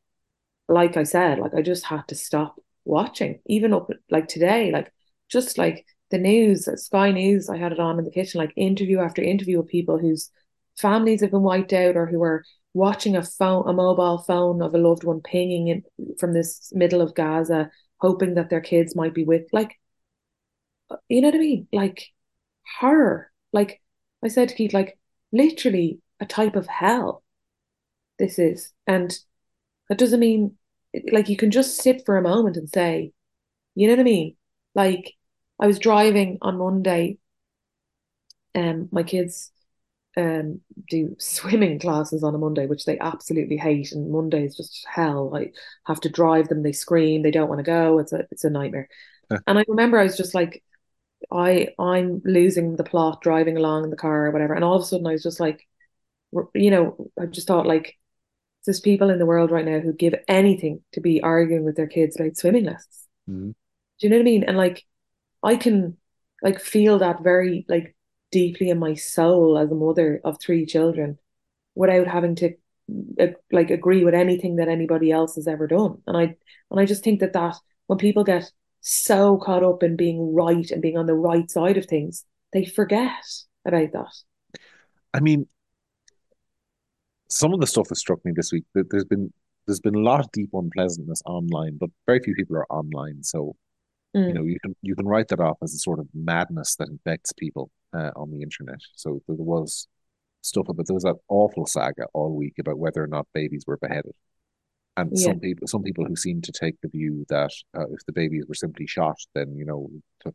like 0.69 0.97
I 0.97 1.05
said, 1.05 1.39
like 1.39 1.55
I 1.55 1.63
just 1.63 1.85
had 1.85 2.07
to 2.09 2.15
stop 2.15 2.57
watching, 2.85 3.41
even 3.47 3.73
up 3.73 3.91
like 4.11 4.29
today, 4.29 4.71
like 4.73 4.93
just 5.31 5.59
like 5.59 5.87
the 6.11 6.19
news, 6.19 6.69
uh, 6.69 6.77
Sky 6.77 7.11
News, 7.13 7.49
I 7.49 7.57
had 7.57 7.73
it 7.73 7.81
on 7.81 7.99
in 7.99 8.05
the 8.05 8.11
kitchen, 8.11 8.39
like 8.41 8.53
interview 8.57 9.01
after 9.01 9.23
interview 9.23 9.61
of 9.61 9.69
people 9.69 9.99
whose 9.99 10.31
families 10.77 11.21
have 11.23 11.31
been 11.31 11.43
wiped 11.43 11.73
out 11.73 11.97
or 11.97 12.07
who 12.07 12.23
are 12.23 12.45
watching 12.75 13.17
a 13.17 13.23
phone, 13.23 13.69
a 13.69 13.73
mobile 13.73 14.19
phone 14.19 14.61
of 14.63 14.75
a 14.75 14.79
loved 14.79 15.05
one 15.05 15.21
pinging 15.21 15.69
in 15.69 15.83
from 16.19 16.33
this 16.33 16.73
middle 16.75 17.01
of 17.01 17.15
Gaza, 17.15 17.71
hoping 17.99 18.35
that 18.35 18.51
their 18.51 18.61
kids 18.61 18.95
might 18.95 19.15
be 19.15 19.25
with, 19.25 19.45
like, 19.53 19.79
uh, 20.91 20.97
you 21.09 21.21
know 21.21 21.29
what 21.29 21.37
I 21.37 21.39
mean? 21.39 21.69
Like 21.73 22.13
horror. 22.79 23.31
Like 23.57 23.81
I 24.23 24.29
said 24.29 24.51
to 24.51 24.55
Keith, 24.55 24.75
like 24.75 24.99
literally 25.33 26.01
a 26.21 26.27
type 26.27 26.57
of 26.57 26.67
hell 26.67 27.23
this 28.19 28.39
is. 28.39 28.73
And 28.87 29.19
that 29.89 29.99
doesn't 29.99 30.21
mean 30.21 30.57
like 31.11 31.29
you 31.29 31.37
can 31.37 31.51
just 31.51 31.79
sit 31.79 32.03
for 32.05 32.17
a 32.17 32.23
moment 32.23 32.57
and 32.57 32.69
say, 32.69 33.13
you 33.75 33.87
know 33.87 33.95
what 33.95 34.01
I 34.01 34.05
mean? 34.05 34.37
Like 34.75 35.15
I 35.59 35.67
was 35.67 35.79
driving 35.79 36.39
on 36.43 36.59
Monday, 36.59 37.19
and 38.55 38.83
um, 38.83 38.89
my 38.93 39.03
kids 39.03 39.53
um 40.19 40.61
do 40.89 41.15
swimming 41.19 41.79
classes 41.85 42.23
on 42.23 42.35
a 42.35 42.39
Monday, 42.39 42.67
which 42.67 42.85
they 42.85 42.99
absolutely 42.99 43.57
hate, 43.57 43.93
and 43.93 44.13
Monday 44.13 44.45
is 44.45 44.57
just 44.57 44.87
hell. 44.87 45.35
I 45.35 45.53
have 45.87 46.01
to 46.03 46.11
drive 46.11 46.49
them, 46.49 46.63
they 46.63 46.73
scream, 46.73 47.23
they 47.23 47.31
don't 47.31 47.49
want 47.49 47.61
to 47.61 47.65
go. 47.65 47.99
It's 47.99 48.13
a 48.13 48.27
it's 48.31 48.45
a 48.45 48.51
nightmare. 48.51 48.89
and 49.47 49.59
I 49.59 49.65
remember 49.69 49.99
I 49.99 50.05
was 50.05 50.17
just 50.17 50.35
like, 50.35 50.63
I 51.33 51.69
I'm 51.79 52.23
losing 52.25 52.77
the 52.77 52.85
plot 52.85 53.23
driving 53.23 53.57
along 53.57 53.85
in 53.85 53.91
the 53.91 53.97
car 53.97 54.27
or 54.27 54.31
whatever. 54.31 54.55
And 54.55 54.65
all 54.65 54.77
of 54.77 54.83
a 54.83 54.85
sudden 54.85 55.07
I 55.07 55.13
was 55.13 55.23
just 55.23 55.41
like, 55.41 55.67
you 56.55 56.71
know, 56.71 57.11
I 57.21 57.27
just 57.27 57.47
thought 57.47 57.67
like, 57.67 57.97
there's 58.65 58.81
people 58.81 59.11
in 59.11 59.19
the 59.19 59.27
world 59.27 59.51
right 59.51 59.65
now 59.65 59.79
who 59.79 59.93
give 59.93 60.15
anything 60.29 60.83
to 60.93 61.01
be 61.01 61.23
arguing 61.23 61.65
with 61.65 61.77
their 61.77 61.87
kids 61.87 62.19
about 62.19 62.37
swimming 62.37 62.65
lessons. 62.65 63.07
Mm-hmm. 63.31 63.51
Do 63.51 63.55
you 64.01 64.11
know 64.11 64.17
what 64.17 64.23
I 64.23 64.25
mean? 64.25 64.45
And 64.45 64.57
like, 64.57 64.85
I 65.43 65.57
can 65.57 65.97
like 66.43 66.61
feel 66.61 66.99
that 66.99 67.23
very 67.23 67.65
like 67.69 67.97
deeply 68.31 68.69
in 68.71 68.79
my 68.79 68.95
soul 68.95 69.57
as 69.57 69.71
a 69.71 69.75
mother 69.75 70.21
of 70.25 70.39
three 70.41 70.67
children, 70.67 71.19
without 71.75 72.07
having 72.07 72.35
to 72.35 72.55
uh, 73.21 73.27
like 73.53 73.71
agree 73.71 74.05
with 74.05 74.15
anything 74.15 74.57
that 74.57 74.69
anybody 74.69 75.13
else 75.13 75.37
has 75.37 75.47
ever 75.47 75.67
done. 75.67 76.03
And 76.07 76.17
I 76.17 76.37
and 76.71 76.81
I 76.81 76.85
just 76.85 77.05
think 77.05 77.21
that 77.21 77.35
that 77.35 77.57
when 77.87 77.99
people 77.99 78.25
get 78.25 78.51
so 78.89 79.37
caught 79.39 79.65
up 79.65 79.83
in 79.83 79.97
being 79.97 80.33
right 80.33 80.71
and 80.71 80.81
being 80.81 80.97
on 80.97 81.07
the 81.07 81.15
right 81.15 81.51
side 81.51 81.77
of 81.77 81.87
things, 81.87 82.25
they 82.53 82.65
forget 82.65 83.25
about 83.67 83.91
that. 83.93 84.61
I 85.13 85.19
mean, 85.19 85.47
some 87.29 87.53
of 87.53 87.59
the 87.59 87.67
stuff 87.67 87.89
that 87.89 87.97
struck 87.97 88.25
me 88.25 88.31
this 88.33 88.53
week, 88.53 88.63
there's 88.75 89.05
been 89.05 89.33
there's 89.67 89.81
been 89.81 89.97
a 89.97 90.01
lot 90.01 90.21
of 90.21 90.31
deep 90.31 90.51
unpleasantness 90.53 91.21
online, 91.27 91.79
but 91.81 91.91
very 92.07 92.21
few 92.21 92.37
people 92.37 92.57
are 92.57 92.67
online. 92.71 93.25
So, 93.25 93.57
mm. 94.17 94.29
you 94.29 94.33
know, 94.33 94.45
you 94.45 94.61
can 94.63 94.77
you 94.83 94.95
can 94.95 95.07
write 95.07 95.27
that 95.29 95.41
off 95.41 95.59
as 95.65 95.75
a 95.75 95.79
sort 95.79 95.99
of 95.99 96.07
madness 96.15 96.77
that 96.77 96.89
infects 96.89 97.33
people 97.33 97.73
uh, 97.93 98.13
on 98.15 98.31
the 98.31 98.41
internet. 98.41 98.79
So 98.95 99.21
there 99.27 99.35
was 99.37 99.89
stuff 100.43 100.69
about 100.69 100.87
there 100.87 100.95
was 100.95 101.03
that 101.03 101.17
awful 101.29 101.67
saga 101.67 102.07
all 102.15 102.37
week 102.37 102.55
about 102.61 102.79
whether 102.79 103.03
or 103.03 103.09
not 103.09 103.27
babies 103.35 103.65
were 103.67 103.79
beheaded. 103.79 104.13
And 104.99 105.11
Yeah. 105.13 105.25
some 105.27 105.41
people, 105.41 105.67
some 105.69 105.83
people 105.83 106.05
who 106.07 106.17
seem 106.17 106.41
to 106.43 106.53
take 106.53 106.81
the 106.81 106.89
view 106.89 107.25
that 107.29 107.53
uh, 107.77 107.87
if 107.91 108.05
the 108.07 108.13
babies 108.13 108.45
were 108.49 108.55
simply 108.55 108.87
shot, 108.87 109.19
then 109.35 109.55
you 109.57 109.65
know, 109.67 109.91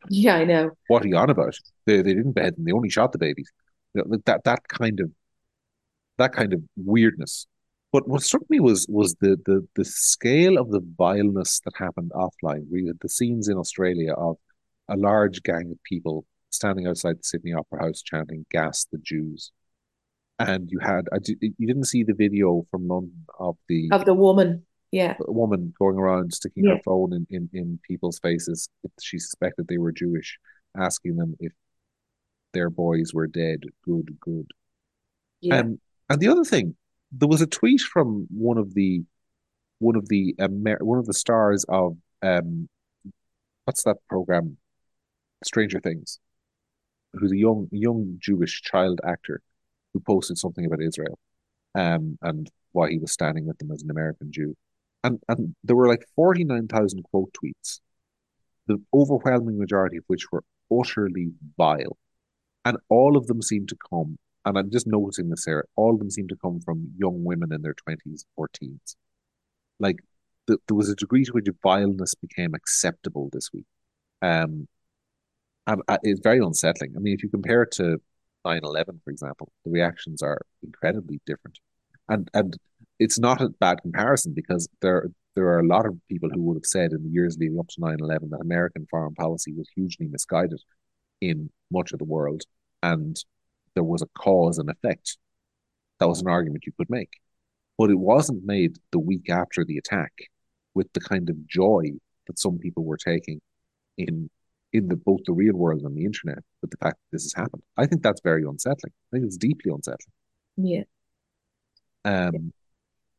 Yeah, 0.09 0.35
I 0.35 0.45
know. 0.45 0.71
what 0.87 1.03
are 1.03 1.07
you 1.07 1.17
on 1.17 1.29
about? 1.29 1.57
They 1.85 1.97
they 2.01 2.13
didn't 2.13 2.33
behead 2.33 2.55
them; 2.55 2.65
they 2.65 2.71
only 2.71 2.89
shot 2.89 3.11
the 3.11 3.17
babies. 3.17 3.49
You 3.93 4.03
know, 4.03 4.17
that 4.25 4.43
that 4.43 4.67
kind 4.67 4.99
of 4.99 5.11
that 6.17 6.33
kind 6.33 6.53
of 6.53 6.61
weirdness. 6.75 7.47
But 7.91 8.07
what 8.07 8.21
struck 8.23 8.43
me 8.49 8.59
was 8.59 8.85
was 8.87 9.15
the 9.15 9.35
the 9.45 9.67
the 9.75 9.83
scale 9.85 10.57
of 10.57 10.69
the 10.69 10.81
vileness 10.97 11.59
that 11.61 11.75
happened 11.75 12.11
offline. 12.11 12.65
We 12.71 12.85
had 12.87 12.99
the 13.01 13.09
scenes 13.09 13.47
in 13.47 13.57
Australia 13.57 14.13
of 14.13 14.37
a 14.87 14.95
large 14.95 15.41
gang 15.43 15.71
of 15.71 15.83
people 15.83 16.25
standing 16.51 16.85
outside 16.85 17.17
the 17.17 17.23
Sydney 17.23 17.53
Opera 17.53 17.81
House 17.83 18.01
chanting 18.01 18.45
"Gas 18.51 18.85
the 18.91 18.99
Jews," 18.99 19.51
and 20.47 20.69
you 20.69 20.79
had 20.79 21.07
you 21.39 21.67
didn't 21.67 21.85
see 21.85 22.03
the 22.03 22.13
video 22.13 22.65
from 22.71 22.87
London 22.87 23.25
of 23.39 23.57
the 23.67 23.89
Of 23.91 24.05
the 24.05 24.13
woman. 24.13 24.65
Yeah. 24.91 25.15
woman 25.19 25.73
going 25.79 25.95
around 25.95 26.33
sticking 26.33 26.65
her 26.65 26.79
phone 26.83 27.13
in 27.13 27.25
in, 27.29 27.49
in 27.53 27.79
people's 27.87 28.19
faces 28.19 28.67
if 28.83 28.91
she 29.01 29.19
suspected 29.19 29.67
they 29.67 29.77
were 29.77 29.93
Jewish, 29.93 30.37
asking 30.77 31.15
them 31.15 31.35
if 31.39 31.53
their 32.53 32.69
boys 32.69 33.13
were 33.13 33.27
dead. 33.27 33.63
Good, 33.85 34.17
good. 34.19 34.47
Yeah. 35.39 35.59
Um, 35.59 35.79
and 36.09 36.19
the 36.19 36.27
other 36.27 36.43
thing, 36.43 36.75
there 37.11 37.29
was 37.29 37.41
a 37.41 37.47
tweet 37.47 37.81
from 37.81 38.27
one 38.29 38.57
of 38.57 38.73
the 38.73 39.03
one 39.79 39.95
of 39.95 40.09
the 40.09 40.35
Amer 40.39 40.77
one 40.81 40.99
of 40.99 41.05
the 41.05 41.13
stars 41.13 41.65
of 41.69 41.97
um, 42.21 42.67
what's 43.65 43.83
that 43.83 43.97
program, 44.09 44.57
Stranger 45.43 45.79
Things, 45.79 46.19
who's 47.13 47.31
a 47.31 47.37
young 47.37 47.69
young 47.71 48.17
Jewish 48.19 48.61
child 48.61 48.99
actor 49.05 49.41
who 49.93 49.99
posted 49.99 50.37
something 50.37 50.65
about 50.65 50.81
Israel, 50.81 51.19
um, 51.75 52.17
and 52.21 52.49
why 52.71 52.89
he 52.89 52.99
was 52.99 53.11
standing 53.11 53.45
with 53.45 53.57
them 53.57 53.71
as 53.71 53.81
an 53.83 53.91
American 53.91 54.31
Jew, 54.31 54.55
and 55.03 55.19
and 55.27 55.55
there 55.63 55.75
were 55.75 55.87
like 55.87 56.05
forty 56.15 56.43
nine 56.43 56.67
thousand 56.67 57.03
quote 57.03 57.33
tweets, 57.33 57.79
the 58.67 58.81
overwhelming 58.93 59.57
majority 59.57 59.97
of 59.97 60.03
which 60.07 60.31
were 60.31 60.43
utterly 60.71 61.31
vile, 61.57 61.97
and 62.65 62.77
all 62.89 63.17
of 63.17 63.27
them 63.27 63.41
seemed 63.41 63.69
to 63.69 63.77
come 63.89 64.17
and 64.45 64.57
I'm 64.57 64.71
just 64.71 64.87
noticing 64.87 65.29
this 65.29 65.45
here, 65.45 65.67
all 65.75 65.93
of 65.93 65.99
them 65.99 66.09
seem 66.09 66.27
to 66.29 66.35
come 66.35 66.59
from 66.59 66.91
young 66.97 67.23
women 67.23 67.53
in 67.53 67.61
their 67.61 67.75
20s 67.87 68.25
or 68.35 68.47
teens. 68.47 68.95
Like 69.79 69.97
the, 70.47 70.57
there 70.67 70.75
was 70.75 70.89
a 70.89 70.95
degree 70.95 71.25
to 71.25 71.31
which 71.31 71.47
vileness 71.61 72.15
became 72.15 72.53
acceptable 72.55 73.29
this 73.31 73.49
week. 73.53 73.65
Um, 74.21 74.67
and 75.67 75.81
uh, 75.87 75.97
it's 76.03 76.21
very 76.21 76.39
unsettling. 76.39 76.93
I 76.95 76.99
mean, 76.99 77.13
if 77.13 77.23
you 77.23 77.29
compare 77.29 77.63
it 77.63 77.71
to 77.73 78.01
9/11, 78.45 79.01
for 79.03 79.11
example, 79.11 79.51
the 79.65 79.71
reactions 79.71 80.21
are 80.21 80.41
incredibly 80.63 81.21
different. 81.25 81.59
And 82.09 82.29
and 82.33 82.57
it's 82.99 83.19
not 83.19 83.41
a 83.41 83.49
bad 83.49 83.81
comparison 83.81 84.33
because 84.33 84.67
there 84.81 85.09
there 85.35 85.47
are 85.47 85.59
a 85.59 85.67
lot 85.67 85.85
of 85.85 85.99
people 86.09 86.29
who 86.33 86.41
would 86.43 86.57
have 86.57 86.65
said 86.65 86.91
in 86.91 87.03
the 87.03 87.09
years 87.09 87.37
leading 87.39 87.59
up 87.59 87.67
to 87.69 87.81
9/11 87.81 88.29
that 88.29 88.41
American 88.41 88.87
foreign 88.89 89.15
policy 89.15 89.53
was 89.53 89.69
hugely 89.75 90.07
misguided 90.07 90.61
in 91.21 91.49
much 91.71 91.93
of 91.93 91.99
the 91.99 92.05
world 92.05 92.43
and 92.83 93.23
there 93.75 93.83
was 93.83 94.01
a 94.01 94.07
cause 94.17 94.57
and 94.57 94.69
effect. 94.69 95.17
That 95.99 96.09
was 96.09 96.21
an 96.21 96.27
argument 96.27 96.65
you 96.65 96.73
could 96.77 96.89
make. 96.89 97.19
But 97.77 97.89
it 97.91 97.99
wasn't 97.99 98.43
made 98.43 98.77
the 98.91 98.99
week 98.99 99.29
after 99.29 99.63
the 99.63 99.77
attack 99.77 100.11
with 100.73 100.91
the 100.93 100.99
kind 100.99 101.29
of 101.29 101.47
joy 101.47 101.91
that 102.27 102.39
some 102.39 102.57
people 102.57 102.83
were 102.83 102.97
taking 102.97 103.41
in 103.97 104.29
in 104.73 104.87
the 104.87 104.95
both 104.95 105.21
the 105.25 105.33
real 105.33 105.55
world 105.55 105.81
and 105.81 105.95
the 105.97 106.05
internet 106.05 106.39
with 106.61 106.71
the 106.71 106.77
fact 106.77 106.97
that 106.97 107.15
this 107.15 107.23
has 107.23 107.33
happened. 107.33 107.63
I 107.77 107.85
think 107.85 108.03
that's 108.03 108.21
very 108.21 108.43
unsettling. 108.43 108.93
I 109.11 109.17
think 109.17 109.25
it's 109.25 109.37
deeply 109.37 109.71
unsettling. 109.73 110.13
Yeah. 110.57 110.83
Um 112.05 112.53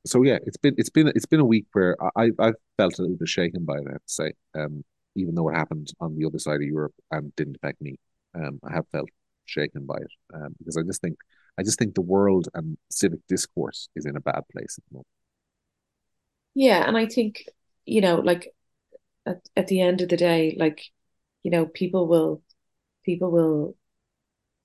so 0.05 0.23
yeah, 0.23 0.39
it's 0.47 0.57
been 0.57 0.75
it's 0.79 0.91
been 0.91 1.09
it's 1.09 1.27
been 1.27 1.41
a 1.41 1.45
week 1.45 1.67
where 1.73 1.97
I 2.17 2.31
I've 2.39 2.55
felt 2.77 2.99
a 2.99 3.03
little 3.03 3.17
bit 3.17 3.29
shaken 3.29 3.65
by 3.65 3.77
it, 3.77 3.85
I 3.89 3.93
have 3.93 4.07
to 4.07 4.13
say. 4.13 4.33
Um 4.55 4.85
even 5.15 5.35
though 5.35 5.49
it 5.51 5.55
happened 5.55 5.93
on 6.01 6.17
the 6.17 6.27
other 6.27 6.39
side 6.39 6.57
of 6.57 6.63
Europe 6.63 6.95
and 7.11 7.35
didn't 7.37 7.57
affect 7.57 7.81
me. 7.81 7.99
Um 8.35 8.61
I 8.65 8.73
have 8.73 8.87
felt 8.93 9.09
shaken 9.45 9.87
by 9.87 9.97
it 9.97 10.13
um, 10.35 10.55
because 10.59 10.77
I 10.77 10.83
just 10.83 11.01
think 11.03 11.17
I 11.59 11.63
just 11.63 11.79
think 11.79 11.95
the 11.95 12.01
world 12.01 12.49
and 12.55 12.79
civic 12.91 13.21
discourse 13.29 13.89
is 13.95 14.07
in 14.07 14.17
a 14.17 14.21
bad 14.21 14.43
place 14.51 14.79
at 14.79 14.85
the 14.89 14.95
moment. 14.95 15.07
Yeah. 16.55 16.87
And 16.87 16.97
I 16.97 17.07
think, 17.07 17.45
you 17.85 18.01
know, 18.01 18.17
like 18.17 18.55
at, 19.27 19.41
at 19.57 19.67
the 19.69 19.81
end 19.81 20.01
of 20.01 20.09
the 20.09 20.17
day, 20.17 20.57
like, 20.59 20.83
you 21.43 21.51
know, 21.51 21.67
people 21.67 22.07
will 22.07 22.43
people 23.05 23.31
will 23.31 23.77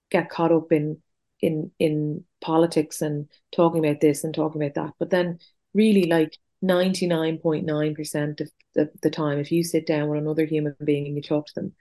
get 0.10 0.30
caught 0.30 0.52
up 0.52 0.72
in 0.72 1.02
in 1.42 1.72
in 1.80 2.24
politics 2.42 3.02
and 3.02 3.28
talking 3.52 3.84
about 3.84 4.02
this 4.02 4.24
and 4.24 4.34
talking 4.34 4.62
about 4.62 4.76
that. 4.76 4.94
But 5.00 5.10
then 5.10 5.40
really 5.74 6.06
like 6.06 6.38
99.9% 6.64 8.42
of 8.42 8.52
the, 8.74 8.90
the 9.02 9.10
time, 9.10 9.40
if 9.40 9.52
you 9.52 9.64
sit 9.64 9.86
down 9.86 10.10
with 10.10 10.20
another 10.20 10.46
human 10.46 10.76
being 10.84 11.06
and 11.06 11.16
you 11.16 11.22
talk 11.22 11.48
to 11.48 11.54
them, 11.56 11.74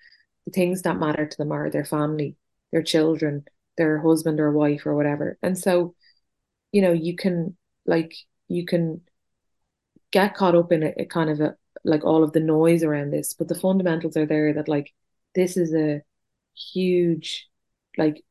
the 0.44 0.52
things 0.52 0.82
that 0.82 0.98
matter 0.98 1.26
to 1.26 1.36
them 1.38 1.52
are 1.52 1.70
their 1.70 1.84
family, 1.84 2.36
their 2.72 2.82
children, 2.82 3.44
their 3.78 3.98
husband 4.00 4.40
or 4.40 4.52
wife 4.52 4.86
or 4.86 4.94
whatever. 4.94 5.38
And 5.42 5.58
so, 5.58 5.94
you 6.72 6.82
know, 6.82 6.92
you 6.92 7.16
can 7.16 7.56
like 7.86 8.14
you 8.48 8.66
can 8.66 9.02
get 10.10 10.34
caught 10.34 10.54
up 10.54 10.72
in 10.72 10.82
a, 10.82 10.92
a 10.98 11.04
kind 11.06 11.30
of 11.30 11.40
a 11.40 11.56
like 11.86 12.04
all 12.04 12.24
of 12.24 12.32
the 12.32 12.40
noise 12.40 12.82
around 12.82 13.12
this, 13.12 13.32
but 13.32 13.48
the 13.48 13.54
fundamentals 13.54 14.16
are 14.16 14.26
there 14.26 14.52
that 14.54 14.68
like 14.68 14.92
this 15.34 15.56
is 15.56 15.72
a 15.74 16.02
huge 16.54 17.48
like 17.96 18.24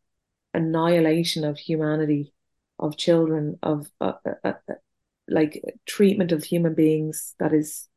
annihilation 0.54 1.44
of 1.44 1.58
humanity, 1.58 2.34
of 2.80 2.98
children, 2.98 3.58
of 3.64 3.88
uh, 4.02 4.14
uh, 4.26 4.34
uh, 4.44 4.74
like 5.28 5.62
treatment 5.86 6.32
of 6.32 6.44
human 6.44 6.76
beings 6.76 7.34
that 7.40 7.54
is 7.54 7.88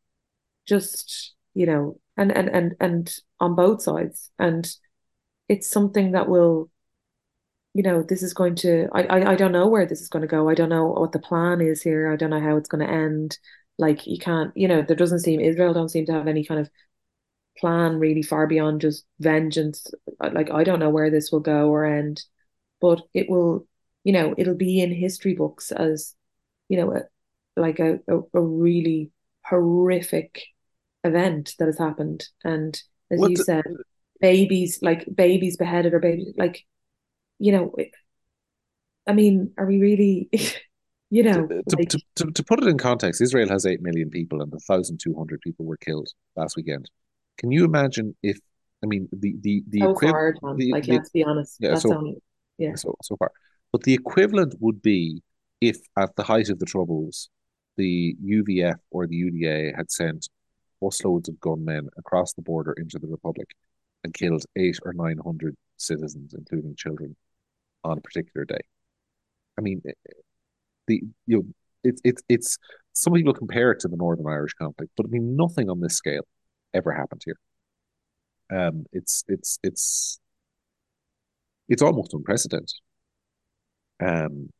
just, 0.66 1.34
you 1.54 1.66
know, 1.66 1.98
and 2.16 2.30
and 2.32 2.48
and 2.48 2.74
and 2.80 3.16
on 3.40 3.54
both 3.54 3.82
sides. 3.82 4.30
And 4.38 4.70
it's 5.48 5.68
something 5.68 6.12
that 6.12 6.28
will, 6.28 6.70
you 7.74 7.82
know, 7.82 8.02
this 8.02 8.22
is 8.22 8.32
going 8.32 8.54
to 8.56 8.88
I 8.92 9.02
I, 9.02 9.32
I 9.32 9.34
don't 9.34 9.52
know 9.52 9.66
where 9.68 9.86
this 9.86 10.00
is 10.00 10.08
going 10.08 10.22
to 10.22 10.28
go. 10.28 10.48
I 10.48 10.54
don't 10.54 10.68
know 10.68 10.86
what 10.86 11.12
the 11.12 11.18
plan 11.18 11.60
is 11.60 11.82
here. 11.82 12.12
I 12.12 12.16
don't 12.16 12.30
know 12.30 12.40
how 12.40 12.56
it's 12.56 12.68
going 12.68 12.86
to 12.86 12.92
end. 12.92 13.38
Like 13.78 14.06
you 14.06 14.18
can't, 14.18 14.52
you 14.56 14.68
know, 14.68 14.82
there 14.82 14.96
doesn't 14.96 15.20
seem 15.20 15.40
Israel 15.40 15.74
don't 15.74 15.88
seem 15.88 16.06
to 16.06 16.12
have 16.12 16.26
any 16.28 16.44
kind 16.44 16.60
of 16.60 16.70
plan 17.58 17.98
really 17.98 18.22
far 18.22 18.46
beyond 18.46 18.80
just 18.80 19.04
vengeance. 19.20 19.86
Uh, 20.20 20.30
like 20.32 20.50
I 20.50 20.64
don't 20.64 20.80
know 20.80 20.90
where 20.90 21.10
this 21.10 21.32
will 21.32 21.40
go 21.40 21.68
or 21.70 21.84
end, 21.84 22.22
but 22.80 23.02
it 23.14 23.28
will, 23.30 23.66
you 24.04 24.12
know, 24.12 24.34
it'll 24.38 24.54
be 24.56 24.80
in 24.80 24.92
history 24.92 25.34
books 25.34 25.72
as, 25.72 26.14
you 26.68 26.78
know, 26.78 26.92
a, 26.94 27.02
like 27.60 27.80
a, 27.80 28.00
a, 28.08 28.20
a 28.34 28.42
really 28.42 29.12
horrific 29.44 30.42
event 31.04 31.54
that 31.58 31.66
has 31.66 31.78
happened. 31.78 32.28
And 32.44 32.80
as 33.10 33.22
What 33.22 33.28
you 33.28 33.36
the, 33.36 33.46
said, 33.46 33.64
babies, 34.20 34.80
like 34.82 35.06
babies 35.14 35.56
beheaded 35.56 35.94
or 35.94 36.00
babies, 36.00 36.34
like, 36.36 36.64
you 37.38 37.52
know, 37.52 37.74
I 39.06 39.12
mean, 39.12 39.52
are 39.56 39.66
we 39.66 39.78
really, 39.80 40.28
you 41.10 41.22
know, 41.22 41.46
to, 41.46 41.62
like, 41.76 41.88
to, 41.88 42.00
to, 42.16 42.30
to 42.30 42.44
put 42.44 42.62
it 42.62 42.68
in 42.68 42.78
context, 42.78 43.20
Israel 43.20 43.48
has 43.48 43.64
8 43.64 43.80
million 43.82 44.10
people 44.10 44.42
and 44.42 44.52
1,200 44.52 45.40
people 45.40 45.64
were 45.64 45.76
killed 45.76 46.08
last 46.36 46.56
weekend. 46.56 46.90
Can 47.38 47.50
you 47.50 47.64
imagine 47.64 48.14
if, 48.22 48.38
I 48.82 48.86
mean, 48.86 49.08
the, 49.12 49.34
the, 49.40 49.62
the 49.68 49.80
so 49.80 49.90
equivalent, 49.90 50.38
far, 50.40 50.50
Tom, 50.50 50.58
the, 50.58 50.72
like, 50.72 50.84
the, 50.84 50.92
let's 50.92 51.10
be 51.10 51.24
honest, 51.24 51.56
yeah, 51.60 51.70
that's 51.70 51.82
so, 51.82 51.94
only, 51.94 52.16
yeah, 52.58 52.74
so, 52.74 52.94
so 53.02 53.16
far, 53.16 53.32
but 53.72 53.82
the 53.84 53.94
equivalent 53.94 54.54
would 54.60 54.82
be 54.82 55.22
if 55.60 55.78
at 55.96 56.14
the 56.16 56.22
height 56.22 56.48
of 56.50 56.58
the 56.58 56.66
Troubles, 56.66 57.30
the 57.76 58.16
UVF 58.22 58.76
or 58.90 59.06
the 59.06 59.16
UDA 59.16 59.76
had 59.76 59.90
sent 59.90 60.28
busloads 60.82 61.28
of 61.28 61.40
gunmen 61.40 61.88
across 61.96 62.32
the 62.32 62.42
border 62.42 62.72
into 62.72 62.98
the 62.98 63.06
Republic 63.06 63.48
and 64.04 64.14
killed 64.14 64.44
eight 64.56 64.78
or 64.84 64.92
900 64.92 65.56
citizens, 65.76 66.34
including 66.34 66.74
children, 66.76 67.16
on 67.84 67.98
a 67.98 68.00
particular 68.00 68.44
day. 68.44 68.60
I 69.56 69.60
mean, 69.60 69.82
the 70.88 71.02
you 71.26 71.36
know 71.36 71.44
it's 71.84 72.00
it's 72.04 72.22
it's 72.28 72.58
some 72.92 73.12
people 73.12 73.32
compare 73.32 73.70
it 73.70 73.80
to 73.80 73.88
the 73.88 73.96
Northern 73.96 74.26
Irish 74.26 74.54
conflict, 74.54 74.92
but 74.96 75.06
I 75.06 75.08
mean 75.10 75.36
nothing 75.36 75.70
on 75.70 75.80
this 75.80 75.94
scale 75.94 76.26
ever 76.74 76.92
happened 76.92 77.22
here. 77.24 77.38
Um, 78.50 78.86
it's 78.92 79.24
it's 79.28 79.58
it's 79.62 80.18
it's 81.68 81.82
almost 81.82 82.14
unprecedented. 82.14 82.72
Um, 84.00 84.50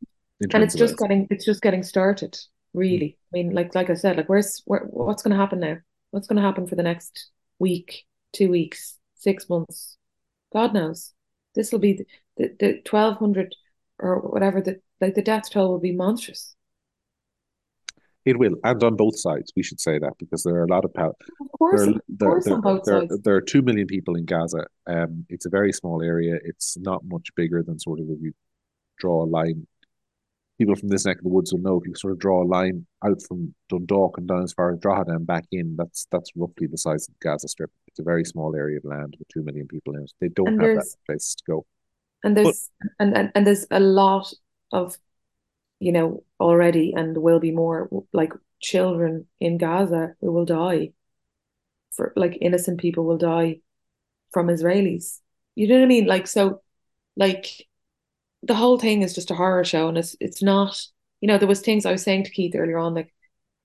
and 0.53 0.63
it's 0.63 0.75
just 0.75 0.99
getting, 0.99 1.27
it's 1.31 1.45
just 1.45 1.63
getting 1.63 1.83
started, 1.83 2.39
really. 2.73 3.19
I 3.33 3.37
mean, 3.37 3.53
like, 3.53 3.75
like 3.75 3.91
I 3.91 3.95
said, 3.95 4.17
like, 4.17 4.29
where's, 4.29 4.63
where, 4.67 4.83
what's 4.91 5.23
going 5.23 5.33
to 5.33 5.41
happen 5.41 5.61
now? 5.61 5.79
What's 6.11 6.27
going 6.27 6.37
to 6.37 6.43
happen 6.43 6.67
for 6.67 6.77
the 6.77 6.83
next 6.83 7.31
week, 7.59 8.05
two 8.33 8.51
weeks, 8.51 8.99
six 9.15 9.49
months? 9.49 9.97
God 10.53 10.75
knows. 10.75 11.13
This 11.55 11.73
will 11.73 11.81
be 11.81 11.95
the, 11.95 12.07
the, 12.37 12.57
the 12.59 12.67
1200 12.89 13.55
or 13.99 14.21
whatever, 14.21 14.61
the, 14.61 14.81
like, 15.01 15.15
the 15.15 15.23
death 15.23 15.51
toll 15.51 15.71
will 15.71 15.81
be 15.81 15.93
monstrous. 15.93 16.55
It 18.25 18.39
will, 18.39 18.57
and 18.63 18.83
on 18.85 18.97
both 18.97 19.19
sides, 19.19 19.53
we 19.57 19.63
should 19.63 19.81
say 19.81 19.99
that 19.99 20.13
because 20.19 20.43
there 20.43 20.57
are 20.57 20.65
a 20.65 20.69
lot 20.69 20.85
of 20.85 20.93
pal- 20.93 21.17
Of 21.41 21.51
there 21.71 21.81
course, 21.81 21.83
are 21.87 21.91
of 21.91 22.01
there 22.09 22.29
course, 22.31 22.45
there 22.45 22.55
on 22.55 22.61
both 22.61 22.85
there 22.85 23.01
sides. 23.01 23.19
there 23.23 23.35
are 23.37 23.41
two 23.41 23.63
million 23.63 23.87
people 23.87 24.17
in 24.17 24.25
Gaza. 24.27 24.67
Um, 24.87 25.25
it's 25.31 25.47
a 25.47 25.51
very 25.51 25.73
small 25.73 26.03
area. 26.03 26.39
It's 26.45 26.77
not 26.79 27.05
much 27.07 27.29
bigger 27.37 27.63
than 27.63 27.79
sort 27.79 28.01
of 28.01 28.07
if 28.11 28.21
you 28.21 28.33
draw 28.99 29.25
a 29.25 29.27
line 29.27 29.67
people 30.59 30.75
from 30.77 30.89
this 30.89 31.07
neck 31.07 31.19
of 31.19 31.23
the 31.25 31.29
woods 31.31 31.53
will 31.53 31.61
know 31.61 31.79
if 31.81 31.87
you 31.87 31.95
sort 31.95 32.13
of 32.13 32.19
draw 32.19 32.43
a 32.43 32.47
line 32.47 32.87
out 33.05 33.23
from 33.23 33.55
Dundalk 33.69 34.19
and 34.19 34.27
down 34.29 34.43
as 34.43 34.53
far 34.53 34.73
as 34.73 34.81
Drogheda 34.81 35.13
and 35.13 35.27
back 35.27 35.47
in, 35.53 35.77
that's 35.77 36.07
that's 36.11 36.31
roughly 36.37 36.67
the 36.67 36.79
size 36.79 37.09
of 37.09 37.15
the 37.15 37.29
Gaza 37.29 37.49
Strip. 37.49 37.71
It's 37.87 38.01
a 38.01 38.03
very 38.03 38.25
small 38.25 38.55
area 38.57 38.79
of 38.79 38.85
land 38.85 39.17
with 39.19 39.29
two 39.29 39.43
million 39.43 39.69
people 39.69 39.95
in 39.97 40.03
it. 40.03 40.13
They 40.21 40.29
don't 40.29 40.49
And 40.49 40.61
have 40.61 40.75
that 40.75 40.95
place 41.07 41.35
to 41.37 41.45
go. 41.47 41.67
and 42.25 42.35
But 42.43 42.45
there's 42.45 42.71
and, 42.99 43.17
and 43.17 43.33
and 43.35 43.47
there's 43.47 43.67
a 43.71 43.81
lot 43.81 44.33
of 44.73 44.97
you 45.81 45.93
know 45.93 46.25
already 46.41 46.93
and 46.97 47.17
will 47.17 47.41
be 47.41 47.53
more 47.53 47.89
like 48.13 48.33
children 48.61 49.27
in 49.41 49.59
Gaza 49.59 50.15
who 50.21 50.33
will 50.33 50.45
die 50.45 50.93
for 51.93 52.13
like 52.17 52.39
innocent 52.41 52.81
people 52.81 53.05
will 53.05 53.19
die 53.19 53.61
from 54.33 54.49
Israelis. 54.49 55.21
You 55.55 55.69
know 55.69 55.77
what 55.77 55.85
I 55.85 55.87
mean? 55.87 56.07
Like 56.07 56.27
so 56.27 56.63
like 57.17 57.47
the 58.43 58.55
whole 58.55 58.79
thing 58.79 59.03
is 59.03 59.15
just 59.15 59.31
a 59.31 59.35
horror 59.35 59.65
show 59.65 59.89
and 59.89 59.99
it's 59.99 60.17
it's 60.21 60.43
not 60.43 60.81
you 61.21 61.29
know 61.29 61.39
there 61.39 61.49
was 61.49 61.61
things 61.61 61.85
I 61.85 61.93
was 61.93 62.03
saying 62.03 62.25
to 62.25 62.31
Keith 62.31 62.55
earlier 62.55 62.79
on 62.79 62.95
like 62.95 63.13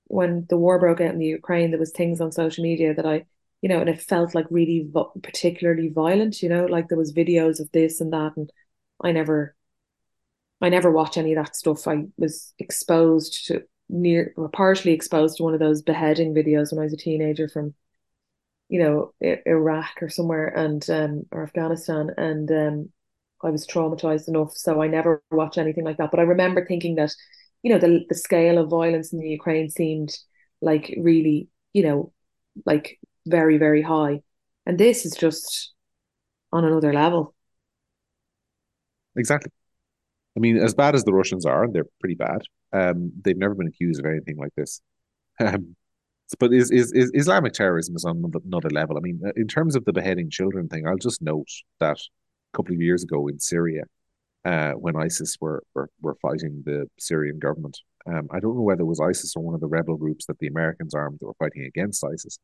when 0.06 0.46
the 0.50 0.58
war 0.58 0.80
broke 0.80 1.02
out 1.02 1.14
in 1.14 1.20
the 1.20 1.26
Ukraine 1.28 1.72
there 1.72 1.80
was 1.80 1.92
things 1.92 2.20
on 2.20 2.32
social 2.32 2.64
media 2.64 2.94
that 2.94 3.06
I 3.06 3.26
you 3.62 3.70
know 3.70 3.80
and 3.80 3.90
it 3.90 4.02
felt 4.02 4.34
like 4.34 4.48
really 4.50 4.90
particularly 5.22 5.90
violent 5.90 6.42
you 6.42 6.50
know 6.50 6.66
like 6.66 6.90
there 6.90 6.98
was 6.98 7.14
videos 7.14 7.60
of 7.60 7.72
this 7.72 8.02
and 8.02 8.12
that 8.14 8.36
and 8.36 8.52
I 9.04 9.12
never 9.12 9.56
I 10.64 10.70
never 10.70 10.92
watch 10.92 11.18
any 11.18 11.34
of 11.34 11.46
that 11.46 11.56
stuff 11.56 11.88
I 11.88 12.06
was 12.18 12.54
exposed 12.58 13.48
to 13.48 13.64
near 13.90 14.34
or 14.38 14.50
partially 14.50 14.94
exposed 14.94 15.38
to 15.38 15.44
one 15.44 15.54
of 15.54 15.60
those 15.60 15.82
beheading 15.84 16.34
videos 16.34 16.72
when 16.72 16.80
I 16.80 16.86
was 16.86 16.94
a 16.94 16.98
teenager 16.98 17.48
from 17.50 17.74
you 18.70 18.80
know 18.80 19.14
Iraq 19.46 20.02
or 20.02 20.10
somewhere 20.10 20.48
and 20.48 20.90
um 20.90 21.24
or 21.32 21.44
Afghanistan 21.44 22.10
and 22.18 22.52
um 22.52 22.90
I 23.44 23.50
was 23.50 23.68
traumatized 23.68 24.30
enough, 24.30 24.56
so 24.56 24.82
I 24.82 24.88
never 24.88 25.22
watched 25.30 25.58
anything 25.58 25.84
like 25.84 25.98
that. 25.98 26.12
But 26.12 26.22
I 26.22 26.24
remember 26.24 26.66
thinking 26.66 26.96
that, 26.96 27.12
you 27.62 27.72
know, 27.74 27.78
the 27.80 28.06
the 28.08 28.16
scale 28.16 28.58
of 28.58 28.70
violence 28.70 29.12
in 29.12 29.20
the 29.20 29.28
Ukraine 29.28 29.70
seemed 29.70 30.18
like 30.62 30.96
really, 30.98 31.50
you 31.74 31.84
know, 31.84 32.14
like 32.66 33.00
very, 33.28 33.58
very 33.58 33.82
high. 33.82 34.22
And 34.66 34.78
this 34.80 35.06
is 35.06 35.14
just 35.16 35.74
on 36.54 36.64
another 36.66 36.94
level. 36.94 37.36
exactly. 39.16 39.52
I 40.36 40.40
mean, 40.40 40.58
as 40.58 40.74
bad 40.74 40.96
as 40.96 41.04
the 41.04 41.14
Russians 41.14 41.46
are, 41.46 41.64
and 41.64 41.74
they're 41.74 41.86
pretty 42.00 42.16
bad, 42.16 42.42
um, 42.72 43.12
they've 43.24 43.38
never 43.38 43.54
been 43.54 43.68
accused 43.68 44.00
of 44.00 44.06
anything 44.06 44.38
like 44.38 44.54
this. 44.56 44.82
Um, 45.40 45.76
but 46.40 46.54
is, 46.54 46.72
is 46.72 46.92
is 46.94 47.12
Islamic 47.14 47.54
terrorism 47.54 47.96
is 47.96 48.06
on 48.06 48.24
another 48.46 48.70
level. 48.70 48.98
I 48.98 49.02
mean, 49.02 49.20
uh, 49.26 49.32
in 49.36 49.48
terms 49.48 49.76
of 49.76 49.86
the 49.86 49.94
beheading 49.94 50.30
children 50.30 50.68
thing, 50.68 50.88
I'll 50.88 50.98
just 50.98 51.22
note 51.22 51.48
that 51.80 51.98
a 51.98 52.58
couple 52.58 52.74
of 52.74 52.82
years 52.82 53.04
ago 53.04 53.28
in 53.28 53.40
Syria, 53.40 53.84
uh, 54.46 54.72
when 54.74 54.96
ISIS 54.96 55.38
were, 55.42 55.64
were 55.74 55.90
were 56.02 56.16
fighting 56.22 56.64
the 56.66 56.88
Syrian 57.00 57.40
government, 57.40 57.80
um, 58.06 58.28
I 58.32 58.40
don't 58.40 58.56
know 58.56 58.62
whether 58.62 58.82
it 58.82 58.86
was 58.86 59.00
ISIS 59.00 59.34
or 59.36 59.44
one 59.44 59.56
of 59.56 59.62
the 59.62 59.68
rebel 59.68 59.98
groups 59.98 60.26
that 60.28 60.40
the 60.40 60.48
Americans 60.48 60.94
armed 60.94 61.18
that 61.20 61.28
were 61.28 61.36
fighting 61.40 61.64
against 61.64 62.04
ISIS, 62.04 62.40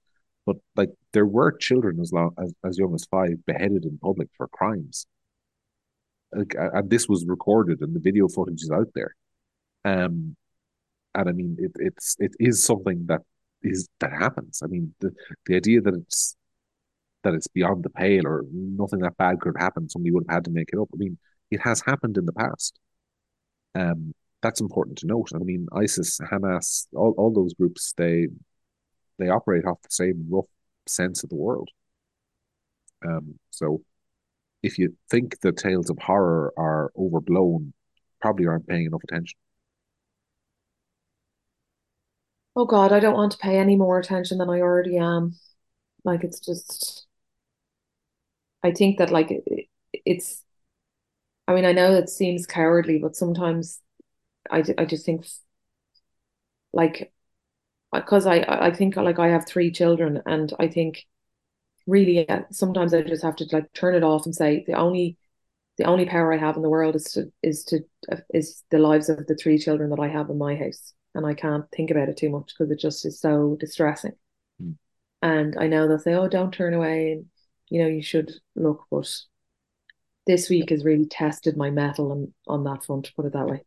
but 0.45 0.57
like 0.75 0.89
there 1.13 1.25
were 1.25 1.51
children 1.51 1.99
as 1.99 2.11
long 2.11 2.31
as, 2.41 2.53
as 2.65 2.77
young 2.77 2.93
as 2.93 3.05
five 3.05 3.45
beheaded 3.45 3.85
in 3.85 3.97
public 3.99 4.29
for 4.35 4.47
crimes, 4.47 5.05
like, 6.34 6.55
and 6.57 6.89
this 6.89 7.07
was 7.07 7.25
recorded 7.25 7.82
and 7.82 7.95
the 7.95 7.99
video 7.99 8.27
footage 8.27 8.61
is 8.61 8.71
out 8.71 8.89
there. 8.93 9.15
Um, 9.86 10.36
and 11.15 11.30
I 11.30 11.32
mean, 11.32 11.57
it, 11.59 11.71
it's 11.75 12.15
it 12.19 12.34
is 12.39 12.63
something 12.63 13.05
that 13.07 13.21
is 13.63 13.89
that 13.99 14.11
happens. 14.11 14.61
I 14.63 14.67
mean, 14.67 14.93
the 14.99 15.11
the 15.45 15.55
idea 15.55 15.82
that 15.82 15.95
it's 15.95 16.36
that 17.23 17.34
it's 17.34 17.47
beyond 17.47 17.84
the 17.84 17.89
pale 17.89 18.27
or 18.27 18.43
nothing 18.51 18.99
that 18.99 19.17
bad 19.17 19.39
could 19.39 19.53
have 19.55 19.63
happened, 19.63 19.91
somebody 19.91 20.11
would 20.11 20.25
have 20.30 20.36
had 20.38 20.45
to 20.45 20.51
make 20.51 20.69
it 20.71 20.80
up. 20.80 20.89
I 20.93 20.97
mean, 20.97 21.17
it 21.51 21.61
has 21.61 21.82
happened 21.82 22.17
in 22.17 22.25
the 22.25 22.34
past. 22.34 22.80
Um, 23.75 24.13
that's 24.41 24.61
important 24.61 24.99
to 24.99 25.07
note. 25.07 25.32
I 25.36 25.39
mean, 25.39 25.67
ISIS, 25.73 26.19
Hamas, 26.19 26.88
all, 26.95 27.13
all 27.17 27.34
those 27.34 27.53
groups, 27.53 27.93
they 27.97 28.27
they 29.17 29.30
operate 29.30 29.65
off 29.65 29.82
the 29.82 29.89
same 29.91 30.27
rough 30.30 30.45
sense 30.88 31.23
of 31.23 31.30
the 31.30 31.36
world. 31.36 31.69
Um, 33.05 33.39
so 33.49 33.82
if 34.64 34.78
you 34.78 34.95
think 35.10 35.39
the 35.41 35.51
tales 35.51 35.89
of 35.89 35.97
horror 35.99 36.53
are 36.57 36.91
overblown, 36.97 37.74
probably 38.22 38.47
aren't 38.47 38.68
paying 38.68 38.86
enough 38.86 39.03
attention. 39.03 39.38
Oh 42.55 42.66
God, 42.66 42.91
I 42.91 42.99
don't 42.99 43.16
want 43.16 43.32
to 43.34 43.38
pay 43.38 43.57
any 43.57 43.76
more 43.76 43.97
attention 43.99 44.38
than 44.38 44.49
I 44.49 44.60
already 44.62 44.97
am. 44.97 45.36
Like 46.03 46.24
it's 46.24 46.39
just, 46.39 47.07
I 48.64 48.72
think 48.72 48.97
that 48.97 49.12
like 49.12 49.32
it, 49.32 49.68
it's, 50.05 50.43
I 51.47 51.55
mean, 51.55 51.66
I 51.66 51.72
know 51.72 51.93
it 51.95 52.10
seems 52.10 52.45
cowardly, 52.45 52.99
but 52.99 53.16
sometimes 53.16 53.82
I, 54.51 54.64
I 54.78 54.86
just 54.86 55.05
think 55.05 55.26
like, 56.74 57.12
because 57.93 58.26
I, 58.28 58.45
I 58.47 58.72
think 58.72 58.95
like 58.97 59.20
I 59.20 59.30
have 59.30 59.47
three 59.47 59.72
children 59.72 60.22
and 60.26 60.53
I 60.60 60.68
think 60.68 61.05
really 61.89 62.25
yeah, 62.27 62.43
sometimes 62.51 62.93
I 62.93 63.01
just 63.01 63.23
have 63.23 63.35
to 63.37 63.47
like 63.51 63.71
turn 63.73 63.95
it 63.95 64.03
off 64.03 64.25
and 64.25 64.35
say 64.35 64.63
the 64.67 64.73
only 64.73 65.17
the 65.77 65.85
only 65.85 66.05
power 66.05 66.33
I 66.33 66.37
have 66.37 66.55
in 66.55 66.61
the 66.61 66.69
world 66.69 66.95
is 66.95 67.05
to 67.13 67.31
is 67.41 67.63
to 67.65 67.79
is 68.33 68.63
the 68.69 68.79
lives 68.79 69.09
of 69.09 69.25
the 69.27 69.35
three 69.35 69.57
children 69.57 69.89
that 69.89 69.99
I 69.99 70.07
have 70.07 70.29
in 70.29 70.37
my 70.37 70.55
house, 70.55 70.93
and 71.15 71.25
I 71.25 71.33
can't 71.33 71.65
think 71.71 71.91
about 71.91 72.09
it 72.09 72.17
too 72.17 72.29
much 72.29 72.53
because 72.57 72.71
it 72.71 72.79
just 72.79 73.05
is 73.05 73.19
so 73.19 73.57
distressing. 73.59 74.13
Mm. 74.61 74.75
And 75.21 75.55
I 75.59 75.67
know 75.67 75.87
they'll 75.87 75.99
say, 75.99 76.13
"Oh, 76.13 76.27
don't 76.27 76.53
turn 76.53 76.73
away," 76.73 77.13
and 77.13 77.25
you 77.69 77.81
know 77.81 77.87
you 77.87 78.03
should 78.03 78.31
look, 78.55 78.85
but 78.91 79.09
this 80.27 80.49
week 80.49 80.69
has 80.69 80.83
really 80.85 81.07
tested 81.07 81.57
my 81.57 81.71
mettle 81.71 82.11
on 82.11 82.33
on 82.47 82.63
that 82.65 82.83
front, 82.85 83.05
to 83.05 83.13
put 83.15 83.25
it 83.25 83.33
that 83.33 83.47
way. 83.47 83.63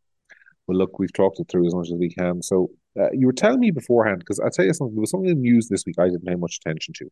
Well, 0.67 0.79
look, 0.79 0.99
we've 0.99 1.13
talked 1.13 1.41
it 1.41 1.49
through 1.49 1.67
as 1.67 1.75
much 1.75 1.89
as 1.89 1.99
we 1.99 2.11
can. 2.11 2.41
So 2.41 2.71
uh, 2.99 3.11
you 3.13 3.27
were 3.27 3.33
telling 3.33 3.59
me 3.59 3.71
beforehand 3.71 4.21
because 4.21 4.39
I'll 4.39 4.51
tell 4.51 4.65
you 4.65 4.73
something. 4.73 4.95
There 4.95 5.01
was 5.01 5.11
something 5.11 5.31
in 5.31 5.37
the 5.37 5.43
news 5.43 5.69
this 5.69 5.85
week 5.85 5.97
I 5.99 6.05
didn't 6.05 6.25
pay 6.25 6.37
much 6.37 6.59
attention 6.65 6.95
to. 6.99 7.11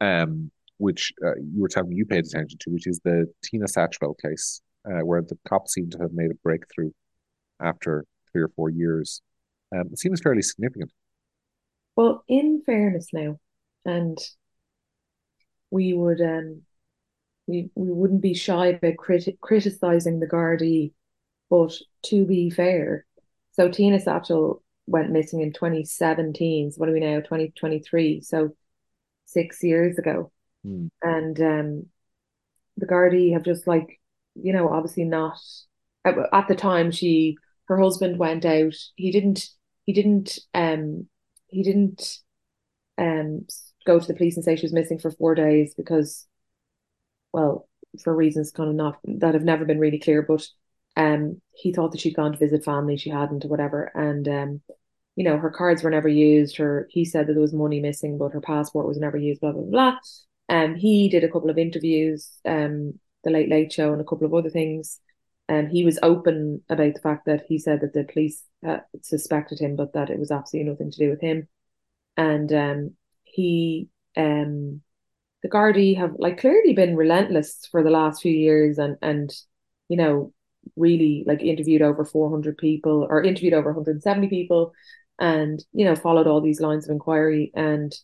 Um, 0.00 0.50
which 0.78 1.12
uh, 1.22 1.34
you 1.36 1.60
were 1.60 1.68
telling 1.68 1.90
me 1.90 1.96
you 1.96 2.06
paid 2.06 2.24
attention 2.24 2.58
to, 2.58 2.70
which 2.70 2.86
is 2.86 3.00
the 3.04 3.26
Tina 3.44 3.66
Satchwell 3.66 4.14
case, 4.18 4.62
uh, 4.86 5.04
where 5.04 5.20
the 5.20 5.38
cops 5.46 5.74
seem 5.74 5.90
to 5.90 5.98
have 5.98 6.12
made 6.14 6.30
a 6.30 6.34
breakthrough 6.42 6.90
after 7.60 8.06
three 8.32 8.40
or 8.40 8.48
four 8.56 8.70
years. 8.70 9.20
Um, 9.74 9.90
it 9.92 9.98
seems 9.98 10.20
fairly 10.22 10.40
significant. 10.40 10.90
Well, 11.96 12.24
in 12.28 12.62
fairness 12.64 13.08
now, 13.12 13.38
and 13.84 14.18
we 15.70 15.92
would 15.92 16.20
um 16.20 16.62
we 17.46 17.70
we 17.74 17.90
wouldn't 17.90 18.22
be 18.22 18.34
shy 18.34 18.68
about 18.68 18.96
criti 18.96 19.38
criticizing 19.40 20.20
the 20.20 20.26
Gardaí, 20.26 20.92
but 21.50 21.74
to 22.04 22.24
be 22.24 22.50
fair, 22.50 23.04
so 23.52 23.68
Tina 23.68 23.98
Satchwell 23.98 24.62
went 24.86 25.10
missing 25.10 25.40
in 25.40 25.52
2017. 25.52 26.72
So 26.72 26.78
what 26.78 26.88
are 26.88 26.92
we 26.92 27.00
now? 27.00 27.20
2023. 27.20 28.22
So 28.22 28.50
six 29.30 29.62
years 29.62 29.98
ago. 29.98 30.32
Hmm. 30.64 30.86
And 31.02 31.40
um 31.40 31.86
the 32.76 32.86
Gardaí 32.86 33.32
have 33.32 33.42
just 33.42 33.66
like, 33.66 34.00
you 34.34 34.52
know, 34.52 34.68
obviously 34.68 35.04
not 35.04 35.38
at, 36.04 36.14
at 36.32 36.48
the 36.48 36.54
time 36.54 36.90
she 36.90 37.36
her 37.68 37.78
husband 37.78 38.18
went 38.18 38.44
out. 38.44 38.74
He 38.96 39.10
didn't 39.10 39.48
he 39.86 39.92
didn't 39.92 40.38
um 40.54 41.06
he 41.46 41.62
didn't 41.62 42.18
um 42.98 43.46
go 43.86 43.98
to 43.98 44.06
the 44.06 44.14
police 44.14 44.36
and 44.36 44.44
say 44.44 44.56
she 44.56 44.66
was 44.66 44.72
missing 44.72 44.98
for 44.98 45.10
four 45.10 45.34
days 45.34 45.74
because 45.74 46.26
well, 47.32 47.68
for 48.02 48.14
reasons 48.14 48.50
kind 48.50 48.68
of 48.68 48.74
not 48.74 48.98
that 49.04 49.34
have 49.34 49.44
never 49.44 49.64
been 49.64 49.78
really 49.78 49.98
clear, 49.98 50.22
but 50.22 50.46
um 50.96 51.40
he 51.52 51.72
thought 51.72 51.92
that 51.92 52.00
she'd 52.00 52.16
gone 52.16 52.32
to 52.32 52.38
visit 52.38 52.64
family, 52.64 52.96
she 52.96 53.10
hadn't 53.10 53.44
or 53.44 53.48
whatever. 53.48 53.90
And 53.94 54.28
um, 54.28 54.60
you 55.20 55.24
know, 55.24 55.36
her 55.36 55.50
cards 55.50 55.82
were 55.82 55.90
never 55.90 56.08
used. 56.08 56.56
Her 56.56 56.88
he 56.90 57.04
said 57.04 57.26
that 57.26 57.34
there 57.34 57.42
was 57.42 57.52
money 57.52 57.78
missing, 57.78 58.16
but 58.16 58.32
her 58.32 58.40
passport 58.40 58.88
was 58.88 58.96
never 58.98 59.18
used, 59.18 59.42
blah 59.42 59.52
blah 59.52 59.64
blah. 59.64 59.96
Um 60.48 60.76
he 60.76 61.10
did 61.10 61.24
a 61.24 61.28
couple 61.30 61.50
of 61.50 61.58
interviews, 61.58 62.30
um, 62.46 62.98
the 63.22 63.30
Late 63.30 63.50
Late 63.50 63.70
Show 63.70 63.92
and 63.92 64.00
a 64.00 64.04
couple 64.04 64.26
of 64.26 64.32
other 64.32 64.48
things. 64.48 64.98
And 65.46 65.68
he 65.68 65.84
was 65.84 65.98
open 66.02 66.62
about 66.70 66.94
the 66.94 67.00
fact 67.00 67.26
that 67.26 67.44
he 67.46 67.58
said 67.58 67.82
that 67.82 67.92
the 67.92 68.04
police 68.04 68.42
uh, 68.66 68.78
suspected 69.02 69.58
him, 69.60 69.76
but 69.76 69.92
that 69.92 70.08
it 70.08 70.18
was 70.18 70.30
absolutely 70.30 70.70
nothing 70.70 70.90
to 70.90 70.98
do 70.98 71.10
with 71.10 71.20
him. 71.20 71.46
And 72.16 72.50
um 72.54 72.96
he 73.24 73.90
um 74.16 74.80
the 75.42 75.50
Gardaí 75.50 75.98
have 75.98 76.14
like 76.18 76.40
clearly 76.40 76.72
been 76.72 76.96
relentless 76.96 77.68
for 77.70 77.82
the 77.82 77.90
last 77.90 78.22
few 78.22 78.32
years 78.32 78.78
and 78.78 78.96
and 79.02 79.30
you 79.90 79.98
know 79.98 80.32
really 80.76 81.24
like 81.26 81.42
interviewed 81.42 81.82
over 81.82 82.06
400 82.06 82.56
people 82.56 83.06
or 83.08 83.22
interviewed 83.22 83.54
over 83.54 83.70
170 83.70 84.28
people 84.28 84.72
and 85.20 85.64
you 85.72 85.84
know 85.84 85.94
followed 85.96 86.26
all 86.26 86.40
these 86.40 86.60
lines 86.60 86.86
of 86.86 86.92
inquiry. 86.92 87.52
And 87.54 87.94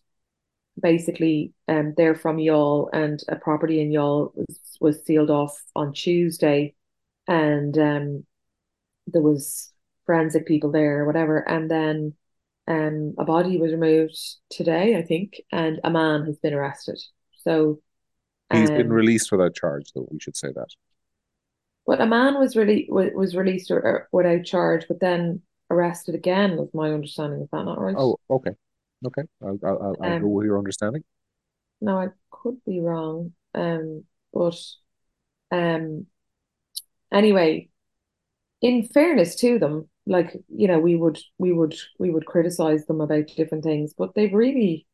basically 0.80 1.52
um 1.68 1.94
they're 1.96 2.14
from 2.14 2.36
Youghal 2.36 2.90
and 2.92 3.22
a 3.28 3.36
property 3.36 3.80
in 3.80 3.90
Youghal 3.90 4.32
was 4.36 4.60
was 4.80 5.04
sealed 5.04 5.30
off 5.30 5.58
on 5.74 5.92
Tuesday. 5.92 6.74
And 7.28 7.76
um 7.78 8.26
there 9.08 9.22
was 9.22 9.72
forensic 10.04 10.46
people 10.46 10.70
there 10.70 11.00
or 11.00 11.06
whatever. 11.06 11.38
And 11.48 11.70
then 11.70 12.14
um 12.68 13.14
a 13.18 13.24
body 13.24 13.58
was 13.58 13.72
removed 13.72 14.18
today 14.50 14.96
I 14.96 15.02
think 15.02 15.40
and 15.52 15.80
a 15.84 15.90
man 15.90 16.26
has 16.26 16.38
been 16.38 16.54
arrested. 16.54 17.00
So 17.38 17.80
He's 18.52 18.70
been 18.70 18.88
um 18.88 18.90
released 18.90 19.32
without 19.32 19.54
charge, 19.54 19.92
though, 19.92 20.08
we 20.10 20.20
should 20.20 20.36
say 20.36 20.48
that. 20.54 20.68
But 21.86 22.00
a 22.00 22.06
man 22.06 22.38
was 22.38 22.56
really 22.56 22.86
was 22.90 23.36
released 23.36 23.72
without 24.12 24.44
charge, 24.44 24.86
but 24.88 25.00
then 25.00 25.42
arrested 25.70 26.14
again, 26.14 26.56
was 26.56 26.68
my 26.72 26.92
understanding. 26.92 27.42
Is 27.42 27.48
that 27.52 27.64
not 27.64 27.80
right? 27.80 27.96
Oh, 27.96 28.18
okay. 28.30 28.52
Okay. 29.04 29.22
I'll, 29.42 29.58
I'll, 29.64 29.96
I'll 30.00 30.12
um, 30.12 30.22
go 30.22 30.28
with 30.28 30.46
your 30.46 30.58
understanding. 30.58 31.02
No, 31.80 31.98
I 31.98 32.08
could 32.30 32.58
be 32.64 32.80
wrong. 32.80 33.32
Um, 33.54 34.04
but 34.32 34.58
um, 35.50 36.06
anyway, 37.12 37.68
in 38.60 38.88
fairness 38.88 39.36
to 39.36 39.58
them, 39.58 39.88
like 40.06 40.36
you 40.48 40.68
know, 40.68 40.78
we 40.78 40.96
would 40.96 41.18
we 41.38 41.52
would 41.52 41.74
we 41.98 42.10
would 42.10 42.26
criticize 42.26 42.86
them 42.86 43.00
about 43.00 43.26
different 43.36 43.64
things, 43.64 43.92
but 43.96 44.14
they've 44.14 44.32
really, 44.32 44.86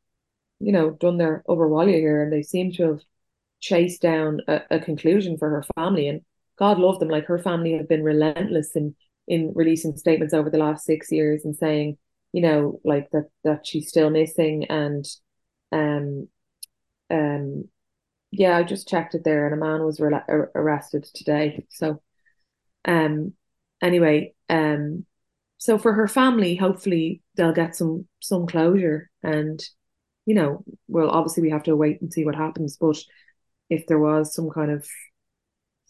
you 0.58 0.72
know, 0.72 0.90
done 0.90 1.18
their 1.18 1.44
overwhelming 1.48 1.94
here, 1.94 2.22
and 2.22 2.32
they 2.32 2.42
seem 2.42 2.72
to 2.72 2.82
have 2.84 3.00
chased 3.60 4.02
down 4.02 4.40
a, 4.48 4.62
a 4.70 4.80
conclusion 4.80 5.36
for 5.38 5.50
her 5.50 5.64
family. 5.76 6.08
And 6.08 6.22
God 6.58 6.78
love 6.78 6.98
them, 6.98 7.08
like 7.08 7.26
her 7.26 7.38
family 7.38 7.76
have 7.76 7.88
been 7.88 8.02
relentless 8.02 8.74
in 8.74 8.94
in 9.28 9.52
releasing 9.54 9.96
statements 9.96 10.34
over 10.34 10.50
the 10.50 10.58
last 10.58 10.84
six 10.84 11.10
years 11.12 11.44
and 11.44 11.56
saying, 11.56 11.96
you 12.32 12.42
know, 12.42 12.80
like 12.84 13.10
that 13.12 13.28
that 13.44 13.66
she's 13.66 13.88
still 13.88 14.10
missing 14.10 14.64
and 14.64 15.04
um 15.70 16.28
um 17.10 17.64
yeah, 18.30 18.56
I 18.56 18.62
just 18.62 18.88
checked 18.88 19.14
it 19.14 19.24
there 19.24 19.46
and 19.46 19.54
a 19.54 19.64
man 19.64 19.84
was 19.84 20.00
re- 20.00 20.20
arrested 20.54 21.04
today. 21.14 21.66
So 21.70 22.02
um 22.86 23.34
anyway, 23.82 24.34
um 24.48 25.06
so 25.58 25.78
for 25.78 25.92
her 25.92 26.08
family, 26.08 26.56
hopefully 26.56 27.22
they'll 27.36 27.52
get 27.52 27.76
some 27.76 28.08
some 28.20 28.46
closure 28.46 29.10
and 29.22 29.62
you 30.26 30.34
know, 30.34 30.64
well 30.88 31.10
obviously 31.10 31.42
we 31.42 31.50
have 31.50 31.64
to 31.64 31.76
wait 31.76 32.00
and 32.00 32.12
see 32.12 32.24
what 32.24 32.34
happens, 32.36 32.76
but 32.76 32.98
if 33.70 33.86
there 33.86 33.98
was 33.98 34.34
some 34.34 34.50
kind 34.50 34.70
of 34.70 34.86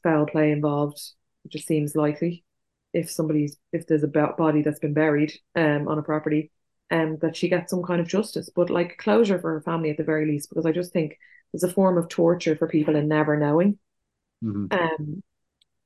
foul 0.02 0.26
play 0.26 0.50
involved, 0.52 1.00
it 1.44 1.52
just 1.52 1.66
seems 1.66 1.94
likely 1.96 2.44
if 2.92 3.10
somebody's 3.10 3.56
if 3.72 3.86
there's 3.86 4.02
a 4.02 4.08
body 4.08 4.62
that's 4.62 4.78
been 4.78 4.94
buried 4.94 5.32
um 5.56 5.88
on 5.88 5.98
a 5.98 6.02
property 6.02 6.50
um 6.90 7.18
that 7.22 7.36
she 7.36 7.48
gets 7.48 7.70
some 7.70 7.82
kind 7.82 8.00
of 8.00 8.08
justice 8.08 8.50
but 8.54 8.70
like 8.70 8.98
closure 8.98 9.38
for 9.38 9.52
her 9.52 9.60
family 9.60 9.90
at 9.90 9.96
the 9.96 10.04
very 10.04 10.26
least 10.26 10.48
because 10.48 10.66
I 10.66 10.72
just 10.72 10.92
think 10.92 11.18
there's 11.52 11.64
a 11.64 11.72
form 11.72 11.98
of 11.98 12.08
torture 12.08 12.56
for 12.56 12.68
people 12.68 12.96
in 12.96 13.08
never 13.08 13.36
knowing. 13.36 13.78
Mm-hmm. 14.44 14.76
um 14.76 15.22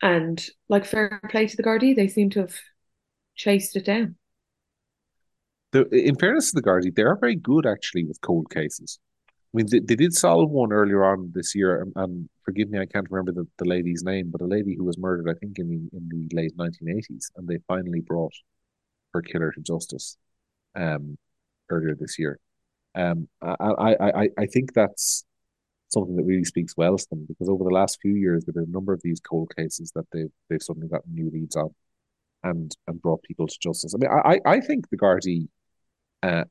and 0.02 0.44
like 0.68 0.84
fair 0.84 1.20
play 1.30 1.46
to 1.46 1.57
the 1.57 1.62
Gardaí 1.62 1.94
they 1.94 2.09
seem 2.09 2.30
to 2.30 2.40
have 2.40 2.54
chased 3.34 3.76
it 3.76 3.84
down. 3.84 4.16
The, 5.72 5.88
in 5.88 6.16
fairness 6.16 6.50
to 6.50 6.61
the 6.61 6.66
Gardaí 6.66 6.94
they 6.94 7.02
are 7.02 7.18
very 7.18 7.36
good 7.36 7.66
actually 7.66 8.04
with 8.04 8.20
cold 8.20 8.50
cases. 8.50 8.98
I 9.54 9.57
mean, 9.57 9.66
they, 9.70 9.78
they 9.80 9.94
did 9.94 10.12
solve 10.12 10.50
one 10.50 10.72
earlier 10.72 11.02
on 11.04 11.32
this 11.34 11.54
year, 11.54 11.80
and, 11.80 11.92
and 11.96 12.28
forgive 12.47 12.70
me, 12.70 12.78
I 12.78 12.86
can't 12.86 13.11
remember 13.11 13.32
the, 13.32 13.47
the 13.59 13.68
lady's 13.68 14.03
name, 14.05 14.30
but 14.30 14.40
a 14.40 14.47
lady 14.47 14.74
who 14.76 14.84
was 14.84 14.97
murdered, 14.97 15.28
I 15.28 15.38
think, 15.38 15.59
in 15.59 15.68
the 15.68 15.97
in 15.97 16.09
the 16.09 16.34
late 16.34 16.57
1980s, 16.57 17.26
and 17.36 17.47
they 17.47 17.59
finally 17.68 18.01
brought 18.01 18.32
her 19.12 19.20
killer 19.20 19.53
to 19.53 19.61
justice 19.61 20.16
um, 20.74 21.18
earlier 21.68 21.94
this 21.94 22.18
year. 22.18 22.38
Um, 22.94 23.28
I, 23.42 23.57
I, 23.61 24.22
I, 24.22 24.28
I 24.38 24.47
think 24.47 24.72
that's 24.72 25.24
something 25.88 26.16
that 26.16 26.24
really 26.24 26.44
speaks 26.44 26.76
well 26.76 26.97
to 26.97 27.07
them 27.11 27.26
because 27.28 27.49
over 27.49 27.64
the 27.64 27.74
last 27.74 27.99
few 28.01 28.14
years, 28.14 28.44
there 28.44 28.53
have 28.53 28.64
been 28.64 28.72
a 28.72 28.76
number 28.76 28.92
of 28.92 29.03
these 29.03 29.20
cold 29.20 29.53
cases 29.55 29.92
that 29.94 30.07
they've 30.12 30.32
they've 30.49 30.62
suddenly 30.62 30.88
gotten 30.88 31.14
new 31.14 31.30
leads 31.30 31.57
on 31.57 31.74
and 32.44 32.76
and 32.86 33.03
brought 33.03 33.22
people 33.24 33.47
to 33.47 33.59
justice. 33.61 33.94
I 33.94 33.99
mean, 33.99 34.11
I 34.11 34.40
I 34.47 34.61
think 34.61 34.88
the 34.88 34.97
Gardaí, 34.97 35.49
uh, 36.22 36.44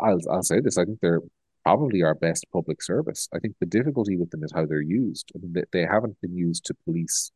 I'll 0.00 0.20
I'll 0.30 0.42
say 0.42 0.60
this, 0.60 0.78
I 0.78 0.84
think 0.84 1.00
they're 1.00 1.20
probably 1.64 2.02
our 2.02 2.14
best 2.14 2.46
public 2.52 2.82
service. 2.82 3.28
I 3.34 3.38
think 3.38 3.54
the 3.60 3.66
difficulty 3.66 4.16
with 4.16 4.30
them 4.30 4.44
is 4.44 4.52
how 4.52 4.66
they're 4.66 4.80
used. 4.80 5.30
I 5.34 5.38
mean, 5.38 5.52
they, 5.52 5.64
they 5.72 5.86
haven't 5.86 6.20
been 6.20 6.36
used 6.36 6.64
to 6.66 6.74
police 6.84 7.30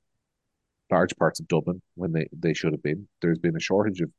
large 0.91 1.17
parts 1.17 1.41
of 1.41 1.49
Dublin 1.49 1.83
when 1.95 2.13
they, 2.13 2.29
they 2.33 2.55
should 2.55 2.73
have 2.73 2.83
been. 2.83 3.09
There's 3.23 3.39
been 3.39 3.57
a 3.57 3.61
shortage 3.61 4.01
of 4.01 4.11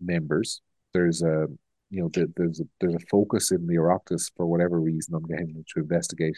members. 0.00 0.60
There's 0.92 1.22
a 1.22 1.46
you 1.90 2.00
know 2.02 2.08
the, 2.12 2.32
there's 2.36 2.60
a, 2.60 2.64
there's 2.80 2.94
a 2.94 3.06
focus 3.10 3.50
in 3.50 3.66
the 3.66 3.74
Oireachtas 3.74 4.30
for 4.36 4.46
whatever 4.46 4.80
reason 4.80 5.14
on 5.14 5.22
getting 5.24 5.52
them 5.52 5.64
to 5.74 5.80
investigate 5.80 6.36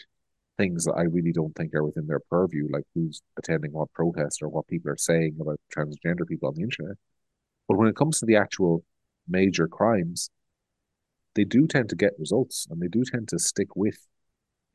things 0.57 0.85
that 0.85 0.93
I 0.93 1.03
really 1.03 1.31
don't 1.31 1.55
think 1.55 1.73
are 1.73 1.83
within 1.83 2.07
their 2.07 2.19
purview, 2.19 2.67
like 2.71 2.85
who's 2.93 3.21
attending 3.37 3.71
what 3.71 3.91
protest 3.93 4.41
or 4.41 4.49
what 4.49 4.67
people 4.67 4.91
are 4.91 4.97
saying 4.97 5.37
about 5.39 5.59
transgender 5.75 6.27
people 6.27 6.49
on 6.49 6.55
the 6.55 6.63
internet. 6.63 6.97
But 7.67 7.77
when 7.77 7.87
it 7.87 7.95
comes 7.95 8.19
to 8.19 8.25
the 8.25 8.35
actual 8.35 8.83
major 9.27 9.67
crimes, 9.67 10.29
they 11.35 11.43
do 11.43 11.67
tend 11.67 11.89
to 11.89 11.95
get 11.95 12.13
results 12.19 12.67
and 12.69 12.81
they 12.81 12.87
do 12.87 13.03
tend 13.03 13.27
to 13.29 13.39
stick 13.39 13.75
with 13.75 13.97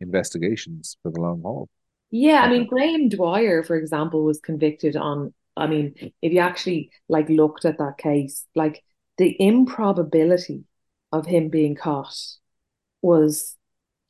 investigations 0.00 0.96
for 1.02 1.10
the 1.10 1.20
long 1.20 1.42
haul. 1.42 1.68
Yeah, 2.10 2.40
I 2.40 2.50
mean 2.50 2.66
Graham 2.66 3.08
Dwyer, 3.08 3.62
for 3.62 3.76
example, 3.76 4.24
was 4.24 4.40
convicted 4.40 4.96
on. 4.96 5.34
I 5.56 5.66
mean, 5.66 5.94
if 6.22 6.32
you 6.32 6.38
actually 6.38 6.90
like 7.08 7.28
looked 7.28 7.64
at 7.64 7.78
that 7.78 7.98
case, 7.98 8.46
like 8.54 8.82
the 9.18 9.36
improbability 9.40 10.64
of 11.12 11.26
him 11.26 11.48
being 11.48 11.74
caught 11.74 12.16
was 13.02 13.56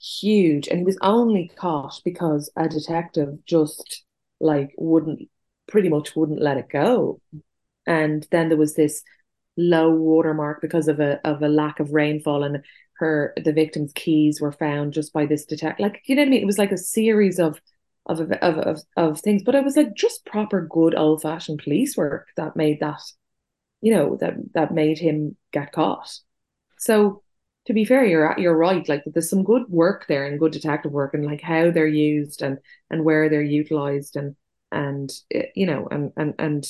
huge, 0.00 0.68
and 0.68 0.78
he 0.78 0.84
was 0.84 0.98
only 1.02 1.50
caught 1.56 2.00
because 2.04 2.50
a 2.56 2.68
detective 2.68 3.44
just 3.46 4.04
like 4.40 4.72
wouldn't, 4.78 5.28
pretty 5.66 5.88
much 5.88 6.14
wouldn't 6.14 6.40
let 6.40 6.58
it 6.58 6.68
go. 6.68 7.20
And 7.86 8.26
then 8.30 8.48
there 8.48 8.58
was 8.58 8.74
this 8.74 9.02
low 9.58 9.90
watermark 9.90 10.60
because 10.62 10.86
of 10.86 11.00
a 11.00 11.20
of 11.26 11.42
a 11.42 11.48
lack 11.48 11.80
of 11.80 11.92
rainfall 11.92 12.44
and 12.44 12.64
her 12.98 13.34
the 13.44 13.52
victim's 13.52 13.92
keys 13.92 14.40
were 14.40 14.52
found 14.52 14.92
just 14.92 15.12
by 15.12 15.26
this 15.26 15.44
detective 15.44 15.84
like 15.84 16.00
you 16.06 16.14
know 16.14 16.22
what 16.22 16.28
I 16.28 16.30
mean? 16.30 16.42
It 16.42 16.46
was 16.46 16.58
like 16.58 16.72
a 16.72 16.78
series 16.78 17.40
of 17.40 17.60
of 18.06 18.20
of 18.20 18.58
of, 18.58 18.80
of 18.96 19.20
things 19.20 19.42
but 19.42 19.56
it 19.56 19.64
was 19.64 19.76
like 19.76 19.94
just 19.94 20.24
proper 20.24 20.66
good 20.70 20.94
old 20.94 21.22
fashioned 21.22 21.60
police 21.62 21.96
work 21.96 22.28
that 22.36 22.54
made 22.54 22.78
that 22.80 23.00
you 23.80 23.92
know 23.92 24.16
that 24.20 24.34
that 24.54 24.72
made 24.72 24.98
him 24.98 25.36
get 25.52 25.72
caught. 25.72 26.08
So 26.78 27.22
to 27.66 27.72
be 27.72 27.84
fair 27.84 28.04
you're 28.04 28.38
you're 28.38 28.56
right 28.56 28.88
like 28.88 29.02
there's 29.06 29.28
some 29.28 29.42
good 29.42 29.64
work 29.68 30.06
there 30.06 30.24
and 30.24 30.38
good 30.38 30.52
detective 30.52 30.92
work 30.92 31.14
and 31.14 31.26
like 31.26 31.40
how 31.40 31.72
they're 31.72 31.86
used 31.86 32.42
and 32.42 32.58
and 32.90 33.04
where 33.04 33.28
they're 33.28 33.42
utilized 33.42 34.14
and 34.14 34.36
and 34.70 35.10
you 35.56 35.66
know 35.66 35.88
and 35.90 36.12
and 36.16 36.34
and 36.38 36.66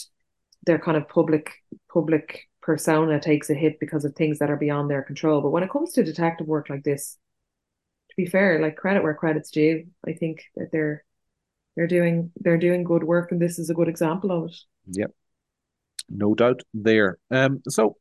their 0.65 0.79
kind 0.79 0.97
of 0.97 1.09
public 1.09 1.53
public 1.93 2.48
persona 2.69 3.19
takes 3.19 3.49
a 3.49 3.55
hit 3.55 3.81
because 3.81 4.05
of 4.05 4.15
things 4.15 4.39
that 4.41 4.51
are 4.51 4.57
beyond 4.57 4.91
their 4.91 5.01
control. 5.01 5.41
But 5.41 5.53
when 5.53 5.63
it 5.63 5.71
comes 5.71 5.95
to 5.95 6.05
detective 6.05 6.47
work 6.47 6.69
like 6.69 6.85
this, 6.85 7.17
to 8.11 8.15
be 8.15 8.27
fair, 8.27 8.61
like 8.61 8.77
credit 8.77 9.03
where 9.03 9.15
credit's 9.15 9.51
due, 9.51 9.87
I 10.07 10.13
think 10.13 10.43
that 10.55 10.69
they're 10.71 11.03
they're 11.77 11.87
doing 11.87 12.31
they're 12.37 12.59
doing 12.59 12.85
good 12.85 13.05
work, 13.05 13.33
and 13.33 13.41
this 13.41 13.59
is 13.59 13.71
a 13.71 13.75
good 13.75 13.89
example 13.89 14.31
of 14.31 14.51
it. 14.51 14.57
Yep, 14.89 15.13
no 16.11 16.35
doubt 16.35 16.61
there. 16.75 17.17
Um, 17.31 17.63
so 17.71 17.97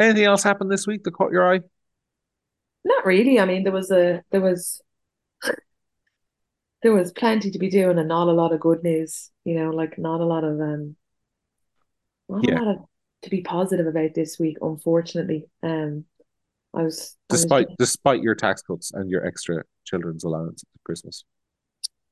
anything 0.00 0.24
else 0.24 0.42
happened 0.42 0.72
this 0.72 0.88
week 0.88 1.04
that 1.04 1.14
caught 1.14 1.30
your 1.30 1.48
eye? 1.48 1.60
Not 2.84 3.06
really. 3.06 3.38
I 3.38 3.44
mean, 3.44 3.62
there 3.62 3.72
was 3.72 3.92
a 3.92 4.24
there 4.32 4.40
was 4.40 4.82
there 6.82 6.92
was 6.92 7.12
plenty 7.12 7.52
to 7.52 7.58
be 7.60 7.70
doing 7.70 8.00
and 8.00 8.08
not 8.08 8.26
a 8.26 8.32
lot 8.32 8.52
of 8.52 8.58
good 8.58 8.82
news. 8.82 9.30
You 9.44 9.54
know, 9.54 9.70
like 9.70 9.96
not 9.96 10.20
a 10.20 10.26
lot 10.26 10.42
of 10.42 10.60
um, 10.60 10.96
not 12.28 12.48
yeah. 12.48 12.58
a 12.58 12.58
lot 12.58 12.74
of 12.74 12.78
to 13.24 13.30
be 13.30 13.42
positive 13.42 13.86
about 13.86 14.14
this 14.14 14.38
week. 14.38 14.56
Unfortunately, 14.60 15.46
um, 15.62 16.04
I 16.74 16.82
was 16.82 17.16
despite 17.28 17.66
I 17.66 17.70
was... 17.70 17.76
despite 17.78 18.22
your 18.22 18.34
tax 18.34 18.62
cuts 18.62 18.92
and 18.92 19.10
your 19.10 19.26
extra 19.26 19.62
children's 19.84 20.24
allowance 20.24 20.62
at 20.62 20.84
Christmas, 20.84 21.24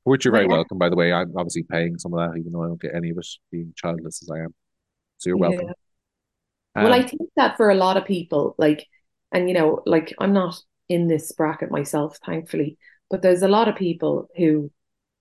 which 0.04 0.24
you're 0.24 0.32
very 0.32 0.46
yeah. 0.46 0.56
welcome. 0.56 0.78
By 0.78 0.88
the 0.88 0.96
way, 0.96 1.12
I'm 1.12 1.32
obviously 1.36 1.64
paying 1.64 1.98
some 1.98 2.14
of 2.14 2.18
that, 2.18 2.38
even 2.38 2.52
though 2.52 2.64
I 2.64 2.66
don't 2.66 2.80
get 2.80 2.94
any 2.94 3.10
of 3.10 3.18
it, 3.18 3.26
being 3.50 3.72
childless 3.76 4.22
as 4.22 4.30
I 4.30 4.40
am. 4.40 4.54
So 5.18 5.30
you're 5.30 5.36
welcome. 5.36 5.66
Yeah. 5.66 5.72
Um, 6.74 6.84
well, 6.84 6.94
I 6.94 7.02
think 7.02 7.22
that 7.36 7.56
for 7.56 7.70
a 7.70 7.74
lot 7.74 7.96
of 7.96 8.06
people, 8.06 8.54
like, 8.58 8.86
and 9.30 9.48
you 9.48 9.54
know, 9.54 9.82
like 9.84 10.14
I'm 10.18 10.32
not 10.32 10.58
in 10.88 11.06
this 11.06 11.32
bracket 11.32 11.70
myself, 11.70 12.18
thankfully, 12.24 12.78
but 13.10 13.22
there's 13.22 13.42
a 13.42 13.48
lot 13.48 13.68
of 13.68 13.76
people 13.76 14.28
who 14.36 14.70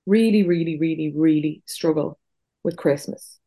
really, 0.06 0.44
really, 0.44 0.80
really, 0.80 1.14
really 1.16 1.62
struggle 1.66 2.18
with 2.64 2.78
Christmas 2.78 3.40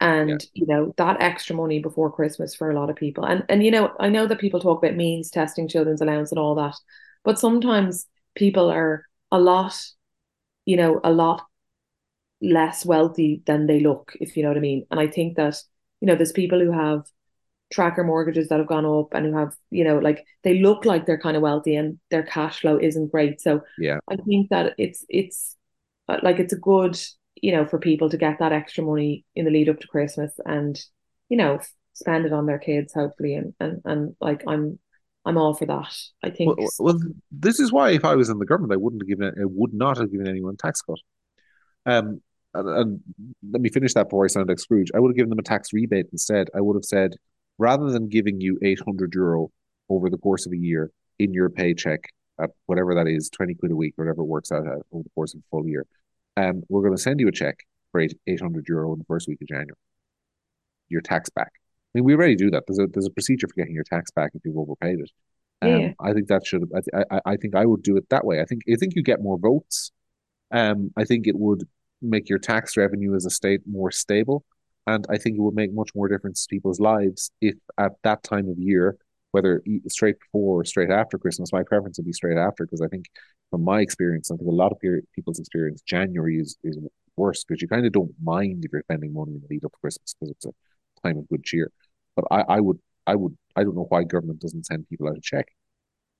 and 0.00 0.30
yeah. 0.30 0.36
you 0.54 0.66
know 0.66 0.94
that 0.96 1.20
extra 1.20 1.56
money 1.56 1.80
before 1.80 2.12
christmas 2.12 2.54
for 2.54 2.70
a 2.70 2.78
lot 2.78 2.90
of 2.90 2.96
people. 2.96 3.24
And 3.24 3.44
and 3.48 3.64
you 3.64 3.70
know 3.70 3.92
i 3.98 4.08
know 4.08 4.26
that 4.26 4.38
people 4.38 4.60
talk 4.60 4.82
about 4.82 4.96
means 4.96 5.30
testing 5.30 5.68
children's 5.68 6.00
allowance 6.00 6.30
and 6.30 6.38
all 6.38 6.54
that 6.56 6.76
but 7.24 7.38
sometimes 7.38 8.06
people 8.34 8.70
are 8.70 9.04
a 9.32 9.38
lot 9.38 9.80
you 10.64 10.76
know 10.76 11.00
a 11.02 11.12
lot 11.12 11.42
less 12.40 12.86
wealthy 12.86 13.42
than 13.46 13.66
they 13.66 13.80
look 13.80 14.12
if 14.20 14.36
you 14.36 14.42
know 14.42 14.50
what 14.50 14.56
i 14.56 14.60
mean. 14.60 14.86
And 14.90 15.00
i 15.00 15.06
think 15.06 15.36
that 15.36 15.56
you 16.00 16.06
know 16.06 16.14
there's 16.14 16.32
people 16.32 16.60
who 16.60 16.70
have 16.72 17.04
tracker 17.70 18.02
mortgages 18.02 18.48
that 18.48 18.58
have 18.58 18.68
gone 18.68 18.86
up 18.86 19.12
and 19.12 19.26
who 19.26 19.36
have 19.36 19.54
you 19.70 19.84
know 19.84 19.98
like 19.98 20.24
they 20.42 20.60
look 20.60 20.84
like 20.84 21.04
they're 21.04 21.18
kind 21.18 21.36
of 21.36 21.42
wealthy 21.42 21.76
and 21.76 21.98
their 22.10 22.22
cash 22.22 22.60
flow 22.60 22.78
isn't 22.78 23.10
great. 23.10 23.40
So 23.40 23.62
yeah. 23.78 23.98
I 24.08 24.16
think 24.16 24.48
that 24.50 24.74
it's 24.78 25.04
it's 25.08 25.56
uh, 26.08 26.18
like 26.22 26.38
it's 26.38 26.52
a 26.52 26.58
good 26.58 26.98
you 27.42 27.52
know, 27.52 27.66
for 27.66 27.78
people 27.78 28.10
to 28.10 28.16
get 28.16 28.38
that 28.38 28.52
extra 28.52 28.84
money 28.84 29.24
in 29.34 29.44
the 29.44 29.50
lead 29.50 29.68
up 29.68 29.80
to 29.80 29.88
Christmas 29.88 30.32
and, 30.44 30.78
you 31.28 31.36
know, 31.36 31.60
spend 31.94 32.26
it 32.26 32.32
on 32.32 32.46
their 32.46 32.58
kids, 32.58 32.92
hopefully. 32.92 33.34
And, 33.34 33.54
and, 33.60 33.80
and 33.84 34.16
like, 34.20 34.42
I'm, 34.46 34.78
I'm 35.24 35.36
all 35.36 35.54
for 35.54 35.66
that. 35.66 35.94
I 36.22 36.30
think. 36.30 36.56
Well, 36.56 36.68
well, 36.78 37.00
this 37.30 37.60
is 37.60 37.72
why 37.72 37.90
if 37.90 38.04
I 38.04 38.14
was 38.14 38.28
in 38.28 38.38
the 38.38 38.46
government, 38.46 38.72
I 38.72 38.76
wouldn't 38.76 39.02
have 39.02 39.08
given, 39.08 39.28
I 39.28 39.44
would 39.44 39.74
not 39.74 39.98
have 39.98 40.10
given 40.10 40.28
anyone 40.28 40.56
tax 40.56 40.80
cut. 40.82 40.98
Um, 41.86 42.20
and, 42.54 42.68
and 42.68 43.00
let 43.50 43.60
me 43.60 43.68
finish 43.68 43.94
that 43.94 44.04
before 44.04 44.24
I 44.24 44.28
sound 44.28 44.48
like 44.48 44.58
Scrooge. 44.58 44.90
I 44.94 45.00
would 45.00 45.10
have 45.10 45.16
given 45.16 45.30
them 45.30 45.38
a 45.38 45.42
tax 45.42 45.72
rebate 45.72 46.06
instead. 46.12 46.48
I 46.54 46.60
would 46.60 46.76
have 46.76 46.84
said, 46.84 47.14
rather 47.58 47.90
than 47.90 48.08
giving 48.08 48.40
you 48.40 48.58
800 48.62 49.14
euro 49.14 49.50
over 49.88 50.08
the 50.10 50.18
course 50.18 50.46
of 50.46 50.52
a 50.52 50.56
year 50.56 50.90
in 51.18 51.32
your 51.32 51.50
paycheck, 51.50 52.00
at 52.40 52.50
whatever 52.66 52.94
that 52.94 53.08
is, 53.08 53.30
20 53.30 53.54
quid 53.54 53.72
a 53.72 53.76
week, 53.76 53.94
or 53.98 54.04
whatever 54.04 54.22
it 54.22 54.26
works 54.26 54.52
out 54.52 54.66
at 54.66 54.78
over 54.92 55.02
the 55.02 55.10
course 55.14 55.34
of 55.34 55.40
a 55.40 55.48
full 55.50 55.66
year, 55.66 55.86
um, 56.38 56.62
we're 56.68 56.82
going 56.82 56.96
to 56.96 57.02
send 57.02 57.20
you 57.20 57.28
a 57.28 57.32
check 57.32 57.58
for 57.90 58.00
800 58.26 58.66
euro 58.68 58.92
in 58.92 58.98
the 58.98 59.04
first 59.04 59.26
week 59.28 59.38
of 59.42 59.48
January. 59.48 59.74
Your 60.88 61.00
tax 61.00 61.28
back. 61.30 61.50
I 61.54 61.98
mean, 61.98 62.04
we 62.04 62.14
already 62.14 62.36
do 62.36 62.50
that. 62.50 62.64
There's 62.66 62.78
a 62.78 62.86
there's 62.86 63.06
a 63.06 63.10
procedure 63.10 63.48
for 63.48 63.54
getting 63.54 63.74
your 63.74 63.84
tax 63.84 64.10
back 64.10 64.30
if 64.34 64.42
you've 64.44 64.56
overpaid 64.56 65.00
it. 65.00 65.10
Um, 65.60 65.80
yeah. 65.80 65.92
I 66.00 66.12
think 66.12 66.28
that 66.28 66.46
should. 66.46 66.70
I, 66.94 67.04
I 67.10 67.20
I 67.32 67.36
think 67.36 67.54
I 67.54 67.66
would 67.66 67.82
do 67.82 67.96
it 67.96 68.08
that 68.10 68.24
way. 68.24 68.40
I 68.40 68.44
think 68.44 68.62
I 68.70 68.76
think 68.76 68.94
you 68.94 69.02
get 69.02 69.22
more 69.22 69.38
votes. 69.38 69.90
Um, 70.50 70.92
I 70.96 71.04
think 71.04 71.26
it 71.26 71.36
would 71.36 71.66
make 72.00 72.28
your 72.28 72.38
tax 72.38 72.76
revenue 72.76 73.14
as 73.16 73.26
a 73.26 73.30
state 73.30 73.62
more 73.66 73.90
stable, 73.90 74.44
and 74.86 75.06
I 75.10 75.18
think 75.18 75.36
it 75.36 75.42
would 75.42 75.54
make 75.54 75.72
much 75.72 75.90
more 75.94 76.08
difference 76.08 76.46
to 76.46 76.54
people's 76.54 76.80
lives 76.80 77.30
if 77.40 77.56
at 77.78 77.92
that 78.04 78.22
time 78.22 78.48
of 78.48 78.58
year, 78.58 78.96
whether 79.32 79.62
straight 79.88 80.16
before 80.20 80.60
or 80.60 80.64
straight 80.64 80.90
after 80.90 81.18
Christmas, 81.18 81.52
my 81.52 81.62
preference 81.62 81.98
would 81.98 82.06
be 82.06 82.12
straight 82.12 82.38
after 82.38 82.64
because 82.64 82.80
I 82.80 82.88
think, 82.88 83.06
from 83.50 83.64
my 83.64 83.80
experience, 83.80 84.30
I 84.30 84.36
think 84.36 84.48
a 84.48 84.52
lot 84.52 84.72
of 84.72 84.78
people's 85.14 85.38
experience, 85.38 85.82
January 85.82 86.38
is 86.38 86.56
is 86.62 86.78
worse 87.16 87.44
because 87.44 87.60
you 87.60 87.68
kind 87.68 87.86
of 87.86 87.92
don't 87.92 88.12
mind 88.22 88.64
if 88.64 88.72
you're 88.72 88.82
spending 88.82 89.12
money 89.12 89.32
in 89.32 89.40
the 89.40 89.46
lead 89.50 89.64
up 89.64 89.72
to 89.72 89.78
Christmas 89.80 90.14
because 90.14 90.30
it's 90.30 90.46
a 90.46 90.52
time 91.06 91.18
of 91.18 91.28
good 91.28 91.44
cheer. 91.44 91.70
But 92.16 92.26
I, 92.30 92.56
I 92.56 92.60
would, 92.60 92.78
I 93.06 93.14
would, 93.16 93.36
I 93.56 93.64
don't 93.64 93.74
know 93.74 93.86
why 93.88 94.04
government 94.04 94.40
doesn't 94.40 94.66
send 94.66 94.88
people 94.88 95.08
out 95.08 95.16
a 95.16 95.20
check 95.20 95.46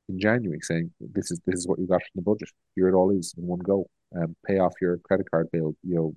in 0.08 0.18
January 0.18 0.60
saying 0.62 0.90
this 1.00 1.30
is 1.30 1.40
this 1.46 1.60
is 1.60 1.68
what 1.68 1.78
you 1.78 1.86
got 1.86 2.00
from 2.02 2.16
the 2.16 2.22
budget. 2.22 2.48
Here 2.74 2.88
it 2.88 2.94
all 2.94 3.10
is 3.10 3.34
in 3.36 3.46
one 3.46 3.60
go. 3.60 3.86
Um, 4.16 4.34
pay 4.46 4.58
off 4.58 4.74
your 4.80 4.98
credit 4.98 5.30
card 5.30 5.48
bill. 5.52 5.74
You 5.82 5.94
know, 5.94 6.14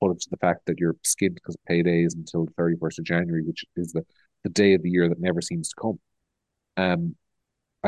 put 0.00 0.12
it 0.12 0.20
to 0.20 0.30
the 0.30 0.36
fact 0.36 0.66
that 0.66 0.78
you're 0.78 0.96
skinned 1.04 1.34
because 1.34 1.56
payday 1.66 2.04
is 2.04 2.14
until 2.14 2.44
the 2.44 2.52
thirty 2.52 2.76
first 2.80 2.98
of 2.98 3.04
January, 3.04 3.42
which 3.42 3.64
is 3.76 3.92
the 3.92 4.04
the 4.44 4.50
day 4.50 4.74
of 4.74 4.82
the 4.82 4.90
year 4.90 5.08
that 5.08 5.20
never 5.20 5.40
seems 5.40 5.68
to 5.70 5.74
come. 5.80 6.00
Um, 6.76 7.16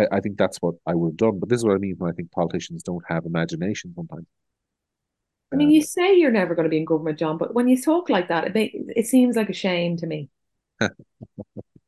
I, 0.00 0.16
I 0.16 0.20
think 0.20 0.38
that's 0.38 0.58
what 0.58 0.74
I 0.86 0.94
would 0.94 1.10
have 1.10 1.16
done. 1.16 1.38
But 1.38 1.48
this 1.48 1.58
is 1.58 1.64
what 1.64 1.74
I 1.74 1.78
mean 1.78 1.96
when 1.98 2.10
I 2.10 2.14
think 2.14 2.30
politicians 2.30 2.82
don't 2.82 3.04
have 3.08 3.24
imagination 3.24 3.92
sometimes. 3.94 4.26
I 5.52 5.56
mean, 5.56 5.70
you 5.70 5.82
say 5.82 6.14
you're 6.14 6.30
never 6.30 6.54
going 6.54 6.64
to 6.64 6.70
be 6.70 6.78
in 6.78 6.84
government, 6.84 7.18
John, 7.18 7.36
but 7.36 7.54
when 7.54 7.66
you 7.66 7.80
talk 7.80 8.08
like 8.08 8.28
that, 8.28 8.56
it, 8.56 8.70
it 8.96 9.06
seems 9.06 9.34
like 9.34 9.50
a 9.50 9.54
shame 9.54 9.96
to 9.96 10.06
me. 10.06 10.28
Do 10.80 10.90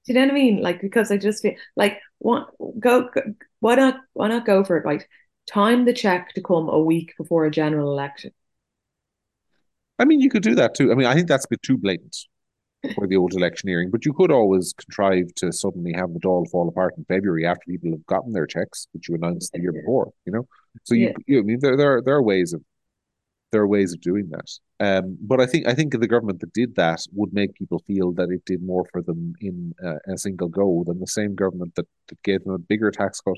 you 0.07 0.15
know 0.15 0.23
what 0.23 0.31
I 0.33 0.35
mean? 0.35 0.61
Like, 0.61 0.81
because 0.81 1.13
I 1.13 1.17
just 1.17 1.43
feel 1.43 1.55
like, 1.77 2.01
what, 2.19 2.49
go, 2.81 3.09
go, 3.15 3.23
why 3.61 3.77
not, 3.77 4.01
why 4.15 4.27
not 4.27 4.45
go 4.45 4.65
for 4.65 4.77
it? 4.79 4.85
Like, 4.85 5.09
time 5.47 5.85
the 5.85 5.93
check 5.93 6.35
to 6.35 6.43
come 6.43 6.69
a 6.69 6.81
week 6.81 7.15
before 7.17 7.47
a 7.47 7.53
general 7.53 7.93
election. 7.93 8.33
I 10.01 10.07
mean, 10.07 10.21
you 10.21 10.29
could 10.29 10.43
do 10.43 10.57
that 10.57 10.75
too. 10.75 10.91
I 10.91 10.97
mean, 10.97 11.07
I 11.07 11.15
think 11.15 11.29
that's 11.29 11.45
a 11.45 11.49
bit 11.49 11.63
too 11.63 11.79
blatant 11.79 12.17
for 12.95 13.07
the 13.07 13.17
old 13.17 13.35
electioneering, 13.35 13.91
but 13.91 14.05
you 14.05 14.13
could 14.13 14.31
always 14.31 14.73
contrive 14.73 15.35
to 15.37 15.53
suddenly 15.53 15.93
have 15.93 16.13
the 16.13 16.21
Dáil 16.21 16.49
fall 16.51 16.69
apart 16.69 16.95
in 16.97 17.05
February 17.05 17.47
after 17.47 17.63
people 17.69 17.91
have 17.91 18.07
gotten 18.07 18.33
their 18.33 18.47
checks, 18.47 18.89
which 18.93 19.09
you 19.09 19.15
announced 19.15 19.53
the 19.53 19.61
year 19.61 19.73
before, 19.73 20.13
you 20.27 20.33
know? 20.33 20.47
So 20.85 20.95
you, 20.95 21.09
yeah. 21.09 21.13
you 21.27 21.39
I 21.41 21.43
mean, 21.43 21.59
there, 21.61 21.77
there, 21.77 22.03
there 22.03 22.15
are 22.15 22.23
ways 22.23 22.53
of 22.53 22.63
there 23.53 23.61
are 23.61 23.67
ways 23.67 23.93
of 23.93 24.01
doing 24.01 24.31
that. 24.31 24.51
Um, 24.81 25.19
but 25.21 25.41
I 25.41 25.47
think 25.47 25.69
I 25.69 25.75
think 25.75 25.93
the 25.93 26.09
government 26.09 26.41
that 26.41 26.53
did 26.55 26.75
that 26.77 27.01
would 27.13 27.33
make 27.33 27.55
people 27.55 27.79
feel 27.87 28.13
that 28.13 28.31
it 28.31 28.45
did 28.47 28.63
more 28.63 28.85
for 28.91 29.03
them 29.03 29.35
in 29.41 29.75
uh, 29.85 29.99
a 30.13 30.19
single 30.19 30.49
go 30.49 30.83
than 30.87 30.99
the 30.99 31.07
same 31.07 31.35
government 31.35 31.75
that, 31.77 31.87
that 32.09 32.23
gave 32.23 32.43
them 32.43 32.55
a 32.55 32.59
bigger 32.59 32.91
tax 32.91 33.21
cut 33.21 33.37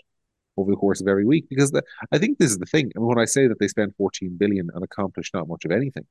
over 0.56 0.70
the 0.70 0.76
course 0.76 1.00
of 1.00 1.08
every 1.08 1.26
week. 1.26 1.46
Because 1.50 1.72
the, 1.72 1.82
I 2.12 2.18
think 2.18 2.38
this 2.38 2.50
is 2.50 2.58
the 2.58 2.66
thing. 2.66 2.92
I 2.96 3.00
mean, 3.00 3.08
when 3.08 3.18
I 3.18 3.24
say 3.24 3.48
that 3.48 3.58
they 3.58 3.68
spent 3.68 3.96
14 3.96 4.36
billion 4.38 4.70
and 4.72 4.84
accomplished 4.84 5.34
not 5.34 5.48
much 5.48 5.64
of 5.64 5.72
anything, 5.72 6.06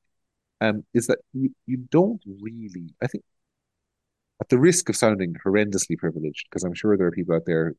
um, 0.64 0.84
is 0.94 1.06
that 1.06 1.18
you, 1.32 1.50
you 1.66 1.78
don't 1.90 2.22
really. 2.40 2.94
I 3.02 3.06
think 3.06 3.24
at 4.40 4.48
the 4.48 4.58
risk 4.58 4.88
of 4.88 4.96
sounding 4.96 5.34
horrendously 5.44 5.96
privileged, 5.96 6.46
because 6.48 6.64
I'm 6.64 6.74
sure 6.74 6.96
there 6.96 7.06
are 7.06 7.12
people 7.12 7.34
out 7.34 7.46
there 7.46 7.74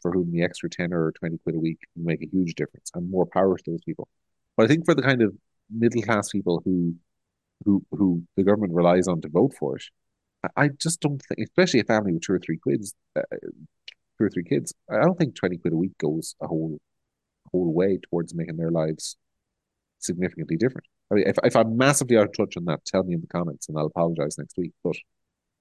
for 0.00 0.12
whom 0.12 0.32
the 0.32 0.42
extra 0.42 0.68
10 0.68 0.92
or 0.92 1.12
20 1.12 1.38
quid 1.38 1.54
a 1.54 1.58
week 1.58 1.78
make 1.96 2.22
a 2.22 2.28
huge 2.30 2.54
difference 2.54 2.90
and 2.94 3.10
more 3.10 3.26
power 3.26 3.56
to 3.56 3.70
those 3.70 3.84
people. 3.84 4.08
But 4.56 4.64
I 4.64 4.66
think 4.66 4.84
for 4.84 4.94
the 4.94 5.02
kind 5.02 5.22
of 5.22 5.34
middle 5.70 6.02
class 6.02 6.28
people 6.30 6.60
who 6.64 6.96
who 7.64 7.84
who 7.92 8.22
the 8.36 8.42
government 8.42 8.74
relies 8.74 9.08
on 9.08 9.20
to 9.22 9.28
vote 9.28 9.54
for 9.58 9.76
it. 9.76 9.84
I, 10.56 10.70
just 10.76 11.00
don't 11.00 11.22
think, 11.22 11.46
especially 11.46 11.80
a 11.80 11.84
family 11.84 12.12
with 12.12 12.22
two 12.22 12.32
or 12.32 12.40
three 12.40 12.58
kids, 12.66 12.94
uh, 13.14 13.22
two 14.18 14.24
or 14.24 14.28
three 14.28 14.42
kids. 14.42 14.74
I 14.90 15.02
don't 15.02 15.16
think 15.16 15.36
twenty 15.36 15.56
quid 15.56 15.72
a 15.72 15.76
week 15.76 15.96
goes 15.98 16.34
a 16.42 16.48
whole 16.48 16.78
whole 17.52 17.72
way 17.72 18.00
towards 18.10 18.34
making 18.34 18.56
their 18.56 18.72
lives 18.72 19.16
significantly 20.00 20.56
different. 20.56 20.86
I 21.12 21.16
mean, 21.16 21.24
if 21.28 21.36
if 21.44 21.56
I'm 21.56 21.76
massively 21.76 22.16
out 22.16 22.24
of 22.24 22.36
touch 22.36 22.56
on 22.56 22.64
that, 22.66 22.84
tell 22.86 23.02
me 23.04 23.14
in 23.14 23.20
the 23.20 23.26
comments, 23.26 23.68
and 23.68 23.78
I'll 23.78 23.86
apologize 23.86 24.38
next 24.38 24.56
week. 24.56 24.72
But 24.82 24.96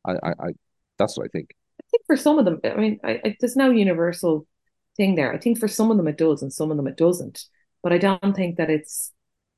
I, 0.06 0.14
I, 0.24 0.30
I 0.30 0.50
that's 0.98 1.18
what 1.18 1.26
I 1.26 1.30
think. 1.30 1.54
I 1.82 1.86
think 1.92 2.04
for 2.08 2.16
some 2.18 2.40
of 2.40 2.46
them, 2.46 2.60
I 2.64 2.76
mean, 2.76 3.00
I, 3.04 3.20
I, 3.26 3.38
there's 3.40 3.56
no 3.58 3.70
universal 3.70 4.48
thing 4.96 5.16
there. 5.16 5.34
I 5.34 5.38
think 5.38 5.60
for 5.60 5.68
some 5.68 5.92
of 5.92 5.98
them 5.98 6.08
it 6.08 6.18
does, 6.18 6.42
and 6.42 6.54
some 6.54 6.72
of 6.72 6.78
them 6.78 6.88
it 6.88 6.98
doesn't. 6.98 7.44
But 7.84 7.92
I 7.92 7.98
don't 7.98 8.36
think 8.36 8.58
that 8.58 8.70
it's 8.70 9.12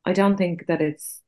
I 0.05 0.13
don't 0.13 0.37
think 0.37 0.65
that 0.67 0.81
it's 0.81 1.21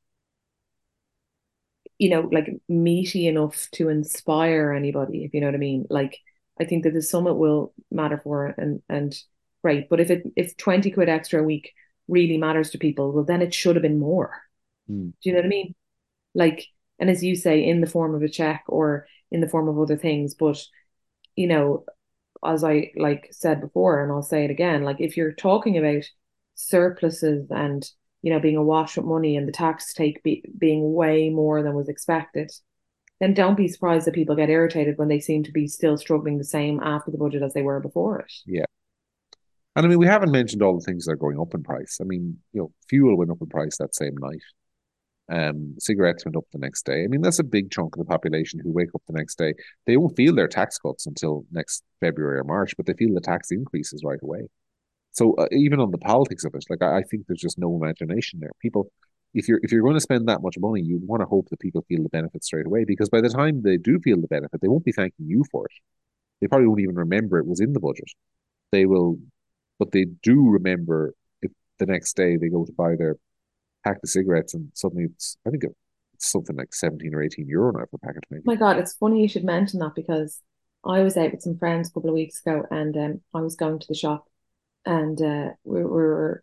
you 1.98 2.10
know 2.10 2.28
like 2.32 2.48
meaty 2.68 3.26
enough 3.26 3.68
to 3.72 3.88
inspire 3.88 4.72
anybody 4.72 5.24
if 5.24 5.32
you 5.32 5.40
know 5.40 5.46
what 5.46 5.54
I 5.54 5.58
mean 5.58 5.86
like 5.88 6.18
I 6.60 6.64
think 6.64 6.84
that 6.84 6.92
the 6.94 7.02
summit 7.02 7.34
will 7.34 7.72
matter 7.90 8.20
for 8.22 8.46
and 8.58 8.82
and 8.88 9.18
great 9.62 9.88
but 9.88 10.00
if 10.00 10.10
it 10.10 10.24
if 10.36 10.56
20 10.56 10.90
quid 10.90 11.08
extra 11.08 11.40
a 11.40 11.44
week 11.44 11.72
really 12.08 12.36
matters 12.36 12.70
to 12.70 12.78
people 12.78 13.12
well 13.12 13.24
then 13.24 13.42
it 13.42 13.54
should 13.54 13.76
have 13.76 13.82
been 13.82 13.98
more 13.98 14.42
mm. 14.90 15.12
do 15.22 15.28
you 15.28 15.32
know 15.32 15.38
what 15.38 15.46
I 15.46 15.48
mean 15.48 15.74
like 16.34 16.66
and 16.98 17.10
as 17.10 17.22
you 17.22 17.36
say 17.36 17.64
in 17.64 17.80
the 17.80 17.86
form 17.86 18.14
of 18.14 18.22
a 18.22 18.28
check 18.28 18.64
or 18.68 19.06
in 19.30 19.40
the 19.40 19.48
form 19.48 19.68
of 19.68 19.78
other 19.78 19.96
things 19.96 20.34
but 20.34 20.62
you 21.34 21.46
know 21.46 21.84
as 22.44 22.64
I 22.64 22.92
like 22.96 23.28
said 23.32 23.60
before 23.60 24.02
and 24.02 24.12
I'll 24.12 24.22
say 24.22 24.44
it 24.44 24.50
again 24.50 24.82
like 24.82 25.00
if 25.00 25.16
you're 25.16 25.32
talking 25.32 25.78
about 25.78 26.04
surpluses 26.54 27.48
and 27.50 27.88
you 28.26 28.32
know, 28.32 28.40
being 28.40 28.56
awash 28.56 28.96
with 28.96 29.06
money 29.06 29.36
and 29.36 29.46
the 29.46 29.52
tax 29.52 29.94
take 29.94 30.20
be, 30.24 30.42
being 30.58 30.92
way 30.92 31.28
more 31.30 31.62
than 31.62 31.74
was 31.74 31.88
expected, 31.88 32.50
then 33.20 33.34
don't 33.34 33.56
be 33.56 33.68
surprised 33.68 34.04
that 34.04 34.16
people 34.16 34.34
get 34.34 34.50
irritated 34.50 34.98
when 34.98 35.06
they 35.06 35.20
seem 35.20 35.44
to 35.44 35.52
be 35.52 35.68
still 35.68 35.96
struggling 35.96 36.36
the 36.36 36.42
same 36.42 36.80
after 36.82 37.12
the 37.12 37.18
budget 37.18 37.44
as 37.44 37.54
they 37.54 37.62
were 37.62 37.78
before 37.78 38.18
it. 38.18 38.32
Yeah. 38.44 38.64
And 39.76 39.86
I 39.86 39.88
mean, 39.88 40.00
we 40.00 40.06
haven't 40.06 40.32
mentioned 40.32 40.60
all 40.60 40.76
the 40.76 40.84
things 40.84 41.04
that 41.04 41.12
are 41.12 41.16
going 41.16 41.38
up 41.38 41.54
in 41.54 41.62
price. 41.62 41.98
I 42.00 42.04
mean, 42.04 42.38
you 42.52 42.62
know, 42.62 42.72
fuel 42.88 43.16
went 43.16 43.30
up 43.30 43.40
in 43.40 43.46
price 43.46 43.76
that 43.78 43.94
same 43.94 44.16
night. 44.16 44.42
Um, 45.28 45.74
cigarettes 45.78 46.24
went 46.24 46.36
up 46.36 46.44
the 46.52 46.58
next 46.58 46.86
day. 46.86 47.02
I 47.02 47.08
mean, 47.08 47.20
that's 47.20 47.40
a 47.40 47.44
big 47.44 47.70
chunk 47.70 47.96
of 47.96 47.98
the 47.98 48.08
population 48.08 48.60
who 48.60 48.72
wake 48.72 48.94
up 48.94 49.02
the 49.06 49.12
next 49.12 49.36
day. 49.36 49.54
They 49.86 49.96
won't 49.96 50.16
feel 50.16 50.34
their 50.34 50.46
tax 50.46 50.78
cuts 50.78 51.06
until 51.06 51.44
next 51.50 51.82
February 52.00 52.38
or 52.38 52.44
March, 52.44 52.76
but 52.76 52.86
they 52.86 52.92
feel 52.92 53.12
the 53.12 53.20
tax 53.20 53.50
increases 53.50 54.02
right 54.04 54.20
away. 54.22 54.48
So 55.16 55.34
uh, 55.34 55.46
even 55.50 55.80
on 55.80 55.90
the 55.90 55.98
politics 55.98 56.44
of 56.44 56.54
it, 56.54 56.64
like 56.68 56.82
I, 56.82 56.98
I, 56.98 57.02
think 57.02 57.26
there's 57.26 57.40
just 57.40 57.58
no 57.58 57.74
imagination 57.74 58.38
there. 58.38 58.52
People, 58.60 58.92
if 59.32 59.48
you're 59.48 59.60
if 59.62 59.72
you're 59.72 59.82
going 59.82 59.94
to 59.94 60.00
spend 60.00 60.28
that 60.28 60.42
much 60.42 60.56
money, 60.58 60.82
you 60.82 61.00
want 61.02 61.22
to 61.22 61.26
hope 61.26 61.48
that 61.48 61.58
people 61.58 61.84
feel 61.88 62.02
the 62.02 62.10
benefit 62.10 62.44
straight 62.44 62.66
away 62.66 62.84
because 62.84 63.08
by 63.08 63.22
the 63.22 63.30
time 63.30 63.62
they 63.62 63.78
do 63.78 63.98
feel 63.98 64.20
the 64.20 64.28
benefit, 64.28 64.60
they 64.60 64.68
won't 64.68 64.84
be 64.84 64.92
thanking 64.92 65.26
you 65.26 65.42
for 65.50 65.64
it. 65.64 65.72
They 66.40 66.48
probably 66.48 66.66
won't 66.68 66.82
even 66.82 66.96
remember 66.96 67.38
it 67.38 67.46
was 67.46 67.60
in 67.60 67.72
the 67.72 67.80
budget. 67.80 68.10
They 68.72 68.84
will, 68.84 69.18
but 69.78 69.92
they 69.92 70.04
do 70.22 70.50
remember 70.50 71.14
if 71.40 71.50
the 71.78 71.86
next 71.86 72.14
day 72.14 72.36
they 72.36 72.48
go 72.48 72.66
to 72.66 72.72
buy 72.72 72.94
their 72.96 73.16
pack 73.86 73.98
of 74.02 74.08
cigarettes 74.08 74.54
and 74.54 74.70
suddenly 74.74 75.04
it's 75.04 75.36
I 75.46 75.50
think 75.50 75.64
it's 75.64 76.30
something 76.30 76.56
like 76.56 76.74
seventeen 76.74 77.14
or 77.14 77.22
eighteen 77.22 77.48
euro 77.48 77.72
now 77.72 77.84
for 77.90 77.96
a 77.96 78.06
pack 78.06 78.16
of 78.16 78.22
twenty. 78.28 78.42
Oh 78.46 78.50
my 78.50 78.56
God, 78.56 78.78
it's 78.78 78.94
funny 78.94 79.22
you 79.22 79.28
should 79.28 79.44
mention 79.44 79.80
that 79.80 79.94
because 79.94 80.40
I 80.84 81.00
was 81.00 81.16
out 81.16 81.32
with 81.32 81.42
some 81.42 81.58
friends 81.58 81.88
a 81.88 81.92
couple 81.92 82.10
of 82.10 82.14
weeks 82.14 82.40
ago 82.40 82.64
and 82.70 82.96
um, 82.96 83.20
I 83.34 83.40
was 83.40 83.56
going 83.56 83.78
to 83.78 83.86
the 83.88 83.94
shop 83.94 84.26
and 84.86 85.20
uh, 85.20 85.48
we, 85.64 85.82
were 85.82 86.42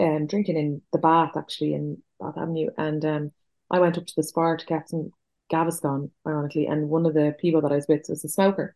um, 0.00 0.26
drinking 0.26 0.56
in 0.56 0.82
the 0.92 0.98
bath 0.98 1.36
actually 1.36 1.74
in 1.74 2.02
Bath 2.20 2.38
Avenue, 2.38 2.70
and 2.78 3.04
um, 3.04 3.32
I 3.70 3.80
went 3.80 3.98
up 3.98 4.06
to 4.06 4.14
the 4.16 4.30
bar 4.34 4.56
to 4.56 4.66
get 4.66 4.88
some 4.88 5.10
Gaviscon, 5.52 6.10
ironically, 6.26 6.66
and 6.66 6.88
one 6.88 7.06
of 7.06 7.14
the 7.14 7.34
people 7.38 7.60
that 7.62 7.72
I 7.72 7.76
was 7.76 7.88
with 7.88 8.06
was 8.08 8.24
a 8.24 8.28
smoker. 8.28 8.74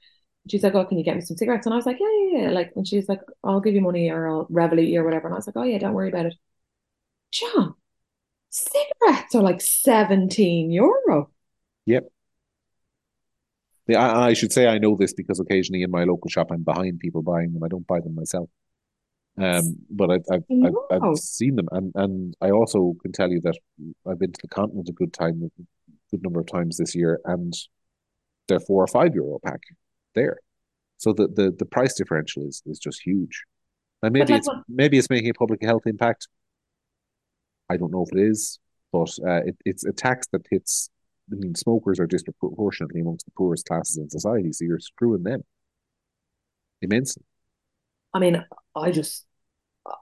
She's 0.48 0.62
like, 0.62 0.74
"Oh, 0.74 0.84
can 0.84 0.98
you 0.98 1.04
get 1.04 1.16
me 1.16 1.22
some 1.22 1.36
cigarettes?" 1.36 1.66
And 1.66 1.72
I 1.72 1.76
was 1.76 1.86
like, 1.86 1.98
"Yeah, 2.00 2.08
yeah, 2.10 2.42
yeah." 2.42 2.50
Like, 2.50 2.72
and 2.76 2.86
she's 2.86 3.08
like, 3.08 3.20
"I'll 3.44 3.60
give 3.60 3.74
you 3.74 3.80
money 3.80 4.10
or 4.10 4.28
I'll 4.28 4.46
Revolut 4.46 4.94
or 4.96 5.04
whatever." 5.04 5.26
And 5.26 5.34
I 5.34 5.38
was 5.38 5.46
like, 5.46 5.56
"Oh 5.56 5.62
yeah, 5.62 5.78
don't 5.78 5.94
worry 5.94 6.08
about 6.08 6.26
it." 6.26 6.34
John, 7.32 7.74
cigarettes 8.50 9.34
are 9.34 9.42
like 9.42 9.60
seventeen 9.60 10.70
euro. 10.70 11.30
Yep. 11.86 12.10
Yeah, 13.86 14.06
I, 14.06 14.28
I 14.28 14.32
should 14.34 14.52
say 14.52 14.66
I 14.68 14.78
know 14.78 14.96
this 14.96 15.12
because 15.14 15.40
occasionally 15.40 15.82
in 15.82 15.90
my 15.90 16.04
local 16.04 16.28
shop 16.28 16.48
I'm 16.50 16.62
behind 16.62 17.00
people 17.00 17.22
buying 17.22 17.52
them. 17.52 17.64
I 17.64 17.68
don't 17.68 17.86
buy 17.86 18.00
them 18.00 18.14
myself. 18.14 18.48
Um, 19.38 19.76
but 19.88 20.10
I've 20.10 20.24
I've, 20.30 20.44
I've, 20.64 21.02
I've, 21.02 21.16
seen 21.16 21.56
them, 21.56 21.68
and 21.70 21.92
and 21.94 22.34
I 22.42 22.50
also 22.50 22.94
can 23.00 23.12
tell 23.12 23.30
you 23.30 23.40
that 23.42 23.56
I've 24.06 24.18
been 24.18 24.32
to 24.32 24.42
the 24.42 24.48
continent 24.48 24.88
a 24.88 24.92
good 24.92 25.12
time, 25.12 25.40
a 25.44 25.62
good 26.10 26.22
number 26.22 26.40
of 26.40 26.46
times 26.46 26.76
this 26.76 26.94
year, 26.94 27.20
and 27.24 27.54
they're 28.48 28.60
four 28.60 28.82
or 28.82 28.88
five 28.88 29.14
euro 29.14 29.38
pack 29.44 29.60
there. 30.14 30.38
So 30.98 31.12
the 31.12 31.28
the, 31.28 31.54
the 31.58 31.64
price 31.64 31.94
differential 31.94 32.46
is 32.46 32.62
is 32.66 32.78
just 32.78 33.00
huge. 33.02 33.44
And 34.02 34.12
maybe 34.12 34.34
it's 34.34 34.48
maybe 34.68 34.98
it's 34.98 35.10
making 35.10 35.30
a 35.30 35.34
public 35.34 35.62
health 35.62 35.86
impact. 35.86 36.28
I 37.70 37.76
don't 37.76 37.92
know 37.92 38.04
if 38.06 38.12
it 38.16 38.20
is. 38.20 38.58
but 38.92 39.10
uh, 39.24 39.42
it, 39.46 39.56
it's 39.64 39.84
a 39.84 39.92
tax 39.92 40.26
that 40.32 40.42
hits. 40.50 40.90
I 41.32 41.36
mean, 41.36 41.54
smokers 41.54 42.00
are 42.00 42.06
disproportionately 42.06 43.00
amongst 43.00 43.24
the 43.26 43.32
poorest 43.36 43.66
classes 43.66 43.96
in 43.98 44.10
society, 44.10 44.52
so 44.52 44.64
you're 44.64 44.80
screwing 44.80 45.22
them 45.22 45.42
immensely. 46.82 47.22
I 48.12 48.18
mean, 48.18 48.44
I 48.74 48.90
just, 48.90 49.24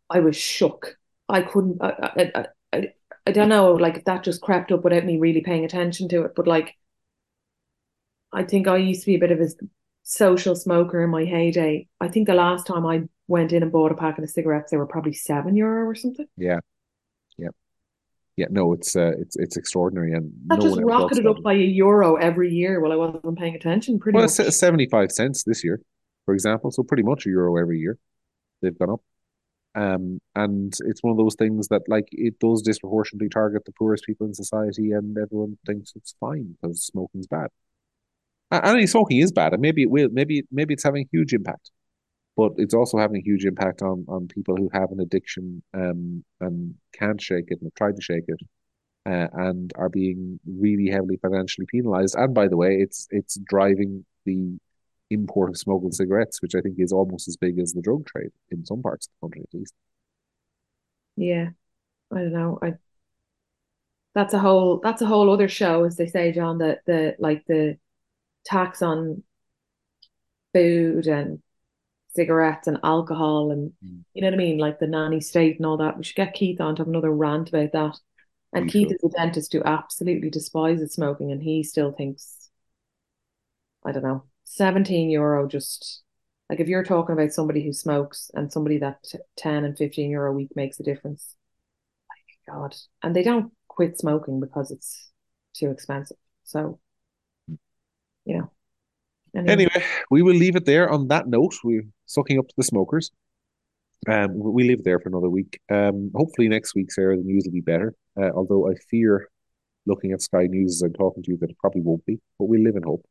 I 0.08 0.20
was 0.20 0.36
shook. 0.36 0.96
I 1.28 1.42
couldn't. 1.42 1.82
I, 1.82 2.30
I, 2.34 2.46
I, 2.72 2.88
I 3.26 3.32
don't 3.32 3.50
know. 3.50 3.72
Like 3.72 3.98
if 3.98 4.04
that 4.04 4.24
just 4.24 4.40
crept 4.40 4.72
up 4.72 4.84
without 4.84 5.04
me 5.04 5.18
really 5.18 5.42
paying 5.42 5.66
attention 5.66 6.08
to 6.08 6.22
it, 6.22 6.32
but 6.34 6.46
like, 6.46 6.74
I 8.32 8.44
think 8.44 8.66
I 8.66 8.78
used 8.78 9.02
to 9.02 9.06
be 9.06 9.16
a 9.16 9.18
bit 9.18 9.32
of 9.32 9.40
a 9.40 9.48
social 10.04 10.56
smoker 10.56 11.02
in 11.04 11.10
my 11.10 11.24
heyday. 11.24 11.88
I 12.00 12.08
think 12.08 12.26
the 12.26 12.34
last 12.34 12.66
time 12.66 12.86
I 12.86 13.02
went 13.26 13.52
in 13.52 13.62
and 13.62 13.70
bought 13.70 13.92
a 13.92 13.96
packet 13.96 14.24
of 14.24 14.30
cigarettes, 14.30 14.70
they 14.70 14.78
were 14.78 14.86
probably 14.86 15.12
seven 15.12 15.54
euro 15.54 15.86
or 15.86 15.94
something. 15.94 16.26
Yeah, 16.38 16.60
yeah, 17.38 17.48
yeah. 18.36 18.46
No, 18.50 18.72
it's 18.72 18.96
uh, 18.96 19.12
it's 19.18 19.36
it's 19.36 19.56
extraordinary, 19.56 20.12
and 20.12 20.32
that 20.46 20.58
no 20.58 20.64
just 20.64 20.80
rocketed 20.82 21.26
up 21.26 21.42
by 21.42 21.54
a 21.54 21.56
euro 21.56 22.16
every 22.16 22.52
year 22.52 22.80
while 22.80 22.92
I 22.92 22.96
wasn't 22.96 23.38
paying 23.38 23.54
attention. 23.54 23.98
Pretty 23.98 24.16
well, 24.16 24.24
much. 24.24 24.32
seventy 24.32 24.86
five 24.86 25.10
cents 25.12 25.44
this 25.44 25.64
year, 25.64 25.80
for 26.24 26.34
example. 26.34 26.70
So 26.70 26.82
pretty 26.82 27.02
much 27.02 27.26
a 27.26 27.30
euro 27.30 27.56
every 27.56 27.78
year 27.78 27.98
they've 28.60 28.78
gone 28.78 28.90
up. 28.90 29.00
Um, 29.74 30.20
and 30.34 30.74
it's 30.86 31.02
one 31.02 31.12
of 31.12 31.18
those 31.18 31.36
things 31.36 31.68
that 31.68 31.82
like 31.88 32.08
it 32.10 32.38
does 32.40 32.62
disproportionately 32.62 33.28
target 33.28 33.64
the 33.64 33.72
poorest 33.72 34.04
people 34.04 34.26
in 34.26 34.34
society, 34.34 34.92
and 34.92 35.16
everyone 35.16 35.56
thinks 35.66 35.92
it's 35.94 36.14
fine 36.18 36.56
because 36.60 36.84
smoking's 36.84 37.26
bad. 37.26 37.48
And 38.50 38.64
I 38.64 38.74
mean, 38.74 38.86
smoking 38.86 39.18
is 39.18 39.30
bad, 39.30 39.52
and 39.52 39.62
maybe 39.62 39.82
it 39.82 39.90
will, 39.90 40.08
maybe 40.10 40.42
maybe 40.50 40.74
it's 40.74 40.82
having 40.82 41.04
a 41.04 41.08
huge 41.12 41.32
impact 41.32 41.70
but 42.38 42.52
it's 42.56 42.72
also 42.72 42.98
having 42.98 43.16
a 43.16 43.28
huge 43.28 43.44
impact 43.44 43.82
on 43.82 44.06
on 44.08 44.28
people 44.28 44.56
who 44.56 44.70
have 44.72 44.92
an 44.92 45.00
addiction 45.00 45.60
um, 45.74 46.24
and 46.40 46.76
can't 46.94 47.20
shake 47.20 47.46
it 47.48 47.58
and 47.60 47.66
have 47.66 47.74
tried 47.74 47.96
to 47.96 48.02
shake 48.02 48.28
it 48.28 48.40
uh, 49.06 49.26
and 49.32 49.72
are 49.74 49.88
being 49.88 50.38
really 50.46 50.88
heavily 50.88 51.16
financially 51.20 51.66
penalized. 51.66 52.14
And 52.14 52.32
by 52.32 52.46
the 52.46 52.56
way, 52.56 52.76
it's 52.76 53.08
it's 53.10 53.36
driving 53.44 54.04
the 54.24 54.56
import 55.10 55.50
of 55.50 55.58
smuggled 55.58 55.94
cigarettes, 55.94 56.40
which 56.40 56.54
I 56.54 56.60
think 56.60 56.76
is 56.78 56.92
almost 56.92 57.26
as 57.26 57.36
big 57.36 57.58
as 57.58 57.72
the 57.72 57.82
drug 57.82 58.06
trade 58.06 58.30
in 58.50 58.64
some 58.64 58.82
parts 58.82 59.08
of 59.08 59.10
the 59.10 59.26
country, 59.26 59.42
at 59.42 59.58
least. 59.58 59.74
Yeah, 61.16 61.48
I 62.12 62.18
don't 62.18 62.32
know. 62.32 62.58
I 62.62 62.74
that's 64.14 64.32
a 64.32 64.38
whole 64.38 64.78
that's 64.78 65.02
a 65.02 65.06
whole 65.06 65.28
other 65.32 65.48
show, 65.48 65.82
as 65.82 65.96
they 65.96 66.06
say, 66.06 66.30
John. 66.30 66.58
That 66.58 66.82
the 66.86 67.16
like 67.18 67.46
the 67.46 67.78
tax 68.44 68.80
on 68.80 69.24
food 70.54 71.08
and 71.08 71.42
cigarettes 72.18 72.66
and 72.66 72.80
alcohol 72.82 73.52
and 73.52 73.70
mm. 73.84 74.02
you 74.12 74.22
know 74.22 74.26
what 74.26 74.34
I 74.34 74.38
mean, 74.38 74.58
like 74.58 74.80
the 74.80 74.88
nanny 74.88 75.20
state 75.20 75.56
and 75.58 75.66
all 75.66 75.76
that. 75.76 75.96
We 75.96 76.02
should 76.02 76.16
get 76.16 76.34
Keith 76.34 76.60
on 76.60 76.74
to 76.74 76.80
have 76.80 76.88
another 76.88 77.12
rant 77.12 77.50
about 77.50 77.70
that. 77.72 77.96
And 78.52 78.64
we 78.64 78.70
Keith 78.70 78.88
should. 78.88 78.96
is 78.96 79.04
a 79.04 79.16
dentist 79.16 79.52
who 79.52 79.62
absolutely 79.62 80.30
despises 80.30 80.94
smoking, 80.94 81.30
and 81.30 81.40
he 81.40 81.62
still 81.62 81.92
thinks, 81.92 82.50
I 83.86 83.92
don't 83.92 84.02
know, 84.02 84.24
seventeen 84.42 85.10
euro 85.10 85.46
just 85.46 86.02
like 86.50 86.58
if 86.58 86.66
you're 86.66 86.82
talking 86.84 87.12
about 87.12 87.32
somebody 87.32 87.62
who 87.62 87.72
smokes 87.72 88.30
and 88.34 88.52
somebody 88.52 88.78
that 88.78 89.04
10 89.36 89.64
and 89.64 89.76
15 89.76 90.10
euro 90.10 90.32
a 90.32 90.34
week 90.34 90.50
makes 90.56 90.80
a 90.80 90.82
difference 90.82 91.36
my 92.08 92.52
god 92.54 92.74
and 93.02 93.14
they 93.14 93.22
don't 93.22 93.52
quit 93.68 93.98
smoking 93.98 94.40
because 94.40 94.70
it's 94.70 95.10
too 95.54 95.70
expensive 95.70 96.16
so 96.44 96.80
you 98.24 98.38
know 98.38 98.50
Anyway. 99.38 99.52
anyway, 99.52 99.84
we 100.10 100.22
will 100.22 100.34
leave 100.34 100.56
it 100.56 100.64
there 100.64 100.90
on 100.90 101.08
that 101.08 101.26
note. 101.26 101.54
We're 101.62 101.86
sucking 102.06 102.38
up 102.38 102.48
to 102.48 102.54
the 102.56 102.64
smokers. 102.64 103.10
Um, 104.08 104.30
we 104.34 104.68
live 104.68 104.84
there 104.84 105.00
for 105.00 105.08
another 105.08 105.28
week. 105.28 105.60
Um, 105.70 106.10
hopefully 106.14 106.48
next 106.48 106.74
week, 106.74 106.92
Sarah, 106.92 107.16
the 107.16 107.24
news 107.24 107.44
will 107.44 107.52
be 107.52 107.60
better. 107.60 107.94
Uh, 108.20 108.30
although 108.34 108.70
I 108.70 108.74
fear, 108.90 109.28
looking 109.86 110.12
at 110.12 110.22
Sky 110.22 110.46
News 110.48 110.76
as 110.76 110.82
I'm 110.82 110.92
talking 110.92 111.22
to 111.24 111.32
you, 111.32 111.38
that 111.38 111.50
it 111.50 111.58
probably 111.58 111.82
won't 111.82 112.04
be. 112.06 112.20
But 112.38 112.48
we 112.48 112.62
live 112.62 112.76
in 112.76 112.84
hope 112.84 113.04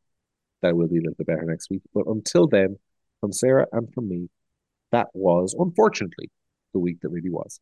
that 0.62 0.76
will 0.76 0.88
be 0.88 0.98
a 0.98 1.00
little 1.00 1.14
bit 1.16 1.26
better 1.26 1.44
next 1.44 1.70
week. 1.70 1.82
But 1.94 2.06
until 2.06 2.46
then, 2.46 2.76
from 3.20 3.32
Sarah 3.32 3.66
and 3.72 3.92
from 3.92 4.08
me, 4.08 4.28
that 4.92 5.08
was 5.12 5.54
unfortunately 5.58 6.30
the 6.72 6.80
week 6.80 7.00
that 7.02 7.10
really 7.10 7.30
was. 7.30 7.60